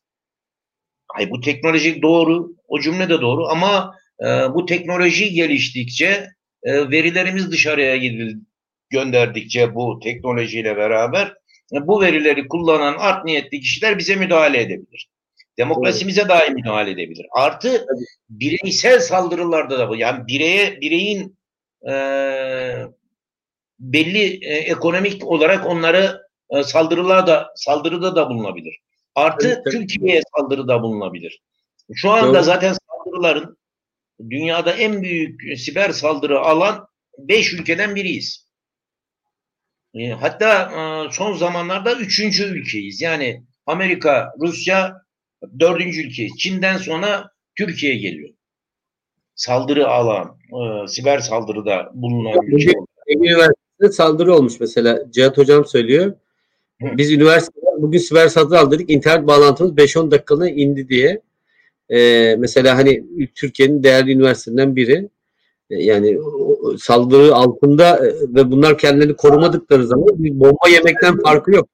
[1.08, 6.26] Ay bu teknoloji doğru, o cümle de doğru ama e, bu teknoloji geliştikçe
[6.62, 8.36] e, verilerimiz dışarıya gidil,
[8.90, 11.26] gönderdikçe bu teknolojiyle beraber
[11.72, 15.08] e, bu verileri kullanan art niyetli kişiler bize müdahale edebilir.
[15.58, 17.26] Demokrasimize dahi müdahale edebilir.
[17.32, 17.86] Artı
[18.28, 19.96] bireysel saldırılarda da bu.
[19.96, 21.38] Yani bireye bireyin
[21.90, 21.94] e,
[23.78, 28.80] belli e, ekonomik olarak onları e, saldırılarda saldırıda da bulunabilir.
[29.14, 29.72] Artı Evet.
[29.72, 31.42] Türkiye'ye saldırıda bulunabilir.
[31.94, 32.42] Şu anda Doğru.
[32.42, 33.58] zaten saldırıların
[34.30, 36.86] dünyada en büyük siber saldırı alan
[37.18, 38.46] 5 ülkeden biriyiz.
[39.94, 43.00] E, Hatta e, son zamanlarda üçüncü ülkeyiz.
[43.00, 45.02] Yani Amerika, Rusya
[45.60, 46.32] dördüncü ülkeyiz.
[46.38, 48.30] Çin'den sonra Türkiye geliyor.
[49.34, 52.72] Saldırı alan, e, siber saldırıda bulunan ülke.
[53.16, 55.10] Bugün Ege Üniversitesi'nde saldırı olmuş mesela.
[55.10, 56.12] Cihat Hocam söylüyor.
[56.80, 58.90] Biz üniversitede bugün siber saldırı aldırdık.
[58.90, 61.20] İnternet bağlantımız 5-10 dakikalığına indi diye.
[61.90, 65.08] Ee, mesela hani Türkiye'nin değerli üniversitelerinden biri.
[65.70, 66.18] Ee, Yani
[66.78, 71.68] saldırı altında e, ve bunlar kendilerini korumadıkları zaman bir bomba yemekten farkı yok.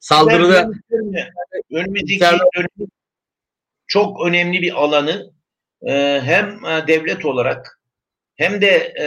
[0.00, 0.70] Saldırıda
[1.72, 2.24] önümüzdeki
[3.86, 5.30] çok önemli bir alanı
[5.82, 7.79] e, hem e, devlet olarak
[8.40, 9.06] hem de e,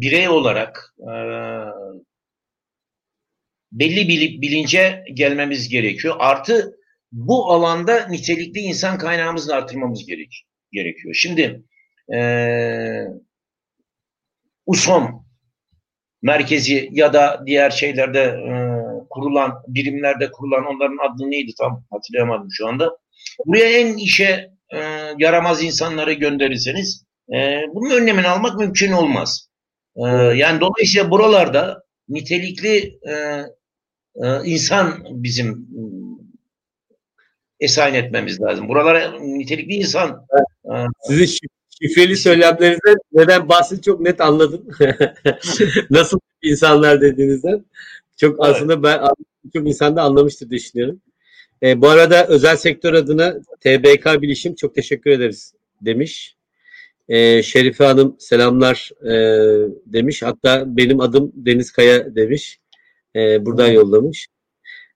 [0.00, 1.12] birey olarak e,
[3.72, 6.16] belli bil- bilince gelmemiz gerekiyor.
[6.18, 6.78] Artı
[7.12, 11.14] bu alanda nitelikli insan kaynağımızı artırmamız gerek, gerekiyor.
[11.14, 11.62] Şimdi
[12.14, 12.18] e,
[14.66, 15.26] USOM
[16.22, 18.52] merkezi ya da diğer şeylerde e,
[19.10, 22.98] kurulan birimlerde kurulan onların adı neydi tam hatırlayamadım şu anda.
[23.46, 24.78] Buraya en işe e,
[25.18, 29.48] yaramaz insanları gönderirseniz e, bunun önlemini almak mümkün olmaz.
[29.96, 33.12] E, yani dolayısıyla buralarda nitelikli e,
[34.24, 35.80] e, insan bizim e,
[37.60, 38.68] esayin etmemiz lazım.
[38.68, 40.26] Buralara nitelikli insan
[40.64, 41.48] e, sizin şif-
[41.82, 44.68] şifreli söylemlerinizden neden bahsi çok net anladım.
[45.90, 47.64] Nasıl insanlar dediğinizden.
[48.16, 48.56] Çok Evet.
[48.56, 49.00] aslında ben
[49.52, 51.00] çok insan da anlamıştır düşünüyorum.
[51.62, 56.37] E, bu arada özel sektör adına TBK Bilişim çok teşekkür ederiz demiş.
[57.08, 59.12] E, Şerife Hanım selamlar e,
[59.86, 60.22] demiş.
[60.22, 62.60] Hatta benim adım Deniz Kaya demiş.
[63.16, 64.28] E, buradan yollamış.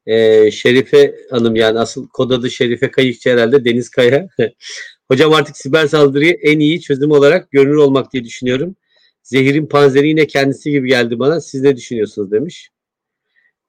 [0.07, 4.29] E, Şerife Hanım yani asıl kod adı Şerife Kayıkçı herhalde Deniz Kaya.
[5.09, 8.77] Hocam artık siber saldırıyı en iyi çözüm olarak görünür olmak diye düşünüyorum.
[9.23, 11.41] Zehirin panzeri yine kendisi gibi geldi bana.
[11.41, 12.71] Siz ne düşünüyorsunuz demiş.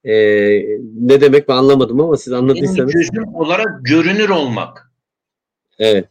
[0.04, 0.14] E,
[1.00, 2.92] ne demek ben anlamadım ama siz en iyi anladıysanız.
[2.92, 4.92] çözüm olarak görünür olmak.
[5.80, 6.06] Evet.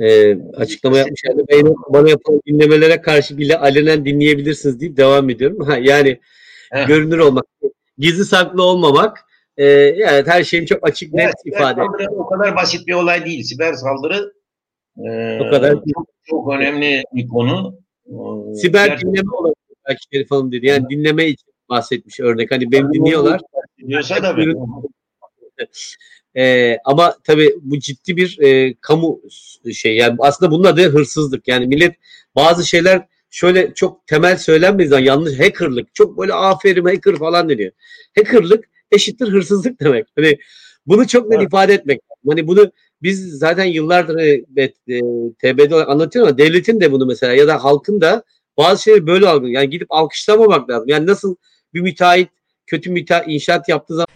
[0.00, 1.42] Ee, açıklama yapmış yani
[1.88, 5.66] bana, yapılan dinlemelere karşı bile alenen dinleyebilirsiniz deyip devam ediyorum.
[5.66, 6.20] Ha, yani
[6.72, 6.86] Heh.
[6.86, 7.44] görünür olmak,
[7.98, 9.24] gizli saklı olmamak,
[9.56, 11.80] e, yani her şeyin çok açık net Evet, siber ifade.
[11.80, 13.42] saldırı o kadar basit bir olay değil.
[13.42, 14.32] Siber saldırı
[14.98, 17.78] e, O kadar çok, çok önemli bir konu.
[18.06, 20.66] E, Siber gerçekten dinleme olabilir belki Şerif Hanım dedi.
[20.66, 22.50] Yani dinleme için bahsetmiş örnek.
[22.50, 23.40] Hani beni dinliyorlar.
[23.86, 24.54] Diyorsa da ben.
[26.36, 29.20] e, ama tabii bu ciddi bir e, kamu
[29.74, 31.48] şey yani aslında bunun adı hırsızlık.
[31.48, 31.94] Yani millet
[32.36, 37.72] bazı şeyler şöyle çok temel söylenmediği zaman yanlış hackerlık çok böyle aferin hacker falan deniyor.
[38.18, 40.06] Hackerlık eşittir hırsızlık demek.
[40.16, 40.38] Hani
[40.86, 41.48] bunu çok net evet.
[41.48, 42.00] ifade etmek.
[42.28, 42.72] Hani bunu
[43.02, 45.00] biz zaten yıllardır e, e,
[45.42, 48.22] TB'de anlatıyoruz ama devletin de bunu mesela ya da halkın da
[48.58, 49.60] bazı şeyleri böyle algılıyor.
[49.60, 50.88] Yani gidip alkışlamamak lazım.
[50.88, 51.36] Yani nasıl
[51.74, 52.28] bir müteahhit
[52.66, 54.15] kötü müteahhit inşaat yaptığı zaman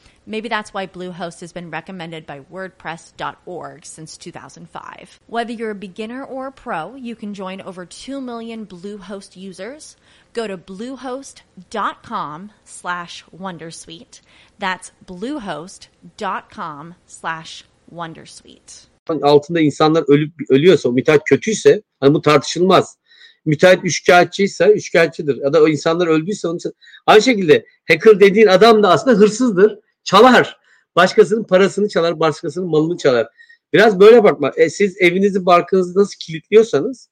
[0.25, 5.19] Maybe that's why Bluehost has been recommended by WordPress.org since 2005.
[5.27, 9.97] Whether you're a beginner or a pro, you can join over 2 million Bluehost users.
[10.33, 14.21] Go to bluehost.com slash Wondersuite.
[14.59, 18.87] That's bluehost.com slash Wondersuite.
[19.21, 22.97] Altında insanlar ölüp ölüyorsa, o müteahhit kötüyse, hani bu tartışılmaz.
[23.45, 25.37] müteahhit üçkağıtçıysa üçkağıtçıdır.
[25.37, 26.73] Ya da o insanlar öldüyse onun için.
[27.05, 29.79] Aynı şekilde hacker dediğin adam da aslında hırsızdır.
[30.03, 30.57] Çalar.
[30.95, 33.27] Başkasının parasını çalar, başkasının malını çalar.
[33.73, 34.51] Biraz böyle bakma.
[34.57, 37.09] E, siz evinizi, barkınızı nasıl kilitliyorsanız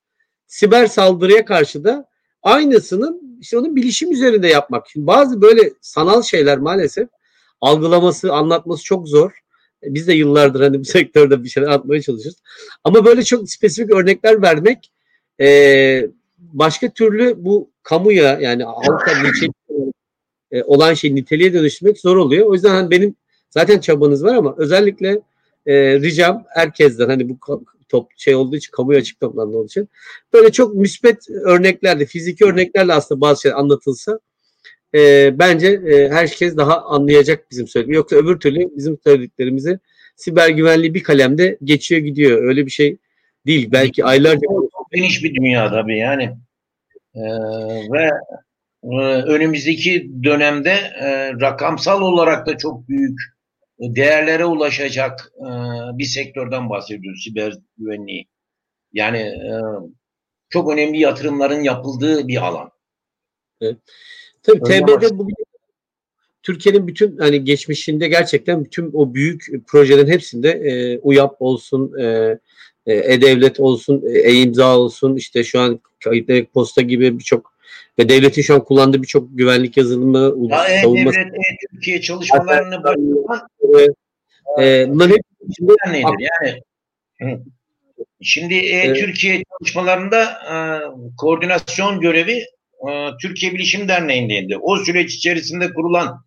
[0.47, 2.05] siber saldırıya karşı da
[2.43, 4.89] aynısının işte onun bilişim üzerinde yapmak.
[4.89, 7.09] Şimdi bazı böyle sanal şeyler maalesef
[7.61, 9.31] algılaması, anlatması çok zor.
[9.83, 12.41] E, biz de yıllardır hani bu sektörde bir şeyler atmaya çalışıyoruz.
[12.83, 14.91] Ama böyle çok spesifik örnekler vermek
[15.41, 19.53] e, başka türlü bu kamuya yani halka niçin
[20.51, 22.45] e, olan şey niteliğe dönüştürmek zor oluyor.
[22.45, 23.15] O yüzden hani benim
[23.49, 25.21] zaten çabanız var ama özellikle
[25.65, 27.37] e, ricam herkesten hani bu
[27.89, 29.89] top şey olduğu için kamuya açık toplandığı olduğu için
[30.33, 34.19] böyle çok müspet örneklerle fiziki örneklerle aslında bazı şeyler anlatılsa
[34.95, 37.97] e, bence e, herkes daha anlayacak bizim söylediğimiz.
[37.97, 39.79] Yoksa öbür türlü bizim söylediklerimizi
[40.15, 42.43] siber güvenliği bir kalemde geçiyor gidiyor.
[42.43, 42.97] Öyle bir şey
[43.45, 43.69] değil.
[43.71, 44.47] Belki aylarca
[44.91, 46.37] geniş bir dünya tabii yani.
[47.15, 47.21] Ee,
[47.93, 48.11] ve
[49.27, 53.19] önümüzdeki dönemde e, rakamsal olarak da çok büyük
[53.79, 55.49] değerlere ulaşacak e,
[55.97, 58.27] bir sektörden bahsediyoruz siber güvenliği.
[58.93, 59.53] Yani e,
[60.49, 62.71] çok önemli yatırımların yapıldığı bir alan.
[63.61, 63.77] Evet.
[64.43, 65.35] Tabii TB'de bugün
[66.43, 72.37] Türkiye'nin bütün hani geçmişinde gerçekten bütün o büyük projelerin hepsinde e, UYAP olsun, e,
[72.85, 77.58] e-Devlet olsun, e-imza olsun işte şu an kayıtlı posta gibi birçok
[77.99, 81.19] ve devletin şu an kullandığı birçok güvenlik yazılımı ya savunması.
[81.19, 83.47] E-Devlet, E-Türkiye çalışmalarını başlatan
[84.61, 85.73] e, bunların hep içinde?
[85.85, 86.61] Yani
[88.21, 90.55] Şimdi E-Türkiye çalışmalarında e,
[91.17, 92.37] koordinasyon görevi
[92.89, 94.57] e, Türkiye Bilişim Derneği'ndeydi.
[94.57, 96.25] O süreç içerisinde kurulan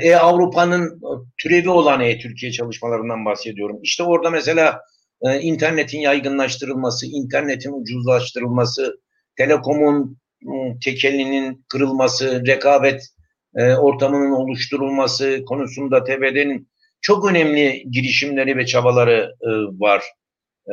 [0.00, 1.00] E-Avrupa'nın
[1.38, 3.78] türevi olan E-Türkiye çalışmalarından bahsediyorum.
[3.82, 4.80] İşte orada mesela
[5.22, 9.00] e, internetin yaygınlaştırılması, internetin ucuzlaştırılması,
[9.36, 10.18] telekomun
[10.84, 13.02] tekelinin kırılması, rekabet
[13.56, 16.68] e, ortamının oluşturulması konusunda TBD'nin
[17.00, 19.48] çok önemli girişimleri ve çabaları e,
[19.80, 20.02] var.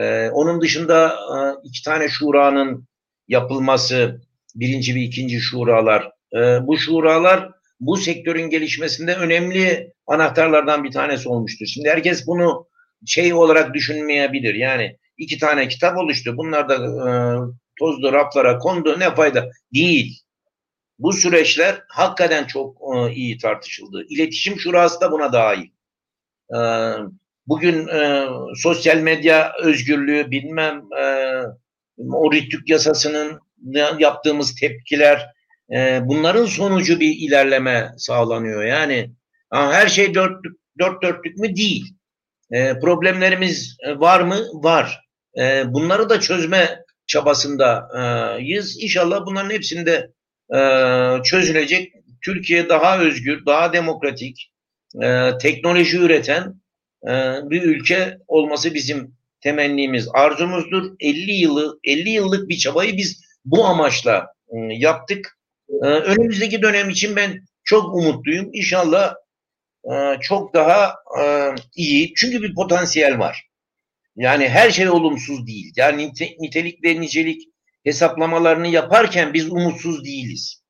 [0.01, 2.87] E, onun dışında e, iki tane şuranın
[3.27, 4.21] yapılması,
[4.55, 6.11] birinci ve ikinci şuralar.
[6.35, 11.65] E, bu şuralar bu sektörün gelişmesinde önemli anahtarlardan bir tanesi olmuştur.
[11.65, 12.67] Şimdi herkes bunu
[13.05, 14.55] şey olarak düşünmeyebilir.
[14.55, 16.37] Yani iki tane kitap oluştu.
[16.37, 17.11] Bunlar da e,
[17.81, 18.99] tozlu raflara kondu.
[18.99, 19.49] Ne fayda?
[19.73, 20.19] Değil.
[20.99, 24.05] Bu süreçler hakikaten çok e, iyi tartışıldı.
[24.09, 25.69] İletişim Şurası da buna dahil.
[26.53, 26.59] E,
[27.47, 31.35] bugün e, sosyal medya özgürlüğü bilmem e,
[32.11, 33.39] o rütük yasasının
[33.99, 35.33] yaptığımız tepkiler
[35.73, 38.63] e, bunların sonucu bir ilerleme sağlanıyor.
[38.63, 39.11] Yani
[39.51, 41.55] her şey dörtlük, dört dörtlük mü?
[41.55, 41.93] Değil.
[42.51, 44.37] E, problemlerimiz e, var mı?
[44.53, 45.01] Var.
[45.39, 48.83] E, bunları da çözme çabasındayız.
[48.83, 50.11] İnşallah bunların hepsinde
[50.55, 50.59] e,
[51.23, 51.93] çözülecek.
[52.25, 54.51] Türkiye daha özgür, daha demokratik,
[55.03, 56.61] e, teknoloji üreten
[57.07, 57.11] e,
[57.49, 60.91] bir ülke olması bizim temennimiz, arzumuzdur.
[60.99, 64.27] 50 yılı, 50 yıllık bir çabayı biz bu amaçla
[64.69, 65.37] yaptık.
[65.81, 68.49] Önümüzdeki dönem için ben çok umutluyum.
[68.53, 69.13] İnşallah
[70.21, 70.95] çok daha
[71.75, 72.13] iyi.
[72.15, 73.50] Çünkü bir potansiyel var.
[74.15, 75.73] Yani her şey olumsuz değil.
[75.75, 77.41] Yani nite, nitelik ve nicelik
[77.83, 80.63] hesaplamalarını yaparken biz umutsuz değiliz.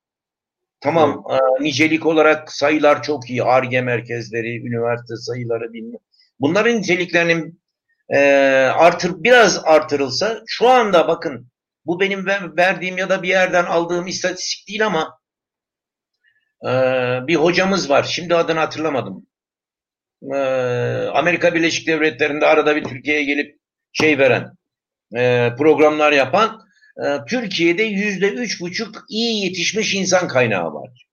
[0.81, 3.43] Tamam e, nicelik olarak sayılar çok iyi.
[3.43, 5.99] ARGE merkezleri, üniversite sayıları bilmem.
[6.39, 7.61] Bunların niteliklerinin
[8.09, 8.19] e,
[8.75, 11.51] artır biraz artırılsa şu anda bakın
[11.85, 12.25] bu benim
[12.57, 15.19] verdiğim ya da bir yerden aldığım istatistik değil ama
[16.65, 16.69] e,
[17.27, 18.03] bir hocamız var.
[18.03, 19.27] Şimdi adını hatırlamadım.
[20.21, 20.35] E,
[21.13, 23.59] Amerika Birleşik Devletleri'nde arada bir Türkiye'ye gelip
[23.93, 24.51] şey veren
[25.15, 26.61] e, programlar yapan
[26.97, 31.07] e, Türkiye'de yüzde üç buçuk iyi yetişmiş insan kaynağı var.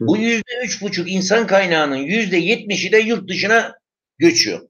[0.00, 3.74] Bu yüzde üç buçuk insan kaynağının yüzde yetmişi de yurt dışına
[4.18, 4.68] göçüyor.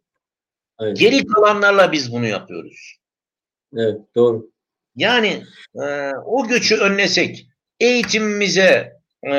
[0.81, 0.99] Evet.
[0.99, 2.97] Geri kalanlarla biz bunu yapıyoruz.
[3.77, 4.51] Evet doğru.
[4.97, 5.43] Yani
[5.75, 7.47] e, o göçü önlesek,
[7.81, 8.93] eğitimimize,
[9.23, 9.33] e,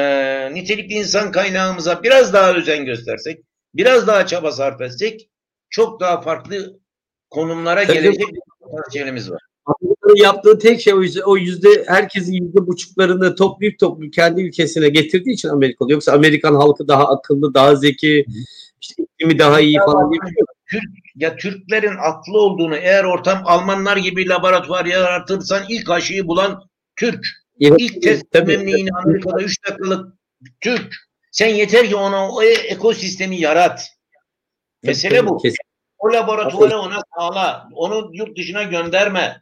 [0.54, 3.44] nitelikli insan kaynağımıza biraz daha özen göstersek,
[3.74, 5.30] biraz daha çaba sarf etsek
[5.70, 6.80] çok daha farklı
[7.30, 9.42] konumlara Tabii gelecek bir potansiyelimiz var.
[10.16, 15.34] Yaptığı tek şey o yüzde, o yüzde herkesin yüzde buçuklarını toplayıp toplayıp kendi ülkesine getirdiği
[15.34, 15.92] için Amerikalı.
[15.92, 18.26] Yoksa Amerikan halkı daha akıllı, daha zeki,
[18.82, 20.20] işte iklimi daha iyi falan diye
[20.70, 20.84] Türk,
[21.16, 26.64] ya Türklerin aklı olduğunu eğer ortam Almanlar gibi laboratuvar yaratırsan ilk aşıyı bulan
[26.96, 27.26] Türk.
[27.62, 30.14] Evet, ilk test memnuniyini Amerika'da 3 dakikalık
[30.62, 31.07] Türk.
[31.38, 33.92] Sen yeter ki ona o ekosistemi yarat.
[34.84, 35.38] Mesele bu.
[35.38, 35.58] Kesin.
[35.98, 37.70] O laboratuvarı ona sağla.
[37.74, 39.42] Onu yurt dışına gönderme.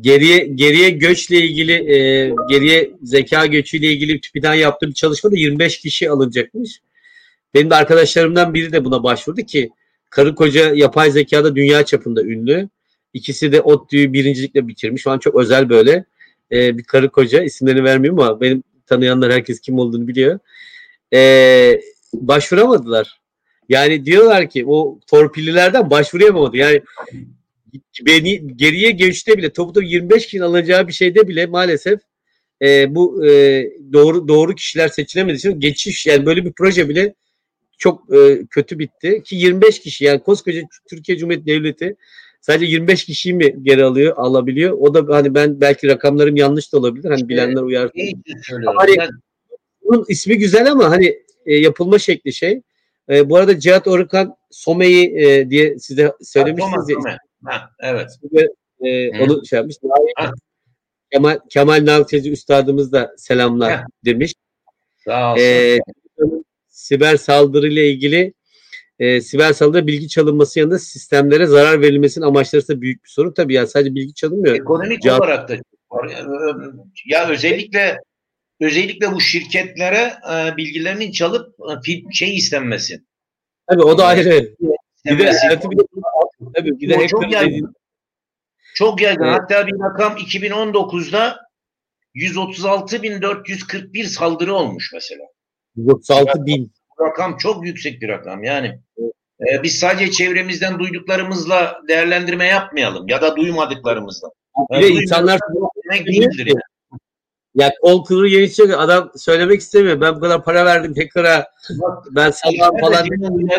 [0.00, 6.10] Geriye geriye göçle ilgili e, geriye zeka göçüyle ilgili TÜBİTAK'ın yaptığı bir çalışmada 25 kişi
[6.10, 6.80] alınacakmış.
[7.54, 9.70] Benim de arkadaşlarımdan biri de buna başvurdu ki
[10.10, 12.68] karı koca yapay zekada dünya çapında ünlü.
[13.12, 15.02] İkisi de ODTÜ'yü birincilikle bitirmiş.
[15.02, 16.04] Şu an çok özel böyle
[16.52, 20.38] e, bir karı koca isimlerini vermiyorum ama benim tanıyanlar herkes kim olduğunu biliyor.
[21.14, 21.80] E,
[22.12, 23.20] başvuramadılar.
[23.68, 26.56] Yani diyorlar ki o torpillilerden başvuru yapamadı.
[26.56, 26.82] Yani
[28.06, 32.00] beni geriye göçte bile topu 25 kişinin alınacağı bir şeyde bile maalesef
[32.62, 37.14] e, bu e, doğru doğru kişiler seçilemediği için geçiş yani böyle bir proje bile
[37.78, 41.96] çok e, kötü bitti ki 25 kişi yani koskoca Türkiye Cumhuriyeti Devleti
[42.40, 46.78] sadece 25 kişiyi mi geri alıyor alabiliyor o da hani ben belki rakamlarım yanlış da
[46.78, 47.90] olabilir hani bilenler uyar.
[48.76, 49.10] Hani,
[49.86, 51.06] bunun ismi güzel ama hani
[51.46, 52.62] e, yapılma şekli şey.
[53.10, 57.18] E, bu arada Cihat Orkan Some'yi e, diye size söylemiştiniz ya.
[57.44, 58.10] Ha, evet.
[58.80, 59.76] e, onu şey yapmış.
[61.12, 63.84] Kemal, Kemal Navteci Üstadımız da selamlar ha.
[64.04, 64.34] demiş.
[65.04, 65.42] Sağ olsun.
[65.44, 65.78] E,
[66.68, 68.34] siber saldırı ile ilgili
[68.98, 73.32] e, siber saldırı bilgi çalınması yanında sistemlere zarar verilmesinin amaçları da büyük bir sorun.
[73.32, 74.54] Tabii ya sadece bilgi çalınmıyor.
[74.54, 75.20] Ekonomik Cevap...
[75.20, 75.56] olarak da
[77.06, 77.98] ya özellikle
[78.60, 81.54] özellikle bu şirketlere e, bilgilerinin çalıp
[81.86, 83.00] e, şey istenmesi.
[83.68, 84.54] Tabii o da ayrı.
[85.04, 85.76] Bir de, tabii,
[86.54, 87.74] tabii, bir de çok yaygın.
[88.74, 89.24] Çok yaygın.
[89.24, 89.40] Evet.
[89.40, 91.46] Hatta bir rakam 2019'da
[92.14, 95.24] 136.441 saldırı olmuş mesela.
[95.76, 96.72] 136 bin.
[96.98, 98.44] Bu rakam çok yüksek bir rakam.
[98.44, 98.80] Yani
[99.40, 104.28] e, biz sadece çevremizden duyduklarımızla değerlendirme yapmayalım ya da duymadıklarımızla.
[104.70, 105.40] Bir de insanlar
[105.84, 106.46] demek değildir.
[106.46, 106.60] Yani.
[107.56, 110.00] Ya kol kıvır yeni adam söylemek istemiyor.
[110.00, 111.46] Ben bu kadar para verdim hacker'a.
[112.10, 113.06] Ben salam falan.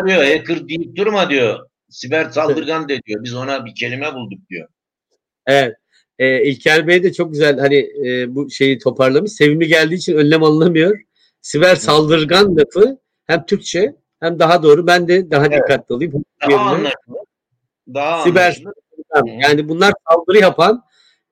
[0.06, 1.68] Diyor, hacker deyip durma diyor.
[1.90, 3.24] Siber saldırgan de diyor.
[3.24, 4.68] Biz ona bir kelime bulduk diyor.
[5.46, 5.76] Evet.
[6.18, 9.32] E, İlker Bey de çok güzel hani e, bu şeyi toparlamış.
[9.32, 10.98] Sevimli geldiği için önlem alınamıyor
[11.40, 14.86] siber saldırgan lafı hem Türkçe hem daha doğru.
[14.86, 15.62] Ben de daha evet.
[15.62, 16.24] dikkatli olayım.
[16.50, 17.18] Daha anlaşılır.
[17.94, 18.62] Daha siber
[19.14, 19.42] anlaşılır.
[19.42, 20.84] yani bunlar saldırı yapan,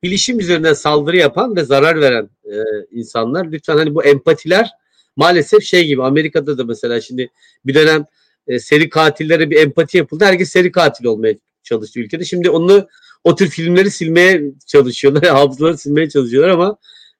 [0.03, 2.57] bilişim üzerinden saldırı yapan ve zarar veren e,
[2.91, 3.53] insanlar.
[3.53, 4.71] Lütfen hani bu empatiler
[5.17, 7.31] maalesef şey gibi Amerika'da da mesela şimdi
[7.67, 8.07] bir dönem
[8.49, 10.25] e, seri katillere bir empati yapıldı.
[10.25, 12.25] Herkes seri katil olmaya çalıştı ülkede.
[12.25, 12.89] Şimdi onu
[13.25, 15.25] o tür filmleri silmeye çalışıyorlar.
[15.29, 16.77] Hafızaları silmeye çalışıyorlar ama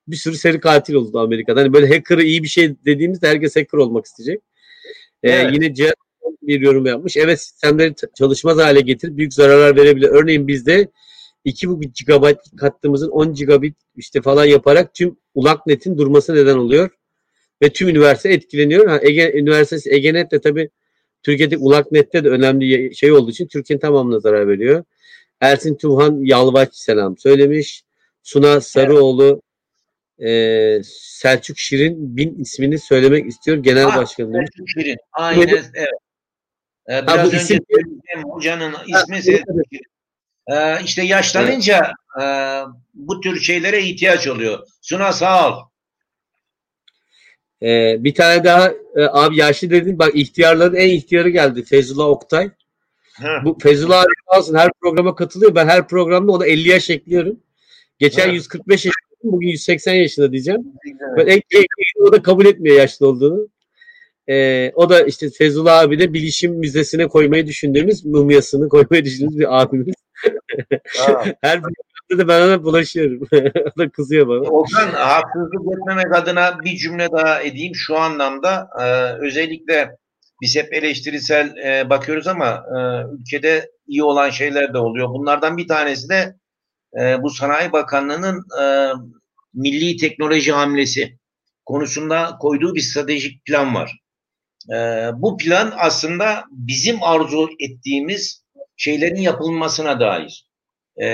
[0.07, 1.61] bir sürü seri katil oldu Amerika'da.
[1.61, 4.41] Hani böyle hacker'ı iyi bir şey dediğimizde herkes hacker olmak isteyecek.
[5.23, 5.53] Ee, evet.
[5.53, 5.95] Yine Cihat
[6.41, 7.17] bir yorum yapmış.
[7.17, 10.09] Evet sistemleri çalışmaz hale getirip büyük zararlar verebilir.
[10.09, 10.87] Örneğin bizde
[11.47, 16.89] 2,5 GB kattığımızın 10 gigabit işte falan yaparak tüm ULANET'in durması neden oluyor.
[17.61, 18.87] Ve tüm üniversite etkileniyor.
[18.87, 20.69] Ha, Ege Üniversitesi Egenet de tabii
[21.23, 24.83] Türkiye'de ULANET'te de önemli şey olduğu için Türkiye'nin tamamına zarar veriyor.
[25.41, 27.83] Ersin Tuhan Yalvaç selam söylemiş.
[28.23, 29.41] Suna Sarıoğlu
[30.19, 34.33] e, Selçuk Şirin bin ismini söylemek istiyor genel ha, başkanım.
[34.33, 34.97] Selçuk Şirin.
[35.11, 35.65] Aynen evet.
[35.73, 35.89] evet.
[36.89, 37.59] Ee, biraz ha, bu önce isim...
[38.23, 39.96] hocanın ismi ha, Selçuk Şirin.
[40.47, 42.27] Ee, işte yaşlanınca evet.
[42.27, 42.63] e,
[42.93, 44.59] bu tür şeylere ihtiyaç oluyor.
[44.81, 45.61] Suna sağ ol.
[47.63, 52.49] Ee, bir tane daha e, abi yaşlı dedin bak ihtiyarların en ihtiyarı geldi Fezullah Oktay.
[53.13, 53.41] Ha.
[53.45, 55.55] Bu Fezullah abi olsun her programa katılıyor.
[55.55, 57.39] Ben her programda ona 50 yaş ekliyorum.
[57.99, 58.33] Geçen Ha.
[58.33, 60.61] 145 yaşında bugün 180 yaşında diyeceğim.
[61.17, 61.67] Ben ek, ek-
[62.01, 63.47] o da kabul etmiyor yaşlı olduğunu.
[64.29, 69.61] Ee, o da işte Fezullah abi de bilişim müzesine koymayı düşündüğümüz mumyasını koymayı düşündüğümüz bir
[69.61, 69.95] abimiz.
[71.41, 73.27] Her programda da ben ona bulaşıyorum.
[73.75, 74.49] o da kızıyor bana.
[74.49, 77.75] Okan haksızlık etmemek adına bir cümle daha edeyim.
[77.75, 78.83] Şu anlamda e,
[79.25, 79.97] özellikle
[80.41, 82.77] biz hep eleştirisel e, bakıyoruz ama e,
[83.19, 85.09] ülkede iyi olan şeyler de oluyor.
[85.09, 86.35] Bunlardan bir tanesi de
[86.99, 88.93] e, bu Sanayi Bakanlığı'nın e,
[89.53, 91.17] milli teknoloji hamlesi
[91.65, 93.99] konusunda koyduğu bir stratejik plan var.
[94.69, 94.75] E,
[95.13, 98.46] bu plan aslında bizim arzu ettiğimiz
[98.77, 100.47] şeylerin yapılmasına dair.
[101.01, 101.07] E,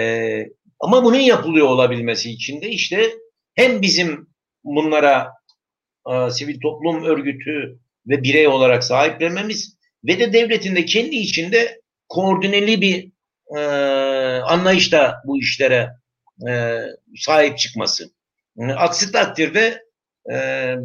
[0.79, 3.11] ama bunun yapılıyor olabilmesi için de işte
[3.55, 4.27] hem bizim
[4.63, 5.31] bunlara
[6.11, 12.81] e, sivil toplum örgütü ve birey olarak sahiplenmemiz ve de devletin de kendi içinde koordineli
[12.81, 13.11] bir
[13.57, 13.59] e,
[14.41, 15.89] anlayışla bu işlere
[16.49, 16.81] e,
[17.17, 18.13] sahip çıkması.
[18.77, 19.83] Aksi takdirde
[20.33, 20.75] e,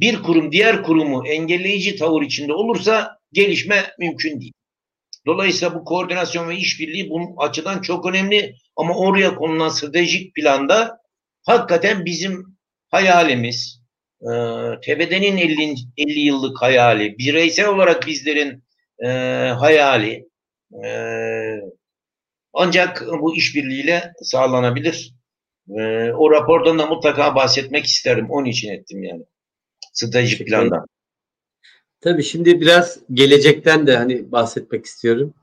[0.00, 4.52] bir kurum diğer kurumu engelleyici tavır içinde olursa gelişme mümkün değil.
[5.26, 10.98] Dolayısıyla bu koordinasyon ve işbirliği bunun açıdan çok önemli ama oraya konulan stratejik planda
[11.42, 12.56] hakikaten bizim
[12.88, 13.82] hayalimiz,
[14.20, 14.30] e,
[14.82, 18.64] TBD'nin 50, 50 yıllık hayali, bireysel olarak bizlerin
[19.04, 19.08] e,
[19.58, 20.28] hayali
[20.84, 20.88] e,
[22.52, 25.14] ancak bu işbirliğiyle sağlanabilir.
[25.68, 28.26] E, o rapordan da mutlaka bahsetmek isterim.
[28.30, 29.22] Onun için ettim yani.
[29.92, 30.86] Stratejik plandan.
[32.02, 35.34] Tabii şimdi biraz gelecekten de hani bahsetmek istiyorum.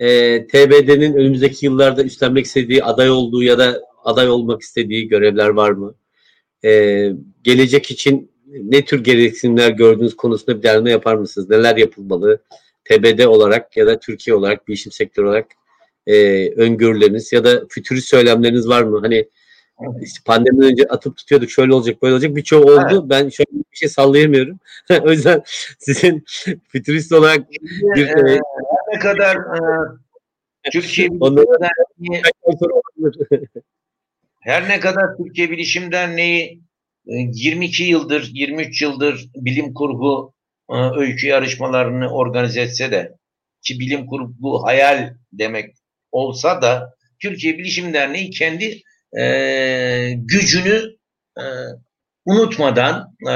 [0.00, 5.70] Ee, TBD'nin önümüzdeki yıllarda üstlenmek istediği aday olduğu ya da aday olmak istediği görevler var
[5.70, 5.94] mı?
[6.64, 7.12] Ee,
[7.42, 11.50] gelecek için ne tür gereksinimler gördüğünüz konusunda bir derme yapar mısınız?
[11.50, 12.42] Neler yapılmalı?
[12.84, 15.46] TBD olarak ya da Türkiye olarak, bilişim sektörü olarak
[16.06, 19.00] e, öngörüleriniz ya da fütürist söylemleriniz var mı?
[19.02, 19.28] Hani
[20.02, 23.10] işte pandemiden önce atıp tutuyorduk şöyle olacak böyle olacak birçoğu oldu.
[23.10, 24.58] Ben şöyle bir şey sallayamıyorum.
[25.02, 25.42] o yüzden
[25.78, 26.24] sizin
[26.68, 27.50] fütürist olarak
[27.96, 28.38] bir Ee, e,
[28.92, 29.60] ne kadar e,
[30.72, 33.18] Türkiye olabilir.
[34.40, 36.60] her ne kadar Türkiye Bilişim Derneği
[37.06, 40.32] e, 22 yıldır, 23 yıldır bilim kurgu
[40.70, 43.12] e, öykü yarışmalarını organize etse de
[43.62, 45.74] ki bilim kurgu hayal demek
[46.12, 48.82] olsa da Türkiye Bilişim Derneği kendi
[49.18, 50.96] e, gücünü
[51.38, 51.44] e,
[52.24, 53.30] unutmadan e,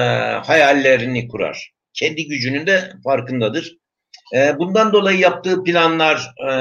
[0.46, 1.72] hayallerini kurar.
[1.94, 3.76] Kendi gücünün de farkındadır.
[4.36, 6.52] E, bundan dolayı yaptığı planlar e,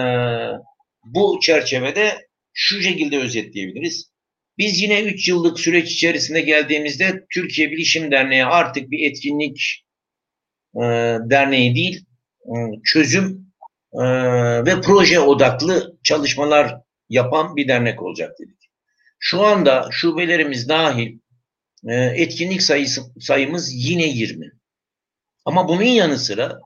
[1.03, 4.11] bu çerçevede şu şekilde özetleyebiliriz.
[4.57, 9.85] Biz yine 3 yıllık süreç içerisinde geldiğimizde Türkiye Bilişim Derneği artık bir etkinlik
[10.75, 10.81] e,
[11.29, 12.05] derneği değil,
[12.45, 13.53] e, çözüm
[13.93, 14.03] e,
[14.65, 16.75] ve proje odaklı çalışmalar
[17.09, 18.60] yapan bir dernek olacak dedik.
[19.23, 21.19] Şu anda şubelerimiz dahil
[21.87, 24.51] e, etkinlik sayısı, sayımız yine 20.
[25.45, 26.59] Ama bunun yanı sıra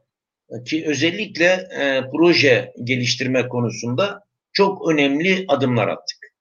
[0.50, 1.46] e, ki özellikle
[1.80, 4.24] e, proje geliştirme konusunda
[4.54, 6.34] çok önemli adımlar attık.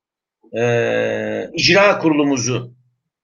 [0.57, 2.75] E, icra kurulumuzu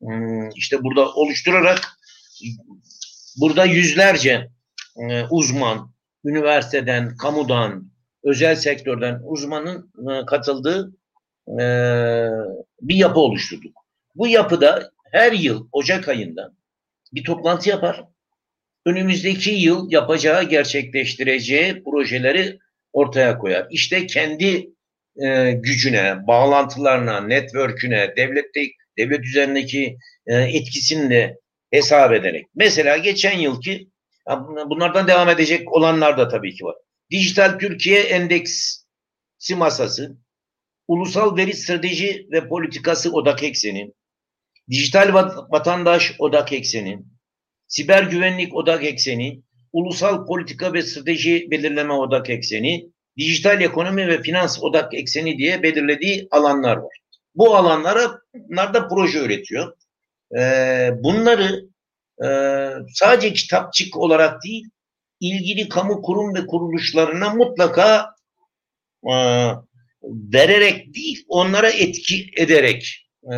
[0.00, 1.98] hmm, işte burada oluşturarak
[3.40, 4.48] burada yüzlerce
[4.96, 5.94] e, uzman,
[6.24, 7.90] üniversiteden, kamudan,
[8.24, 10.99] özel sektörden uzmanın e, katıldığı
[11.60, 11.64] e,
[12.80, 13.76] bir yapı oluşturduk.
[14.14, 16.52] Bu yapıda her yıl Ocak ayında
[17.12, 18.04] bir toplantı yapar.
[18.86, 22.58] Önümüzdeki yıl yapacağı, gerçekleştireceği projeleri
[22.92, 23.66] ortaya koyar.
[23.70, 24.70] İşte kendi
[25.22, 28.60] e, gücüne, bağlantılarına, network'üne, devlette,
[28.98, 29.96] devlet üzerindeki
[30.26, 31.38] e, etkisini de
[31.70, 32.46] hesap ederek.
[32.54, 33.88] Mesela geçen yılki
[34.66, 36.76] bunlardan devam edecek olanlar da tabii ki var.
[37.10, 40.16] Dijital Türkiye Endeksi Masası,
[40.90, 43.92] Ulusal Veri Strateji ve Politikası Odak Ekseni,
[44.70, 46.98] Dijital Vat- Vatandaş Odak Ekseni,
[47.68, 49.42] Siber Güvenlik Odak Ekseni,
[49.72, 52.86] Ulusal Politika ve Strateji Belirleme Odak Ekseni,
[53.18, 57.00] Dijital Ekonomi ve Finans Odak Ekseni diye belirlediği alanlar var.
[57.34, 59.72] Bu alanlara bunlar da proje üretiyor.
[60.38, 61.68] Ee, bunları
[62.24, 62.28] e,
[62.94, 64.64] sadece kitapçık olarak değil,
[65.20, 68.14] ilgili kamu kurum ve kuruluşlarına mutlaka
[69.10, 69.14] e,
[70.02, 73.36] vererek değil, onlara etki ederek, e,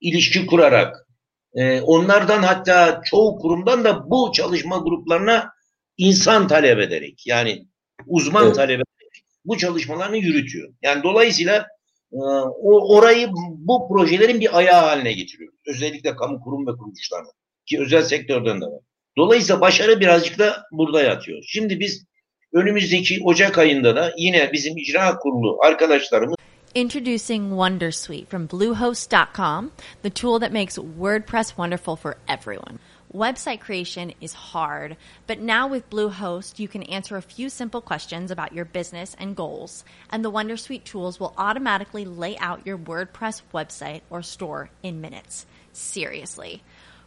[0.00, 1.08] ilişki kurarak,
[1.54, 5.50] e, onlardan hatta çoğu kurumdan da bu çalışma gruplarına
[5.96, 7.66] insan talep ederek, yani
[8.06, 8.54] uzman Evet.
[8.54, 10.74] talep ederek bu çalışmalarını yürütüyor.
[10.82, 11.66] Yani dolayısıyla
[12.12, 12.18] e,
[12.62, 15.52] o orayı bu projelerin bir ayağı haline getiriyor.
[15.66, 17.30] Özellikle kamu kurum ve kuruluşlarına.
[17.66, 18.80] Ki özel sektörden de var.
[19.16, 21.44] Dolayısıyla başarı birazcık da burada yatıyor.
[21.46, 22.06] Şimdi biz
[22.54, 26.34] önümüzdeki Ocak ayında da yine bizim icra kurulu arkadaşlarımız
[26.74, 29.70] Introducing Wondersuite from Bluehost.com,
[30.02, 32.80] the tool that makes WordPress wonderful for everyone.
[33.14, 34.96] Website creation is hard,
[35.28, 39.36] but now with Bluehost, you can answer a few simple questions about your business and
[39.36, 45.00] goals, and the Wondersuite tools will automatically lay out your WordPress website or store in
[45.00, 45.46] minutes.
[45.72, 46.64] Seriously.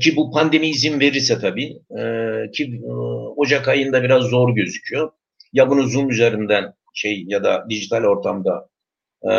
[0.00, 2.02] ki bu pandemi izin verirse tabii e,
[2.50, 2.92] ki e,
[3.36, 5.10] Ocak ayında biraz zor gözüküyor.
[5.52, 8.68] Ya bunu Zoom üzerinden şey ya da dijital ortamda
[9.22, 9.32] e,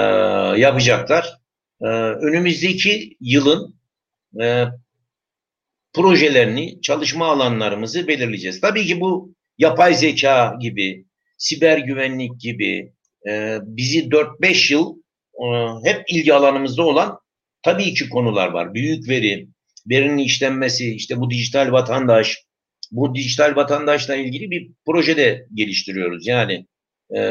[0.62, 1.40] yapacaklar.
[1.82, 3.76] E, önümüzdeki yılın
[4.42, 4.66] e,
[5.94, 8.62] projelerini, çalışma alanlarımızı belirleyeceğiz.
[8.62, 11.06] Tabii ki bu yapay zeka gibi,
[11.38, 12.94] siber güvenlik gibi
[13.28, 14.96] e, bizi 4-5 yıl
[15.34, 15.46] e,
[15.90, 17.20] hep ilgi alanımızda olan
[17.62, 18.74] tabii ki konular var.
[18.74, 19.48] Büyük veri,
[19.90, 22.38] verinin işlenmesi, işte bu dijital vatandaş,
[22.92, 26.28] bu dijital vatandaşla ilgili bir projede geliştiriyoruz.
[26.28, 26.66] Yani
[27.16, 27.22] e,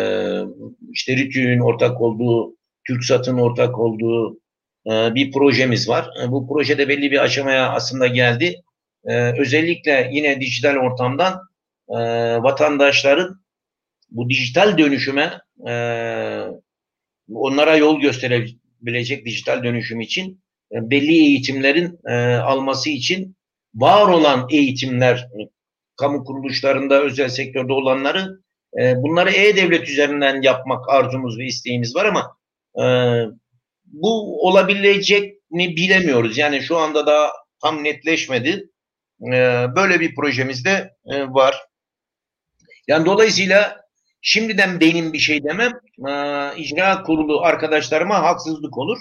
[0.92, 2.56] işte RTÜK'ün ortak olduğu,
[2.86, 4.40] TürkSat'ın ortak olduğu
[4.86, 6.10] e, bir projemiz var.
[6.24, 8.62] E, bu projede belli bir aşamaya aslında geldi.
[9.04, 11.40] E, özellikle yine dijital ortamdan
[11.88, 11.98] e,
[12.42, 13.40] vatandaşların
[14.10, 15.72] bu dijital dönüşüme e,
[17.32, 20.40] onlara yol gösterebilecek dijital dönüşüm için
[20.72, 23.36] belli eğitimlerin e, alması için
[23.74, 25.28] var olan eğitimler
[25.96, 28.40] kamu kuruluşlarında özel sektörde olanları
[28.80, 32.36] e, bunları e-devlet üzerinden yapmak arzumuz ve isteğimiz var ama
[32.76, 32.84] e,
[33.84, 36.38] bu olabilecek mi bilemiyoruz.
[36.38, 37.32] Yani şu anda daha
[37.62, 38.70] tam netleşmedi.
[39.22, 41.56] E, böyle bir projemiz de e, var.
[42.88, 43.80] Yani dolayısıyla
[44.20, 45.72] şimdiden benim bir şey demem
[46.08, 46.12] e,
[46.56, 48.98] icra kurulu arkadaşlarıma haksızlık olur.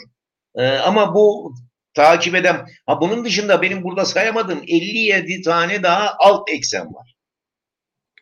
[0.58, 1.56] E, ama bu
[1.94, 7.16] takip eden ha bunun dışında benim burada sayamadığım 57 tane daha alt eksen var.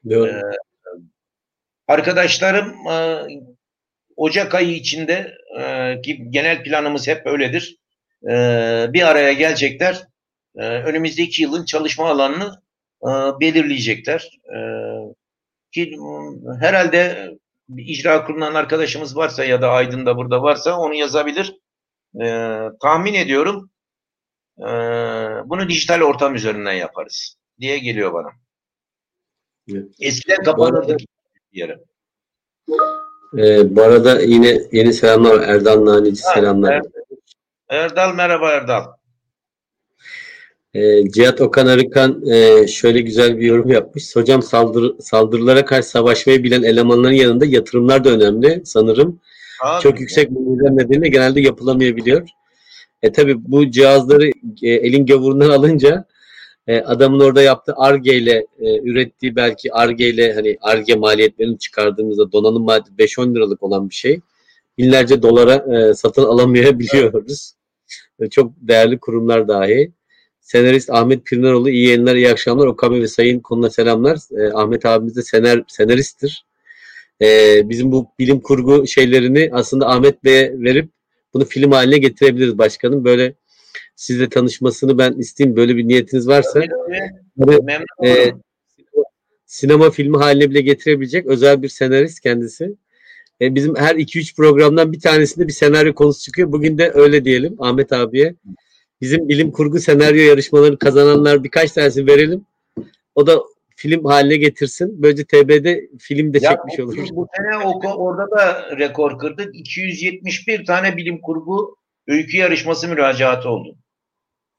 [0.10, 0.28] Doğru.
[0.28, 0.42] E,
[1.88, 3.28] arkadaşlarım e,
[4.16, 7.78] Ocak ayı içinde e, ki genel planımız hep öyledir.
[8.24, 8.34] E,
[8.94, 10.08] bir araya gelecekler.
[10.56, 12.62] E, önümüzdeki yılın çalışma alanını
[13.04, 13.10] e,
[13.40, 14.40] belirleyecekler.
[14.56, 14.60] E,
[15.72, 15.98] ki
[16.60, 17.30] herhalde
[17.78, 21.54] icra kurulundan arkadaşımız varsa ya da Aydın'da burada varsa onu yazabilir.
[22.22, 22.28] E,
[22.82, 23.70] tahmin ediyorum
[24.60, 24.66] e,
[25.46, 28.30] bunu dijital ortam üzerinden yaparız diye geliyor bana.
[29.72, 29.86] Evet.
[30.00, 30.98] Eskiden kapanırdı
[31.54, 31.80] bir yere.
[33.38, 36.74] Ee, bu arada yine yeni selamlar Erdal Nanici Ha, selamlar.
[36.74, 36.84] Er-
[37.70, 38.84] Erdal merhaba Erdal.
[40.74, 44.16] Ee, Cihat Okan Arıkan e, şöyle güzel bir yorum yapmış.
[44.16, 49.20] Hocam saldır, saldırılara karşı savaşmayı bilen elemanların yanında yatırımlar da önemli sanırım.
[49.64, 52.30] Abi, Çok yüksek maliyetler nedeniyle genelde yapılamayabiliyor.
[53.02, 54.28] E tabi bu cihazları
[54.62, 56.06] e, elin gavurundan alınca
[56.68, 62.32] e, adamın orada yaptığı ARGE ile e, ürettiği belki ARGE ile hani ARGE maliyetlerini çıkardığımızda
[62.32, 64.20] donanım maliyeti 5-10 liralık olan bir şey
[64.78, 67.54] binlerce dolara e, satın alamayabiliyoruz.
[68.20, 69.92] E, Çok değerli kurumlar dahi.
[70.42, 72.68] Senarist Ahmet Pirnaroğlu iyi yayınlar, iyi akşamlar.
[72.68, 74.18] Okami ve Sayın konuna selamlar.
[74.38, 76.46] E, Ahmet abimiz de senar, senaristtir.
[77.22, 80.90] E, bizim bu bilim kurgu şeylerini aslında Ahmet Bey'e verip
[81.34, 83.06] bunu film haline getirebiliriz başkanım.
[83.06, 83.34] Böyle
[83.96, 85.58] sizle tanışmasını ben isteyeyim.
[85.58, 86.62] Böyle bir niyetiniz varsa.
[87.38, 88.34] Böyle, memnun e,
[89.46, 92.76] sinema filmi haline bile getirebilecek özel bir senarist kendisi.
[93.42, 96.52] E, bizim her 2-3 programdan bir tanesinde bir senaryo konusu çıkıyor.
[96.52, 98.36] Bugün de öyle diyelim Ahmet abiye.
[99.02, 102.46] Bizim bilim kurgu senaryo yarışmalarını kazananlar birkaç tanesini verelim.
[103.16, 103.42] O da
[103.76, 105.04] film haline getirsin.
[105.04, 107.08] Böylece TB'de film de Ya çekmiş olur.
[107.12, 109.56] bu sene o, orada da rekor kırdık.
[109.56, 111.78] 271 tane bilim kurgu
[112.08, 113.78] öykü yarışması müracaatı oldu.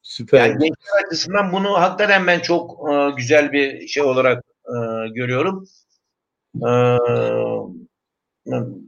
[0.01, 0.39] Süper.
[0.39, 4.75] Yani gençler açısından bunu hakikaten ben çok e, güzel bir şey olarak e,
[5.09, 5.65] görüyorum.
[6.55, 6.69] E,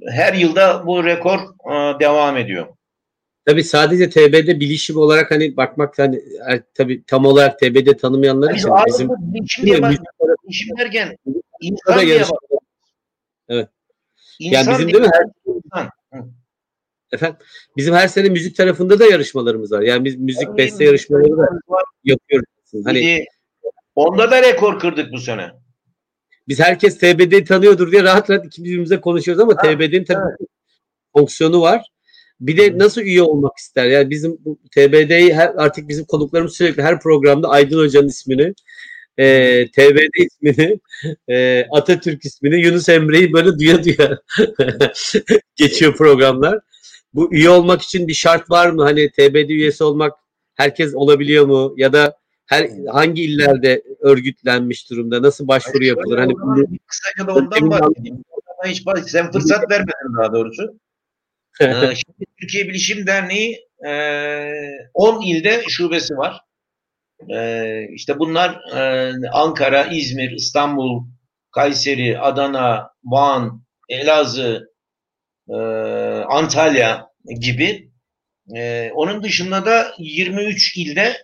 [0.07, 2.67] her yılda bu rekor e, devam ediyor.
[3.49, 8.69] Tabii sadece TB'de bilişim olarak hani bakmak hani er, tabii tam olarak TB'de tanımayanlar için
[8.69, 11.17] ağırlıklı bizim bilişim bilişim derken
[11.61, 12.23] insan diye.
[13.49, 13.69] Evet.
[14.39, 15.09] İnsan Yani bizim değil mi?
[16.13, 16.23] Hı.
[17.11, 17.37] efendim
[17.77, 19.81] bizim her sene müzik tarafında da yarışmalarımız var.
[19.81, 21.47] Yani biz müzik Tabii, beste yarışmaları da
[22.03, 22.47] yapıyoruz.
[22.85, 23.25] Hani
[23.95, 25.51] onda da rekor kırdık bu sene.
[26.47, 30.35] biz herkes TBD'yi tanıyordur diye rahat rahat ikimiz birbirimize konuşuyoruz ama TBD'nin tabii
[31.13, 31.89] fonksiyonu var.
[32.41, 33.85] Bir de nasıl üye olmak ister?
[33.85, 38.53] Yani bizim bu TBD'yi her, artık bizim konuklarımız sürekli her programda Aydın Hoca'nın ismini,
[39.17, 40.79] e, TBD ismini,
[41.29, 44.19] e, Atatürk ismini, Yunus Emre'yi böyle duya duya
[45.55, 46.59] geçiyor programlar.
[47.13, 48.83] Bu üye olmak için bir şart var mı?
[48.83, 50.13] Hani TBD üyesi olmak
[50.55, 51.73] herkes olabiliyor mu?
[51.77, 55.21] Ya da her hangi illerde örgütlenmiş durumda?
[55.21, 56.17] Nasıl başvuru yapılır?
[56.17, 56.33] Hani
[56.87, 58.23] kısaca da ondan bahsedeyim.
[58.65, 60.79] Hiç sen fırsat vermedin daha doğrusu.
[61.61, 61.65] Ee,
[61.95, 63.91] şimdi Türkiye Bilişim Derneği e,
[64.93, 66.41] 10 ilde şubesi var.
[67.29, 71.03] E, işte bunlar e, Ankara, İzmir, İstanbul,
[71.51, 74.69] Kayseri, Adana, Van, Elazığ,
[75.49, 75.55] e,
[76.29, 77.07] Antalya
[77.39, 77.89] gibi.
[78.55, 81.17] E, onun dışında da 23 ilde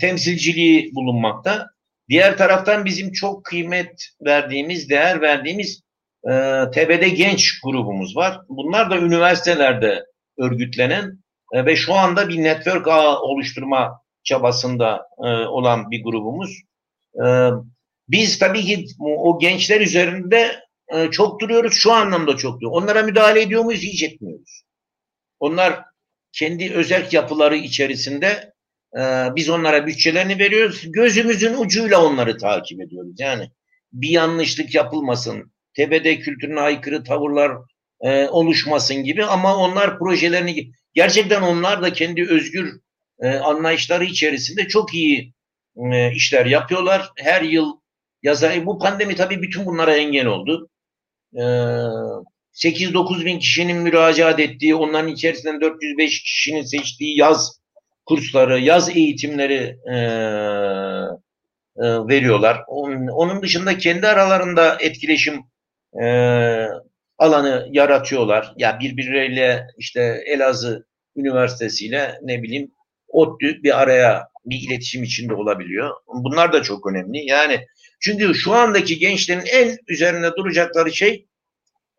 [0.00, 1.66] temsilciliği bulunmakta.
[2.08, 5.82] Diğer taraftan bizim çok kıymet verdiğimiz, değer verdiğimiz
[6.24, 6.32] e,
[6.74, 8.40] TBD Genç grubumuz var.
[8.48, 10.04] Bunlar da üniversitelerde
[10.38, 11.18] örgütlenen
[11.52, 16.62] e, ve şu anda bir network ağı oluşturma çabasında e, olan bir grubumuz.
[17.24, 17.26] E,
[18.08, 20.62] biz tabii ki o gençler üzerinde
[20.94, 21.74] e, çok duruyoruz.
[21.74, 22.82] Şu anlamda çok duruyoruz.
[22.82, 23.82] Onlara müdahale ediyor muyuz?
[23.82, 24.62] Hiç etmiyoruz.
[25.40, 25.84] Onlar
[26.32, 28.52] kendi özel yapıları içerisinde
[28.98, 29.00] e,
[29.36, 30.82] biz onlara bütçelerini veriyoruz.
[30.84, 33.14] Gözümüzün ucuyla onları takip ediyoruz.
[33.18, 33.50] Yani
[33.92, 37.52] bir yanlışlık yapılmasın, TBD kültürüne aykırı tavırlar
[38.00, 42.80] e, oluşmasın gibi ama onlar projelerini gerçekten onlar da kendi özgür
[43.20, 45.32] e, anlayışları içerisinde çok iyi
[45.76, 47.10] e, işler yapıyorlar.
[47.16, 47.72] Her yıl
[48.22, 50.68] yazar bu pandemi tabii bütün bunlara engel oldu.
[51.34, 51.42] E,
[52.52, 57.60] 8-9 bin kişinin müracaat ettiği, onların içerisinden 405 kişinin seçtiği yaz
[58.06, 59.96] kursları, yaz eğitimleri e,
[61.76, 62.60] e, veriyorlar.
[62.66, 65.42] Onun, onun dışında kendi aralarında etkileşim
[66.02, 66.06] e,
[67.18, 68.54] alanı yaratıyorlar.
[68.56, 70.86] Ya birbirleriyle işte Elazığ
[71.16, 72.70] Üniversitesi ile ne bileyim
[73.08, 75.90] ODTÜ bir araya bir iletişim içinde olabiliyor.
[76.06, 77.26] Bunlar da çok önemli.
[77.26, 77.66] Yani
[78.00, 81.26] çünkü şu andaki gençlerin en üzerinde duracakları şey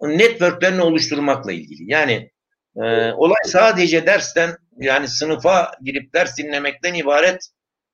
[0.01, 1.91] networklerini oluşturmakla ilgili.
[1.91, 2.31] Yani
[2.75, 7.39] e, olay sadece dersten yani sınıfa girip ders dinlemekten ibaret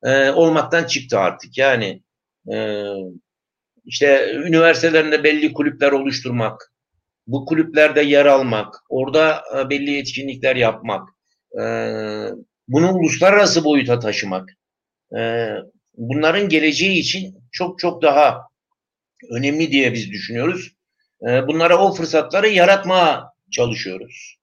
[0.03, 1.57] e, olmaktan çıktı artık.
[1.57, 2.03] Yani
[2.51, 2.85] e,
[3.89, 6.73] işte üniversitelerinde belli kulüpler oluşturmak,
[7.27, 11.09] bu kulüplerde yer almak, orada e, belli etkinlikler yapmak,
[11.61, 11.63] e,
[12.67, 14.49] bunu uluslararası boyuta taşımak,
[15.17, 15.49] e,
[15.97, 18.41] bunların geleceği için çok çok daha
[19.31, 20.71] önemli diye biz düşünüyoruz.
[21.21, 24.37] Bunlara o fırsatları yaratmaya çalışıyoruz.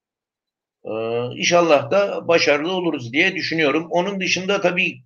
[1.35, 3.87] İnşallah da başarılı oluruz diye düşünüyorum.
[3.89, 5.01] Onun dışında tabii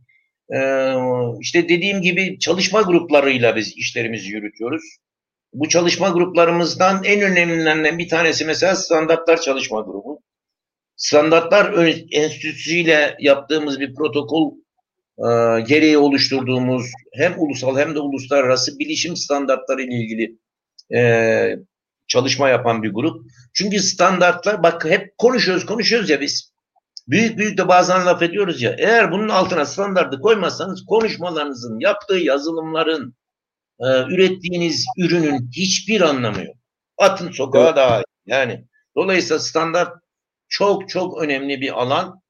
[1.39, 4.83] işte dediğim gibi çalışma gruplarıyla biz işlerimizi yürütüyoruz.
[5.53, 10.21] Bu çalışma gruplarımızdan en önemlilerinden bir tanesi mesela standartlar çalışma grubu.
[10.95, 14.53] Standartlar enstitüsüyle yaptığımız bir protokol
[15.17, 15.25] e,
[15.61, 20.37] gereği oluşturduğumuz hem ulusal hem de uluslararası bilişim standartları ile ilgili
[20.95, 21.55] e,
[22.07, 23.25] çalışma yapan bir grup.
[23.53, 26.50] Çünkü standartlar bak hep konuşuyoruz konuşuyoruz ya biz.
[27.07, 28.75] Büyük büyük de bazen laf ediyoruz ya.
[28.77, 33.15] Eğer bunun altına standartı koymazsanız konuşmalarınızın, yaptığı yazılımların,
[33.79, 36.55] e, ürettiğiniz ürünün hiçbir anlamı yok.
[36.97, 37.75] Atın sokağa evet.
[37.75, 38.03] daha.
[38.25, 38.65] Yani
[38.95, 39.93] dolayısıyla standart
[40.49, 42.21] çok çok önemli bir alan.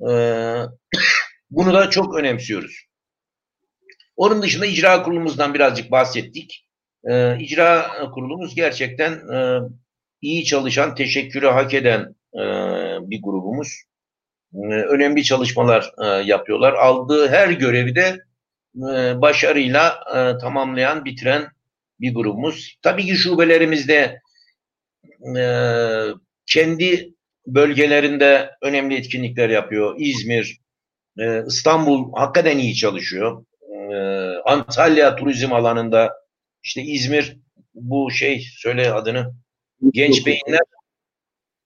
[0.00, 0.10] E,
[1.50, 2.86] bunu da çok önemsiyoruz.
[4.16, 6.68] Onun dışında icra kurulumuzdan birazcık bahsettik.
[7.04, 9.60] E, icra kurulumuz gerçekten e,
[10.20, 12.42] iyi çalışan, teşekkürü hak eden e,
[13.10, 13.82] bir grubumuz.
[14.54, 16.72] E, önemli çalışmalar e, yapıyorlar.
[16.72, 18.18] Aldığı her görevi de
[18.76, 21.48] e, başarıyla e, tamamlayan, bitiren
[22.00, 22.78] bir grubumuz.
[22.82, 24.20] Tabii ki şubelerimizde
[26.46, 27.14] kendi
[27.46, 29.94] bölgelerinde önemli etkinlikler yapıyor.
[29.98, 30.60] İzmir,
[31.46, 33.44] İstanbul hakikaten iyi çalışıyor.
[34.44, 36.12] Antalya turizm alanında
[36.62, 37.36] işte İzmir
[37.74, 39.34] bu şey söyle adını
[39.92, 40.60] Genç Beyinler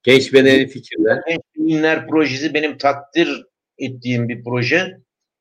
[0.02, 1.18] Genç Beyinler Fikirler.
[1.28, 3.44] Genç Beyinler projesi benim takdir
[3.78, 4.96] ettiğim bir proje.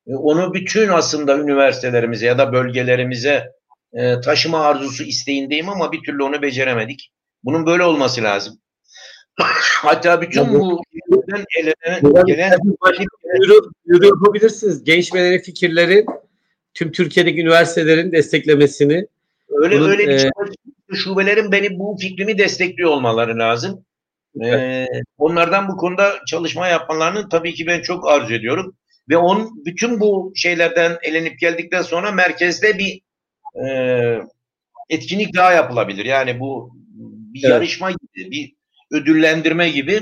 [0.06, 3.52] E, onu bütün aslında üniversitelerimize ya da bölgelerimize
[3.92, 7.10] e, taşıma arzusu isteğindeyim ama bir türlü onu beceremedik.
[7.44, 8.58] Bunun böyle olması lazım.
[9.82, 10.82] Hatta bütün bu
[12.26, 14.84] gelen duyuru, duyuru yapabilirsiniz.
[14.84, 16.06] Genç Beyinler Fikirleri
[16.74, 19.06] tüm Türkiye'deki üniversitelerin desteklemesini
[19.48, 20.30] öyle bunun, öyle bir e,
[20.94, 23.84] şubelerin benim bu fikrimi destekliyor olmaları lazım.
[24.44, 24.86] Ee,
[25.18, 28.76] onlardan bu konuda çalışma yapmalarını tabii ki ben çok arzu ediyorum.
[29.08, 33.00] Ve on bütün bu şeylerden elenip geldikten sonra merkezde bir
[33.66, 34.18] e,
[34.90, 36.04] etkinlik daha yapılabilir.
[36.04, 36.76] Yani bu
[37.34, 37.50] bir evet.
[37.50, 38.54] yarışma gibi, bir
[38.92, 40.00] ödüllendirme gibi.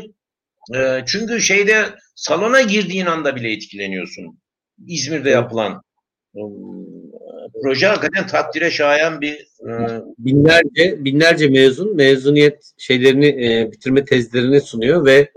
[0.74, 1.84] E, çünkü şeyde
[2.14, 4.38] salona girdiğin anda bile etkileniyorsun.
[4.86, 5.82] İzmir'de yapılan
[6.34, 6.40] e,
[7.62, 9.34] proje hakikaten takdire şayan bir
[9.68, 15.30] e, binlerce binlerce mezun mezuniyet şeylerini e, bitirme tezlerini sunuyor ve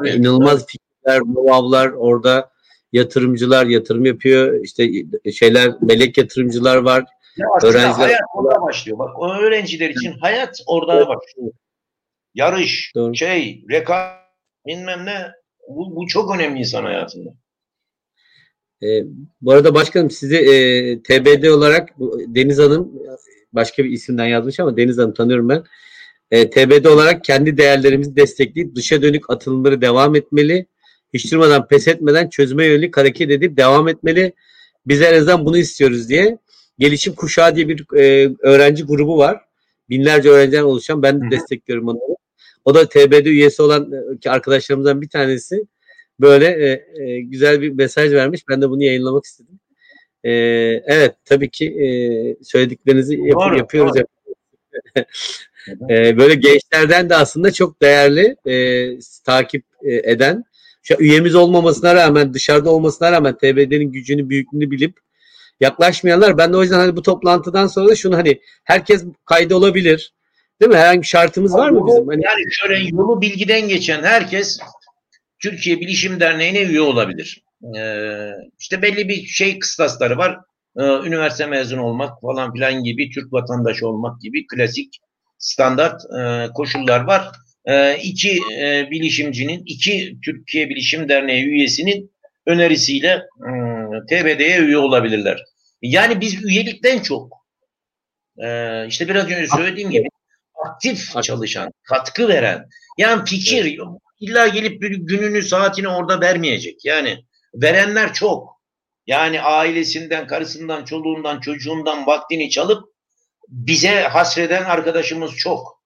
[0.00, 0.66] evet, inanılmaz evet.
[0.68, 2.50] fikirler, novavlar orada
[2.92, 4.64] yatırımcılar yatırım yapıyor.
[4.64, 4.88] İşte
[5.32, 7.04] şeyler melek yatırımcılar var.
[7.36, 8.98] Ya öğrenciler hayat orada başlıyor.
[8.98, 11.52] Bak o öğrenciler için hayat orada başlıyor.
[12.34, 13.14] Yarış, Doğru.
[13.14, 14.26] şey, rekabet
[14.66, 15.32] bilmem ne
[15.68, 17.30] bu, bu çok önemli insan hayatında.
[18.82, 19.04] E,
[19.40, 21.88] bu arada başkanım sizi e, TBD olarak
[22.26, 22.92] Deniz Hanım
[23.52, 25.64] başka bir isimden yazmış ama Deniz Hanım tanıyorum ben.
[26.30, 30.66] E, TBD olarak kendi değerlerimizi destekleyip dışa dönük atılımları devam etmeli.
[31.14, 34.32] Hiç durmadan pes etmeden çözüme yönelik hareket edip devam etmeli.
[34.86, 36.38] Biz en azından bunu istiyoruz diye.
[36.78, 39.40] Gelişim Kuşağı diye bir e, öğrenci grubu var.
[39.90, 41.02] Binlerce öğrenciden oluşan.
[41.02, 42.16] Ben de destekliyorum onları.
[42.64, 43.92] O da TBD üyesi olan
[44.24, 45.66] e, arkadaşlarımızdan bir tanesi
[46.20, 48.42] böyle e, e, güzel bir mesaj vermiş.
[48.48, 49.60] Ben de bunu yayınlamak istedim.
[50.24, 50.30] E,
[50.86, 51.88] evet tabii ki e,
[52.44, 53.94] söylediklerinizi yap- doğru, yapıyoruz.
[53.94, 55.04] Doğru.
[55.90, 58.54] e, böyle gençlerden de aslında çok değerli e,
[59.24, 60.44] takip e, eden
[60.82, 64.98] şu üyemiz olmamasına rağmen dışarıda olmasına rağmen TBD'nin gücünü büyüklüğünü bilip
[65.60, 70.12] yaklaşmayanlar ben de o yüzden hani bu toplantıdan sonra da şunu hani herkes kaydı olabilir.
[70.60, 70.76] Değil mi?
[70.76, 72.08] Herhangi bir şartımız var mı bizim?
[72.08, 72.24] Hani...
[72.24, 74.58] Yani şöyle yolu bilgiden geçen herkes
[75.42, 77.44] Türkiye Bilişim Derneği'ne üye olabilir.
[77.78, 80.38] Ee, işte belli bir şey kıstasları var.
[80.78, 85.00] Ee, üniversite mezunu olmak falan filan gibi, Türk vatandaşı olmak gibi klasik
[85.38, 87.30] standart e, koşullar var.
[87.64, 92.10] E, iki e, bilişimcinin, iki Türkiye Bilişim Derneği üyesinin
[92.46, 93.50] önerisiyle e,
[94.08, 95.44] TBD'ye üye olabilirler.
[95.82, 97.32] Yani biz üyelikten çok
[98.38, 100.08] e, işte biraz önce söylediğim gibi
[100.66, 102.66] aktif çalışan, katkı veren,
[102.98, 103.78] yani fikir,
[104.20, 106.84] illa gelip gününü saatini orada vermeyecek.
[106.84, 107.24] Yani
[107.54, 108.56] verenler çok.
[109.06, 112.84] Yani ailesinden, karısından, çoluğundan, çocuğundan vaktini çalıp
[113.48, 115.82] bize hasreden arkadaşımız çok.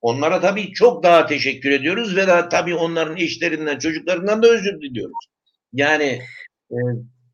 [0.00, 5.26] Onlara tabii çok daha teşekkür ediyoruz ve daha tabii onların eşlerinden, çocuklarından da özür diliyoruz.
[5.72, 6.22] Yani
[6.70, 6.78] e,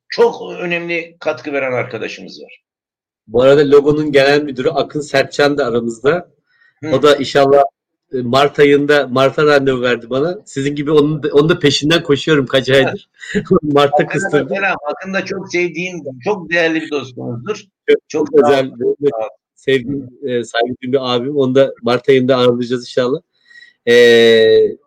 [0.09, 2.63] çok önemli katkı veren arkadaşımız var.
[3.27, 6.29] Bu arada logonun genel müdürü Akın Sertçan da aramızda.
[6.85, 6.91] Hı.
[6.91, 7.63] O da inşallah
[8.13, 10.39] Mart ayında Mart'a randevu verdi bana.
[10.45, 13.09] Sizin gibi onun da, onun da peşinden koşuyorum kaç aydır.
[13.63, 14.55] Mart'ta kıstırdı.
[14.91, 17.65] Akın da çok sevdiğim, çok değerli bir dostumuzdur.
[17.89, 18.71] Çok, çok özel,
[19.55, 21.37] sevdiğim, e, saygı bir abim.
[21.37, 23.21] Onu da Mart ayında ağırlayacağız inşallah.
[23.87, 23.95] E,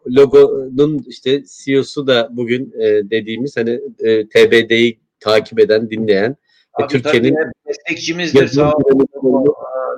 [0.07, 6.35] logonun işte CEO'su da bugün e, dediğimiz hani e, TBD'yi takip eden, dinleyen
[6.81, 7.35] ve Türkiye'nin
[7.67, 9.07] destekçimizdir sağ olun.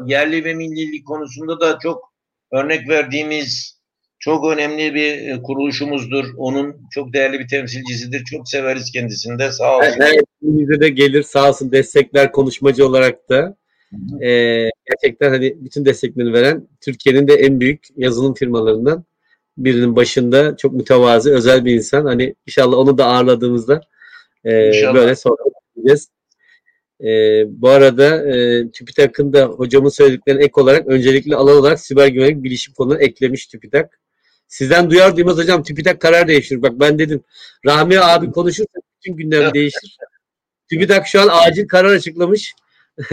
[0.06, 2.11] Yerli ve millilik konusunda da çok
[2.52, 3.82] örnek verdiğimiz
[4.20, 6.26] çok önemli bir e, kuruluşumuzdur.
[6.38, 8.24] Onun çok değerli bir temsilcisidir.
[8.24, 9.52] Çok severiz kendisini de.
[9.52, 10.02] Sağ olsun.
[10.02, 13.56] Evet, bize de gelir sağ olsun destekler konuşmacı olarak da.
[14.22, 19.06] Ee, gerçekten hani bütün desteklerini veren Türkiye'nin de en büyük yazılım firmalarından
[19.58, 22.06] birinin başında çok mütevazı özel bir insan.
[22.06, 23.82] Hani inşallah onu da ağırladığımızda
[24.46, 24.52] e,
[24.94, 26.08] böyle sohbet edeceğiz.
[27.04, 32.44] E, bu arada e, TÜBİTAK'ın da hocamın söylediklerine ek olarak öncelikli alan olarak siber güvenlik
[32.44, 34.00] bilişim konuları eklemiş TÜBİTAK.
[34.48, 36.62] Sizden duyar duymaz hocam TÜBİTAK karar değiştirir.
[36.62, 37.24] Bak ben dedim
[37.66, 39.98] Rahmi abi konuşursa bütün gündem değişir.
[40.70, 42.54] TÜBİTAK şu an acil karar açıklamış.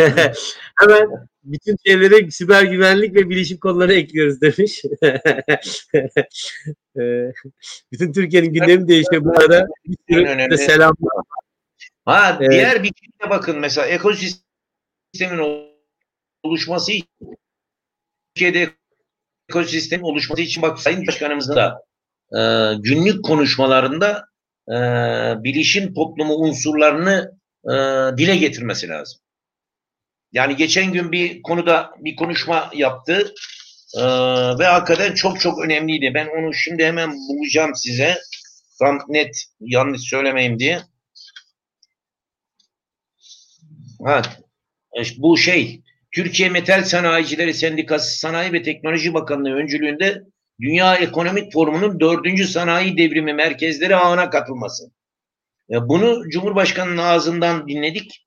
[0.80, 1.08] Hemen
[1.44, 4.82] bütün şeyleri siber güvenlik ve bilişim konuları ekliyoruz demiş.
[7.00, 7.32] E,
[7.92, 9.66] bütün Türkiye'nin gündemi değişiyor bu arada.
[9.86, 11.24] Bir sürü selamlar.
[12.08, 12.52] Ha evet.
[12.52, 14.42] diğer bir şeye bakın mesela ekosistemin
[16.42, 17.08] oluşması için
[18.34, 18.70] Türkiye'de
[19.48, 21.82] ekosistem oluşması için bak Sayın Başkanımızın da
[22.32, 22.40] e,
[22.78, 24.24] günlük konuşmalarında
[24.68, 24.74] e,
[25.44, 27.32] bilişim toplumu unsurlarını
[27.64, 27.72] e,
[28.16, 29.20] dile getirmesi lazım.
[30.32, 33.34] Yani geçen gün bir konuda bir konuşma yaptı
[33.96, 34.02] e,
[34.58, 36.12] ve hakikaten çok çok önemliydi.
[36.14, 38.18] Ben onu şimdi hemen bulacağım size.
[38.78, 40.82] Tam net yanlış söylemeyeyim diye.
[44.04, 44.22] Ha,
[45.16, 50.22] bu şey Türkiye Metal Sanayicileri Sendikası Sanayi ve Teknoloji Bakanlığı öncülüğünde
[50.60, 54.90] Dünya Ekonomik Forumu'nun dördüncü sanayi devrimi merkezleri ağına katılması.
[55.68, 58.26] Bunu Cumhurbaşkanı'nın ağzından dinledik.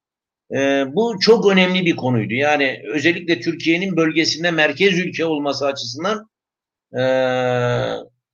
[0.88, 2.34] Bu çok önemli bir konuydu.
[2.34, 6.30] Yani özellikle Türkiye'nin bölgesinde merkez ülke olması açısından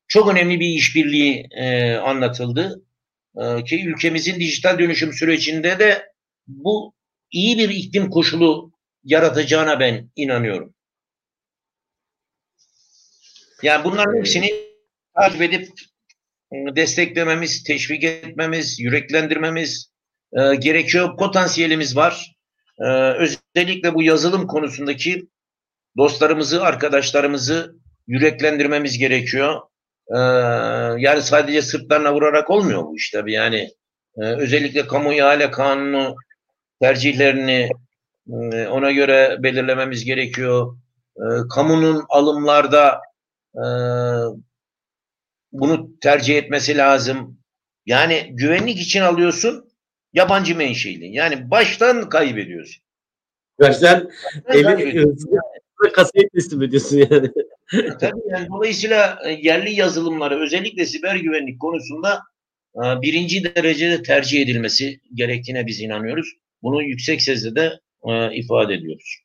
[0.07, 1.49] çok önemli bir işbirliği
[2.03, 2.83] anlatıldı.
[3.65, 6.11] Ki ülkemizin dijital dönüşüm sürecinde de
[6.47, 6.93] bu
[7.31, 8.71] iyi bir iklim koşulu
[9.03, 10.73] yaratacağına ben inanıyorum.
[13.63, 14.53] Yani bunların hepsini
[15.15, 15.69] takip edip
[16.51, 19.91] desteklememiz, teşvik etmemiz, yüreklendirmemiz
[20.33, 21.17] e, gerekiyor.
[21.17, 22.35] Potansiyelimiz var.
[22.79, 25.27] E, özellikle bu yazılım konusundaki
[25.97, 27.75] dostlarımızı, arkadaşlarımızı
[28.07, 29.61] yüreklendirmemiz gerekiyor.
[30.15, 30.17] E,
[31.01, 33.33] yani sadece sırtlarına vurarak olmuyor bu iş tabii.
[33.33, 33.69] Yani
[34.17, 36.15] e, özellikle kamu ihale kanunu
[36.81, 37.69] tercihlerini
[38.29, 40.77] e, ona göre belirlememiz gerekiyor.
[41.17, 41.23] E,
[41.55, 43.01] kamunun alımlarda
[43.55, 43.63] e,
[45.51, 47.37] bunu tercih etmesi lazım.
[47.85, 49.69] Yani güvenlik için alıyorsun
[50.13, 51.07] yabancı menşeli.
[51.07, 52.83] Yani baştan kaybediyorsun.
[53.59, 54.09] Baştan
[54.49, 55.05] eli
[55.93, 57.31] kasayı teslim ediyorsun yani.
[57.99, 62.21] Tabii yani dolayısıyla yerli yazılımları özellikle siber güvenlik konusunda
[62.75, 66.33] birinci derecede tercih edilmesi gerektiğine biz inanıyoruz.
[66.63, 69.19] Bunu yüksek sesle de e, ifade ediyoruz.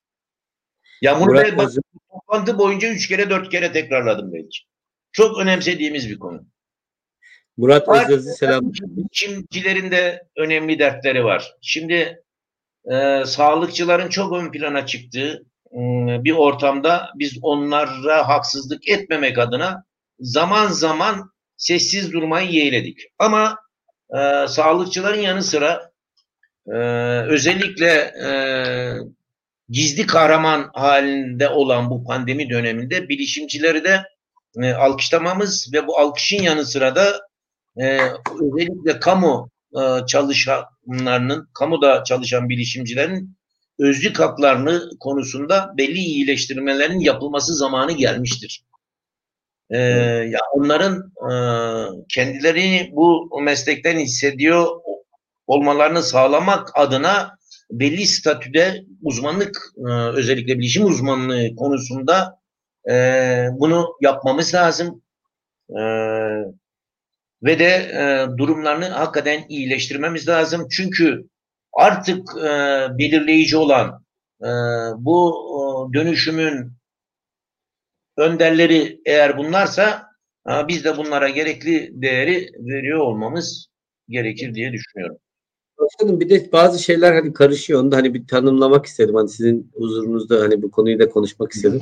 [1.02, 1.70] Ya bunu Murat bak,
[2.10, 4.58] toplantı boyunca üç kere dört kere tekrarladım belki.
[5.12, 6.46] Çok önemsediğimiz bir konu.
[7.56, 8.72] Murat Özdöz'ü selam.
[9.12, 11.52] Çimcilerin de önemli dertleri var.
[11.62, 12.22] Şimdi
[12.92, 15.78] e, sağlıkçıların çok ön plana çıktığı e,
[16.24, 19.84] bir ortamda biz onlara haksızlık etmemek adına
[20.20, 23.00] zaman zaman sessiz durmayı yeğledik.
[23.18, 23.58] Ama
[24.18, 25.91] e, sağlıkçıların yanı sıra
[26.66, 26.76] e,
[27.28, 27.88] özellikle
[28.24, 28.30] e,
[29.68, 34.02] gizli kahraman halinde olan bu pandemi döneminde bilişimcileri de
[34.62, 37.20] e, alkışlamamız ve bu alkışın yanı sıra da
[37.76, 37.98] e,
[38.40, 43.36] özellikle kamu e, çalışanlarının, kamuda çalışan bilişimcilerin
[43.78, 48.64] özlük haklarını konusunda belli iyileştirmelerin yapılması zamanı gelmiştir.
[49.70, 49.78] Ee,
[50.30, 51.34] ya onların e,
[52.08, 54.66] kendilerini bu meslekten hissediyor
[55.52, 57.36] olmalarını sağlamak adına
[57.70, 62.38] belli statüde uzmanlık e, özellikle bilişim uzmanlığı konusunda
[62.90, 62.94] e,
[63.52, 65.02] bunu yapmamız lazım.
[65.70, 65.82] E,
[67.42, 67.92] ve de
[68.38, 70.66] durumlarını hakikaten iyileştirmemiz lazım.
[70.70, 71.24] Çünkü
[71.72, 72.28] artık
[72.98, 74.04] belirleyici olan
[74.96, 76.72] bu dönüşümün
[78.16, 80.06] önderleri eğer bunlarsa
[80.68, 83.66] biz de bunlara gerekli değeri veriyor olmamız
[84.08, 85.18] gerekir diye düşünüyorum.
[85.82, 87.80] Başkanım bir de bazı şeyler hani karışıyor.
[87.80, 89.14] Onu da hani bir tanımlamak istedim.
[89.14, 91.80] Hani sizin huzurunuzda hani bu konuyu da konuşmak istedim.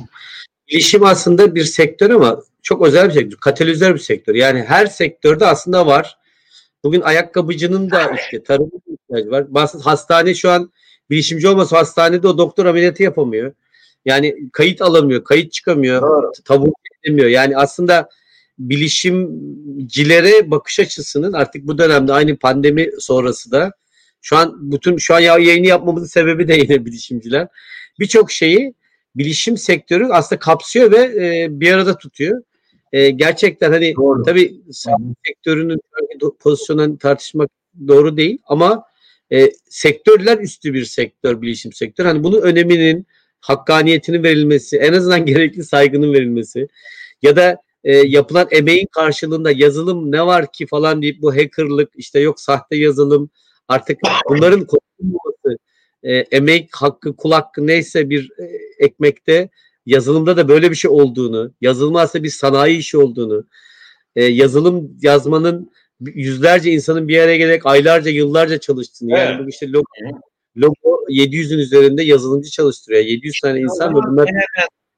[0.67, 3.37] Bilişim aslında bir sektör ama çok özel bir sektör.
[3.37, 4.35] Katalizör bir sektör.
[4.35, 6.17] Yani her sektörde aslında var.
[6.83, 9.53] Bugün ayakkabıcının da işte tarımın ihtiyacı var.
[9.53, 10.71] Bazı hastane şu an
[11.09, 13.53] bilişimci olmasa hastanede o doktor ameliyatı yapamıyor.
[14.05, 16.31] Yani kayıt alamıyor, kayıt çıkamıyor, Doğru.
[16.45, 16.73] tabu
[17.03, 17.29] edemiyor.
[17.29, 18.09] Yani aslında
[18.59, 23.71] bilişimcilere bakış açısının artık bu dönemde aynı pandemi sonrası da
[24.21, 27.47] şu an bütün şu an yayını yapmamızın sebebi de yine bilişimciler.
[27.99, 28.73] Birçok şeyi
[29.15, 32.41] bilişim sektörü aslında kapsıyor ve e, bir arada tutuyor.
[32.93, 34.23] E, gerçekten hani doğru.
[34.23, 35.81] tabii sağlık sektörünün
[36.39, 37.49] pozisyonunu tartışmak
[37.87, 38.83] doğru değil ama
[39.31, 42.05] e, sektörler üstü bir sektör bilişim sektör.
[42.05, 43.07] Hani bunun öneminin
[43.39, 46.67] hakkaniyetinin verilmesi, en azından gerekli saygının verilmesi
[47.21, 52.19] ya da e, yapılan emeğin karşılığında yazılım ne var ki falan deyip bu hackerlık işte
[52.19, 53.29] yok sahte yazılım
[53.71, 53.99] Artık
[54.29, 55.57] bunların konuşulmaması,
[56.03, 58.43] e, emek hakkı, kul hakkı neyse bir e,
[58.85, 59.49] ekmekte
[59.85, 63.47] yazılımda da böyle bir şey olduğunu, yazılım aslında bir sanayi işi olduğunu,
[64.15, 69.17] e, yazılım yazmanın yüzlerce insanın bir araya gelerek aylarca, yıllarca çalıştığını.
[69.17, 69.29] Evet.
[69.29, 69.85] Yani bu işte logo,
[70.57, 73.03] logo 700'ün üzerinde yazılımcı çalıştırıyor.
[73.03, 74.29] 700 tane insan ve bunlar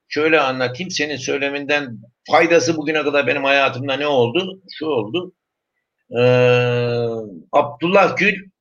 [0.07, 1.97] şöyle anlatayım senin söyleminden
[2.31, 4.61] faydası bugüne kadar benim hayatımda ne oldu?
[4.79, 5.33] Şu oldu.
[6.11, 6.23] Ee,
[7.51, 8.52] Abdullah Gül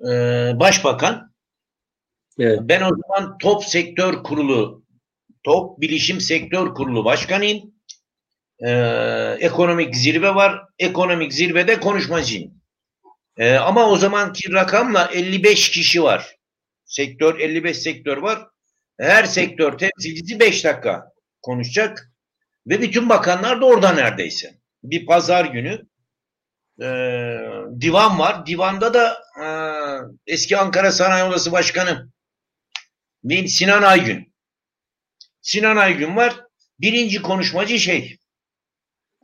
[0.00, 0.12] e,
[0.60, 1.32] başbakan.
[2.38, 2.60] Evet.
[2.62, 4.80] Ben o zaman top sektör kurulu
[5.42, 7.74] Top Bilişim Sektör Kurulu Başkanıyım.
[8.66, 10.62] Ee, ekonomik zirve var.
[10.78, 12.54] Ekonomik zirvede konuşmacıyım.
[13.36, 16.36] Ee, ama o zamanki rakamla 55 kişi var.
[16.84, 18.46] Sektör 55 sektör var.
[18.98, 21.12] Her sektör temsilcisi 5 dakika
[21.42, 22.12] konuşacak.
[22.66, 24.54] Ve bütün bakanlar da orada neredeyse.
[24.82, 25.86] Bir pazar günü
[26.80, 26.86] e,
[27.80, 28.46] divan var.
[28.46, 29.46] Divanda da e,
[30.26, 32.08] eski Ankara Sanayi Odası Başkanı
[33.46, 34.34] Sinan Aygün.
[35.42, 36.34] Sinan Aygün var.
[36.80, 38.18] Birinci konuşmacı şey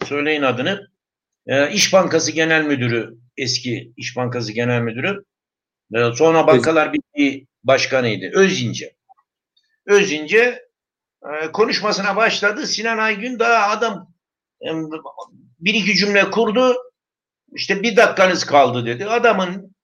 [0.05, 0.91] söyleyin adını.
[1.47, 5.24] E, İş Bankası Genel Müdürü eski İş Bankası Genel Müdürü.
[5.95, 8.31] E, sonra Bankalar Birliği Başkanıydı.
[8.35, 8.97] Özince.
[9.87, 10.69] Özince
[11.23, 12.66] e, konuşmasına başladı.
[12.66, 14.15] Sinan Aygün daha adam
[14.62, 14.69] e,
[15.59, 16.77] bir iki cümle kurdu.
[17.55, 19.06] İşte bir dakikanız kaldı dedi.
[19.06, 19.77] Adamın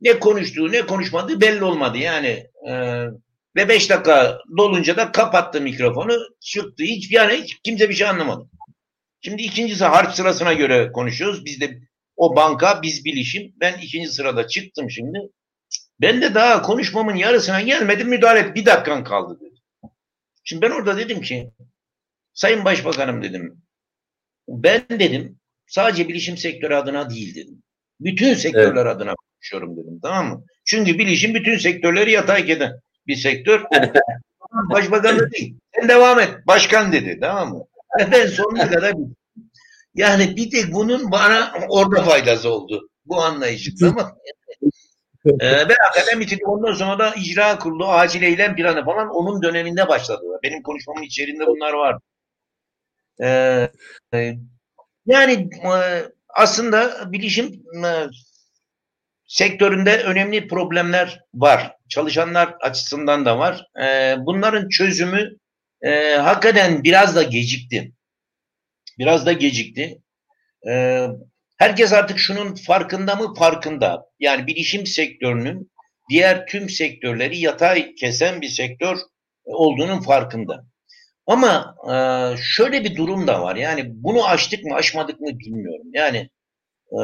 [0.00, 1.98] ne konuştuğu ne konuşmadığı belli olmadı.
[1.98, 2.72] Yani e,
[3.56, 6.18] ve beş dakika dolunca da kapattı mikrofonu.
[6.40, 6.84] Çıktı.
[6.84, 8.48] Hiç, yani hiç kimse bir şey anlamadı.
[9.20, 11.44] Şimdi ikincisi harf sırasına göre konuşuyoruz.
[11.44, 11.78] Biz de
[12.16, 13.52] o banka biz bilişim.
[13.60, 15.18] Ben ikinci sırada çıktım şimdi.
[16.00, 18.54] Ben de daha konuşmamın yarısına gelmedim müdahale et.
[18.54, 19.60] Bir dakikan kaldı dedi.
[20.44, 21.50] Şimdi ben orada dedim ki
[22.34, 23.62] Sayın Başbakanım dedim.
[24.48, 25.38] Ben dedim
[25.74, 27.62] sadece bilişim sektörü adına değil dedim.
[28.00, 28.96] Bütün sektörler evet.
[28.96, 30.00] adına konuşuyorum dedim.
[30.02, 30.44] Tamam mı?
[30.64, 33.64] Çünkü bilişim bütün sektörleri yatay eden bir sektör.
[34.70, 35.56] Başbakan da değil.
[35.74, 36.30] Sen devam et.
[36.46, 37.18] Başkan dedi.
[37.20, 37.64] Tamam mı?
[38.12, 38.94] Ben sonuna kadar
[39.94, 42.88] yani bir tek bunun bana orada faydası oldu.
[43.06, 43.70] Bu anlayışı.
[43.80, 44.16] Tamam
[45.26, 46.48] ee, ben hakikaten bitirdim.
[46.48, 50.22] Ondan sonra da icra kurulu, acil eylem planı falan onun döneminde başladı.
[50.42, 51.98] Benim konuşmamın içerisinde bunlar var.
[53.22, 53.70] Ee,
[55.06, 58.06] yani e, aslında bilişim e,
[59.26, 61.76] sektöründe önemli problemler var.
[61.88, 63.66] Çalışanlar açısından da var.
[63.82, 65.30] E, bunların çözümü
[66.20, 67.92] hakikaten biraz da gecikti.
[68.98, 70.02] Biraz da gecikti.
[71.56, 73.34] Herkes artık şunun farkında mı?
[73.34, 74.06] Farkında.
[74.18, 75.70] Yani bilişim sektörünün
[76.10, 78.98] diğer tüm sektörleri yatay kesen bir sektör
[79.44, 80.64] olduğunun farkında.
[81.26, 81.96] Ama e,
[82.42, 83.56] şöyle bir durum da var.
[83.56, 85.86] Yani bunu açtık mı aşmadık mı bilmiyorum.
[85.92, 86.30] Yani
[86.92, 86.98] e,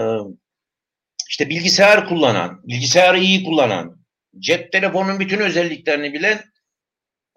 [1.28, 4.04] işte bilgisayar kullanan, bilgisayarı iyi kullanan,
[4.38, 6.40] cep telefonunun bütün özelliklerini bilen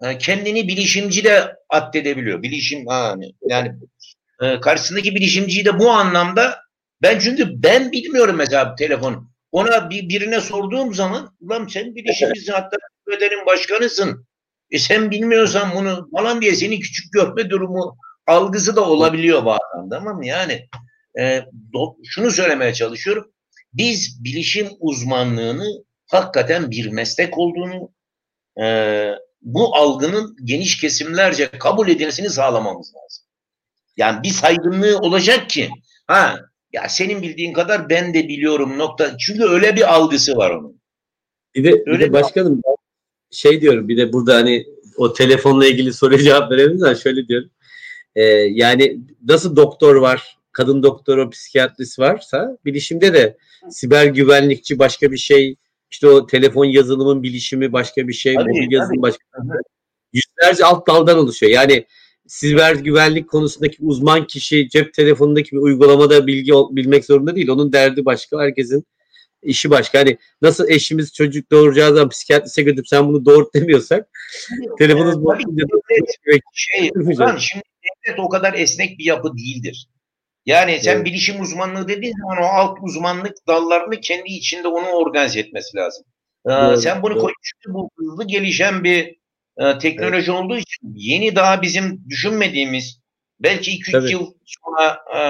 [0.02, 2.42] e, kendini bilişimci de addedebiliyor.
[2.42, 3.72] Bilişim yani, yani
[4.42, 6.60] e, karşısındaki bilişimciyi de bu anlamda
[7.02, 9.34] ben çünkü ben bilmiyorum mesela telefon.
[9.52, 12.76] Ona bir, birine sorduğum zaman ulan sen bilişimcisin hatta
[13.10, 14.26] bedenin başkanısın.
[14.70, 17.96] E sen bilmiyorsan bunu falan diye seni küçük görme durumu
[18.26, 20.26] algısı da olabiliyor bazen tamam mı?
[20.26, 20.68] Yani
[21.18, 21.42] e,
[21.72, 23.32] do, şunu söylemeye çalışıyorum.
[23.72, 27.90] Biz bilişim uzmanlığını hakikaten bir meslek olduğunu
[28.62, 29.10] e,
[29.42, 33.24] bu algının geniş kesimlerce kabul edilmesini sağlamamız lazım.
[33.96, 35.70] Yani bir saygınlığı olacak ki
[36.06, 36.40] ha
[36.72, 39.18] ya senin bildiğin kadar ben de biliyorum nokta.
[39.18, 40.80] Çünkü öyle bir algısı var onun.
[41.54, 42.62] Bir de, bir de başkanım
[43.34, 44.66] şey diyorum bir de burada hani
[44.96, 47.50] o telefonla ilgili soruya cevap verebiliriz şöyle diyorum.
[48.16, 53.36] Ee, yani nasıl doktor var, kadın doktoru, psikiyatrist varsa bilişimde de
[53.70, 55.56] siber güvenlikçi başka bir şey,
[55.90, 59.60] işte o telefon yazılımın bilişimi başka bir şey, tabii, mobil yazılım başka bir şey.
[60.12, 61.52] Yüzlerce alt daldan oluşuyor.
[61.52, 61.86] Yani
[62.26, 67.48] siber güvenlik konusundaki uzman kişi cep telefonundaki bir uygulamada bilgi bilmek zorunda değil.
[67.48, 68.40] Onun derdi başka.
[68.40, 68.84] Herkesin
[69.44, 69.98] işi başka.
[69.98, 74.08] Hani nasıl eşimiz çocuk doğuracağı zaman psikiyatriste götürüp sen bunu doğurt demiyorsak
[74.78, 75.66] telefonunuz ee, bozulunca
[76.52, 76.90] şey,
[77.38, 79.88] şimdi devlet o kadar esnek bir yapı değildir.
[80.46, 81.06] Yani sen evet.
[81.06, 86.04] bilişim uzmanlığı dediğin zaman o alt uzmanlık dallarını kendi içinde onu organize etmesi lazım.
[86.46, 89.16] Ee, sen bunu koyuyorsun bu hızlı gelişen bir
[89.56, 90.40] e, teknoloji evet.
[90.40, 93.00] olduğu için yeni daha bizim düşünmediğimiz
[93.40, 95.20] belki 2-3 yıl sonra e,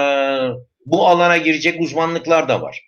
[0.85, 2.81] bu alana girecek uzmanlıklar da var.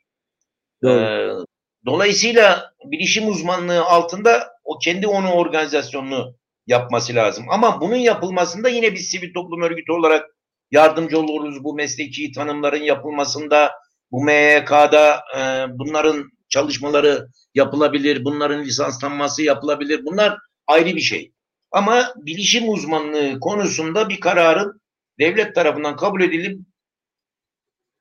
[0.84, 1.02] Doğru.
[1.02, 1.45] E,
[1.86, 6.36] dolayısıyla bilişim uzmanlığı altında o kendi onu organizasyonunu
[6.68, 7.45] yapması lazım.
[7.49, 10.26] Ama bunun yapılmasında yine biz sivil toplum örgütü olarak
[10.72, 13.72] yardımcı oluruz bu mesleki tanımların yapılmasında,
[14.12, 20.06] bu MYK'da e, bunların çalışmaları yapılabilir, bunların lisanslanması yapılabilir.
[20.06, 20.38] Bunlar
[20.68, 21.32] ayrı bir şey.
[21.72, 24.82] Ama bilişim uzmanlığı konusunda bir kararın
[25.20, 26.60] devlet tarafından kabul edilip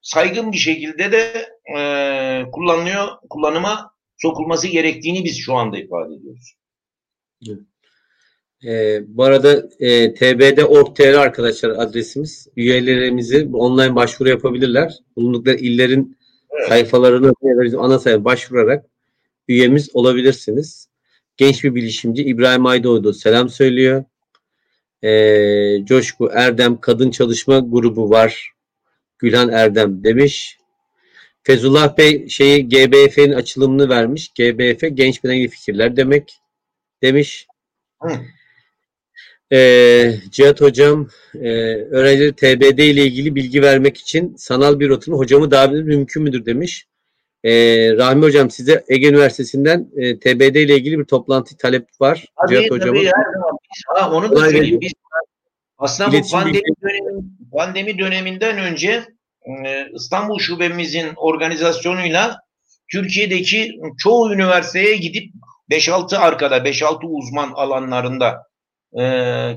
[0.06, 1.80] saygın bir şekilde de e,
[2.52, 6.54] kullanılıyor, kullanıma sokulması gerektiğini biz şu anda ifade ediyoruz.
[7.48, 7.60] Evet.
[8.64, 12.48] E, bu arada e, tbd.org.tr arkadaşlar adresimiz.
[12.56, 14.92] Üyelerimizi online başvuru yapabilirler.
[15.16, 16.18] Bulundukları illerin
[16.50, 16.68] evet.
[16.68, 17.32] sayfalarını
[17.78, 18.86] ana sayfa başvurarak
[19.48, 20.88] üyemiz olabilirsiniz.
[21.36, 24.04] Genç bir bilişimci İbrahim Aydoğdu selam söylüyor.
[25.02, 28.55] Ee, Coşku Erdem Kadın Çalışma Grubu var.
[29.18, 30.58] Gülhan Erdem demiş.
[31.42, 34.28] Fezullah Bey şeyi GBF'nin açılımını vermiş.
[34.28, 36.34] GBF Genç Bilen Fikirler demek
[37.02, 37.46] demiş.
[38.02, 38.12] Hı.
[39.52, 45.50] Ee, Cihat Hocam e, öğrencileri TBD ile ilgili bilgi vermek için sanal bir rotunu hocamı
[45.50, 46.86] davet mümkün müdür demiş.
[47.44, 47.52] Ee,
[47.96, 52.26] Rahmi Hocam size Ege Üniversitesi'nden e, TBD ile ilgili bir toplantı talep var.
[52.40, 53.02] Tabii, Cihat tabii, Hocam'ın.
[53.02, 53.12] Biz-
[53.86, 54.80] ha, onu da söyleyeyim.
[54.80, 54.92] Biz
[55.78, 59.04] aslında bu İletişim pandemi, bilgi- dönemi, pandemi döneminden önce
[59.66, 62.40] e, İstanbul şubemizin organizasyonuyla
[62.92, 65.32] Türkiye'deki çoğu üniversiteye gidip
[65.70, 68.42] 5-6 arkada, 5-6 uzman alanlarında
[69.00, 69.02] e,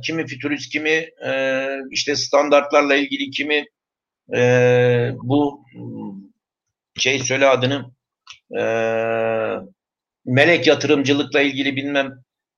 [0.01, 3.65] kimi fütürist, kimi e, işte standartlarla ilgili, kimi
[4.35, 4.41] e,
[5.23, 5.65] bu
[6.97, 7.91] şey söyle adını
[8.59, 8.63] e,
[10.25, 12.11] melek yatırımcılıkla ilgili bilmem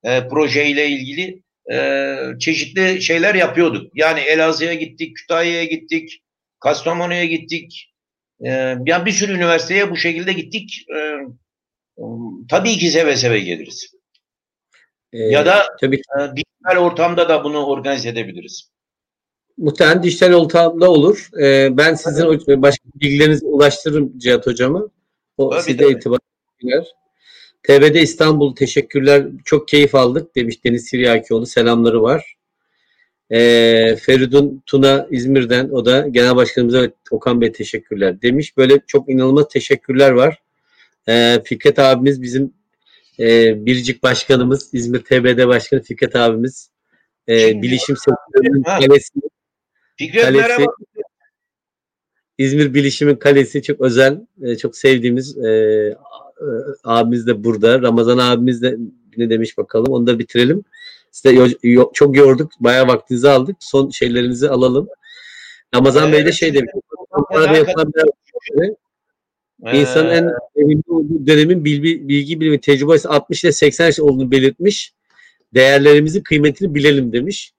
[0.04, 1.41] e, projeyle ilgili
[1.72, 3.92] e, çeşitli şeyler yapıyorduk.
[3.94, 6.22] Yani Elazığ'a gittik, Kütahya'ya gittik,
[6.60, 7.94] Kastamonu'ya gittik.
[8.44, 8.48] E,
[8.86, 10.86] yani bir sürü üniversiteye bu şekilde gittik.
[10.96, 11.00] E,
[12.50, 13.92] tabii ki seve seve geliriz.
[15.12, 18.70] Ee, Ya da tabii e, dijital ortamda da bunu organize edebiliriz.
[19.58, 21.28] muhtemelen dijital ortamda olur.
[21.42, 24.82] Ee, ben sizin o- başka bilgilerinizi ulaştırırım Cihat Hocam'a.
[25.36, 26.20] O Tabii, size irtibat
[26.64, 26.86] eder.
[27.62, 29.26] TBD İstanbul teşekkürler.
[29.44, 31.46] Çok keyif aldık demiş Deniz Siryakioğlu.
[31.46, 32.36] Selamları var.
[33.30, 38.56] Ee, Feridun Tuna İzmir'den o da Genel Başkanımıza Okan Bey teşekkürler demiş.
[38.56, 40.42] Böyle çok inanılmaz teşekkürler var.
[41.08, 42.54] Ee, Fikret abimiz bizim
[43.18, 46.70] e, biricik başkanımız, İzmir TBD Başkanı Fikret abimiz.
[47.28, 49.12] Şimdi- bilişim sektörünün kalesi,
[49.96, 50.72] Fikret kalesi merhaba.
[52.38, 55.94] İzmir Bilişim'in kalesi çok özel, e, çok sevdiğimiz e, e,
[56.84, 57.82] abimiz de burada.
[57.82, 58.76] Ramazan abimiz de
[59.16, 59.92] ne demiş bakalım.
[59.92, 60.64] Onu da bitirelim.
[61.10, 61.54] Size
[61.92, 62.52] çok yorduk.
[62.60, 63.56] Bayağı vaktinizi aldık.
[63.60, 64.88] Son şeylerinizi alalım.
[65.74, 66.70] Ramazan Bey de Evet, şey demiş.
[69.64, 70.24] Bir- İnsanın Ee, en
[70.56, 74.94] verimli olduğu dönemin bilgi, bilgi bilimi tecrübesi 60 ile 80 yaş olduğunu belirtmiş.
[75.54, 77.52] Değerlerimizin kıymetini bilelim demiş.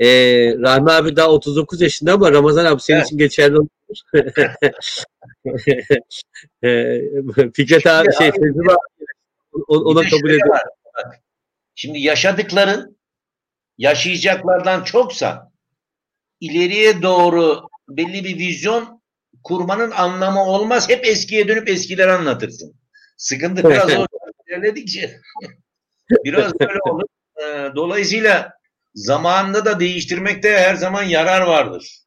[0.00, 0.06] Ee,
[0.58, 3.06] Rahmi abi daha 39 yaşında ama Ramazan abi senin Evet.
[3.06, 3.68] için geçerli olur.
[6.64, 7.00] Ee,
[7.54, 8.30] Fikret abi şey
[9.68, 10.58] o- ona kabul ediyor.
[11.74, 12.96] Şimdi yaşadıkların
[13.78, 15.52] yaşayacaklardan çoksa
[16.40, 19.02] ileriye doğru belli bir vizyon
[19.44, 20.88] kurmanın anlamı olmaz.
[20.88, 22.74] Hep eskiye dönüp eskileri anlatırsın.
[23.16, 24.06] Sıkıntı biraz o
[24.48, 25.20] ilerledikçe
[26.24, 27.04] biraz böyle olur.
[27.42, 28.52] Ee, Dolayısıyla
[28.94, 31.98] zamanında da değiştirmekte her zaman yarar vardır.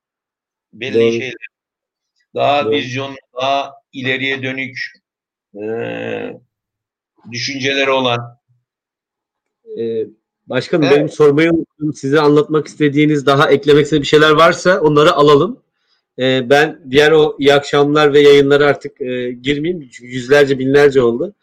[0.74, 1.12] Belli Doğru.
[1.12, 1.48] şeyler.
[2.36, 2.72] Daha Doğru.
[2.72, 4.78] vizyon, daha ileriye dönük
[5.56, 5.64] e,
[7.32, 8.40] düşünceleri olan.
[9.80, 10.06] Ee,
[10.48, 10.98] başkanım Evet.
[10.98, 11.94] benim sormayı unuttum.
[11.94, 15.64] Size anlatmak istediğiniz daha eklemek istediğiniz bir şeyler varsa onları alalım.
[16.20, 19.90] Ee, ben diğer o iyi akşamlar ve yayınlara artık e, girmeyeyim.
[19.92, 21.34] Çünkü yüzlerce binlerce oldu.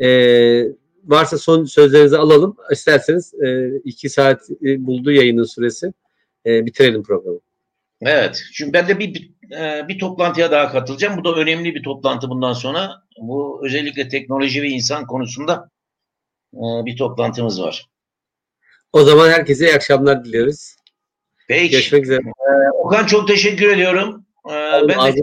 [0.00, 0.64] Ee,
[1.08, 2.56] varsa son sözlerinizi alalım.
[2.72, 5.92] İsterseniz e, iki saat e, buldu yayının süresi.
[6.46, 7.40] E, bitirelim programı.
[8.00, 8.42] Evet.
[8.52, 11.16] Şimdi ben de bir bir, e, bir toplantıya daha katılacağım.
[11.16, 13.02] Bu da önemli bir toplantı bundan sonra.
[13.20, 15.70] Bu özellikle teknoloji ve insan konusunda
[16.54, 17.88] e, bir toplantımız var.
[18.92, 20.76] O zaman herkese iyi akşamlar diliyoruz.
[21.48, 21.70] Peki.
[21.70, 22.20] Görüşmek üzere.
[22.74, 24.26] Okan çok teşekkür ediyorum.
[24.50, 24.54] E,
[24.88, 25.22] ben de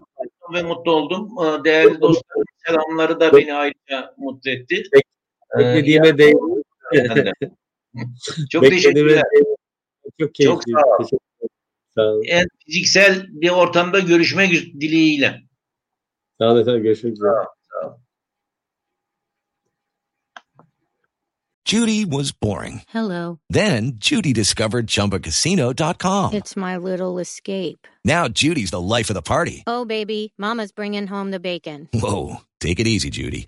[0.53, 1.29] ve mutlu oldum.
[1.39, 4.83] E, değerli dostlarım selamları da beni ayrıca mutlu etti.
[4.95, 5.14] E,
[5.57, 6.35] Beklediğime değdi.
[6.93, 7.31] ben de.
[8.51, 9.23] Çok Beklediğime teşekkürler.
[9.35, 9.55] değdi.
[10.19, 10.53] Çok keyifli.
[10.53, 10.97] Çok sağ ol.
[10.97, 11.49] Teşekkür ederim.
[11.95, 12.23] Sağ olun.
[12.27, 14.51] En fiziksel bir ortamda görüşmek
[14.81, 15.41] dileğiyle.
[16.41, 16.83] Sağ olun efendim.
[16.83, 17.29] Görüşmek üzere.
[21.67, 22.81] Judy was boring.
[22.87, 23.39] Hello.
[23.49, 26.33] Then Judy discovered ChumbaCasino.com.
[26.33, 27.87] It's my little escape.
[28.05, 29.63] Now Judy's the life of the party.
[29.65, 31.89] Oh, baby, Mama's bringing home the bacon.
[31.91, 33.47] Whoa, take it easy, Judy.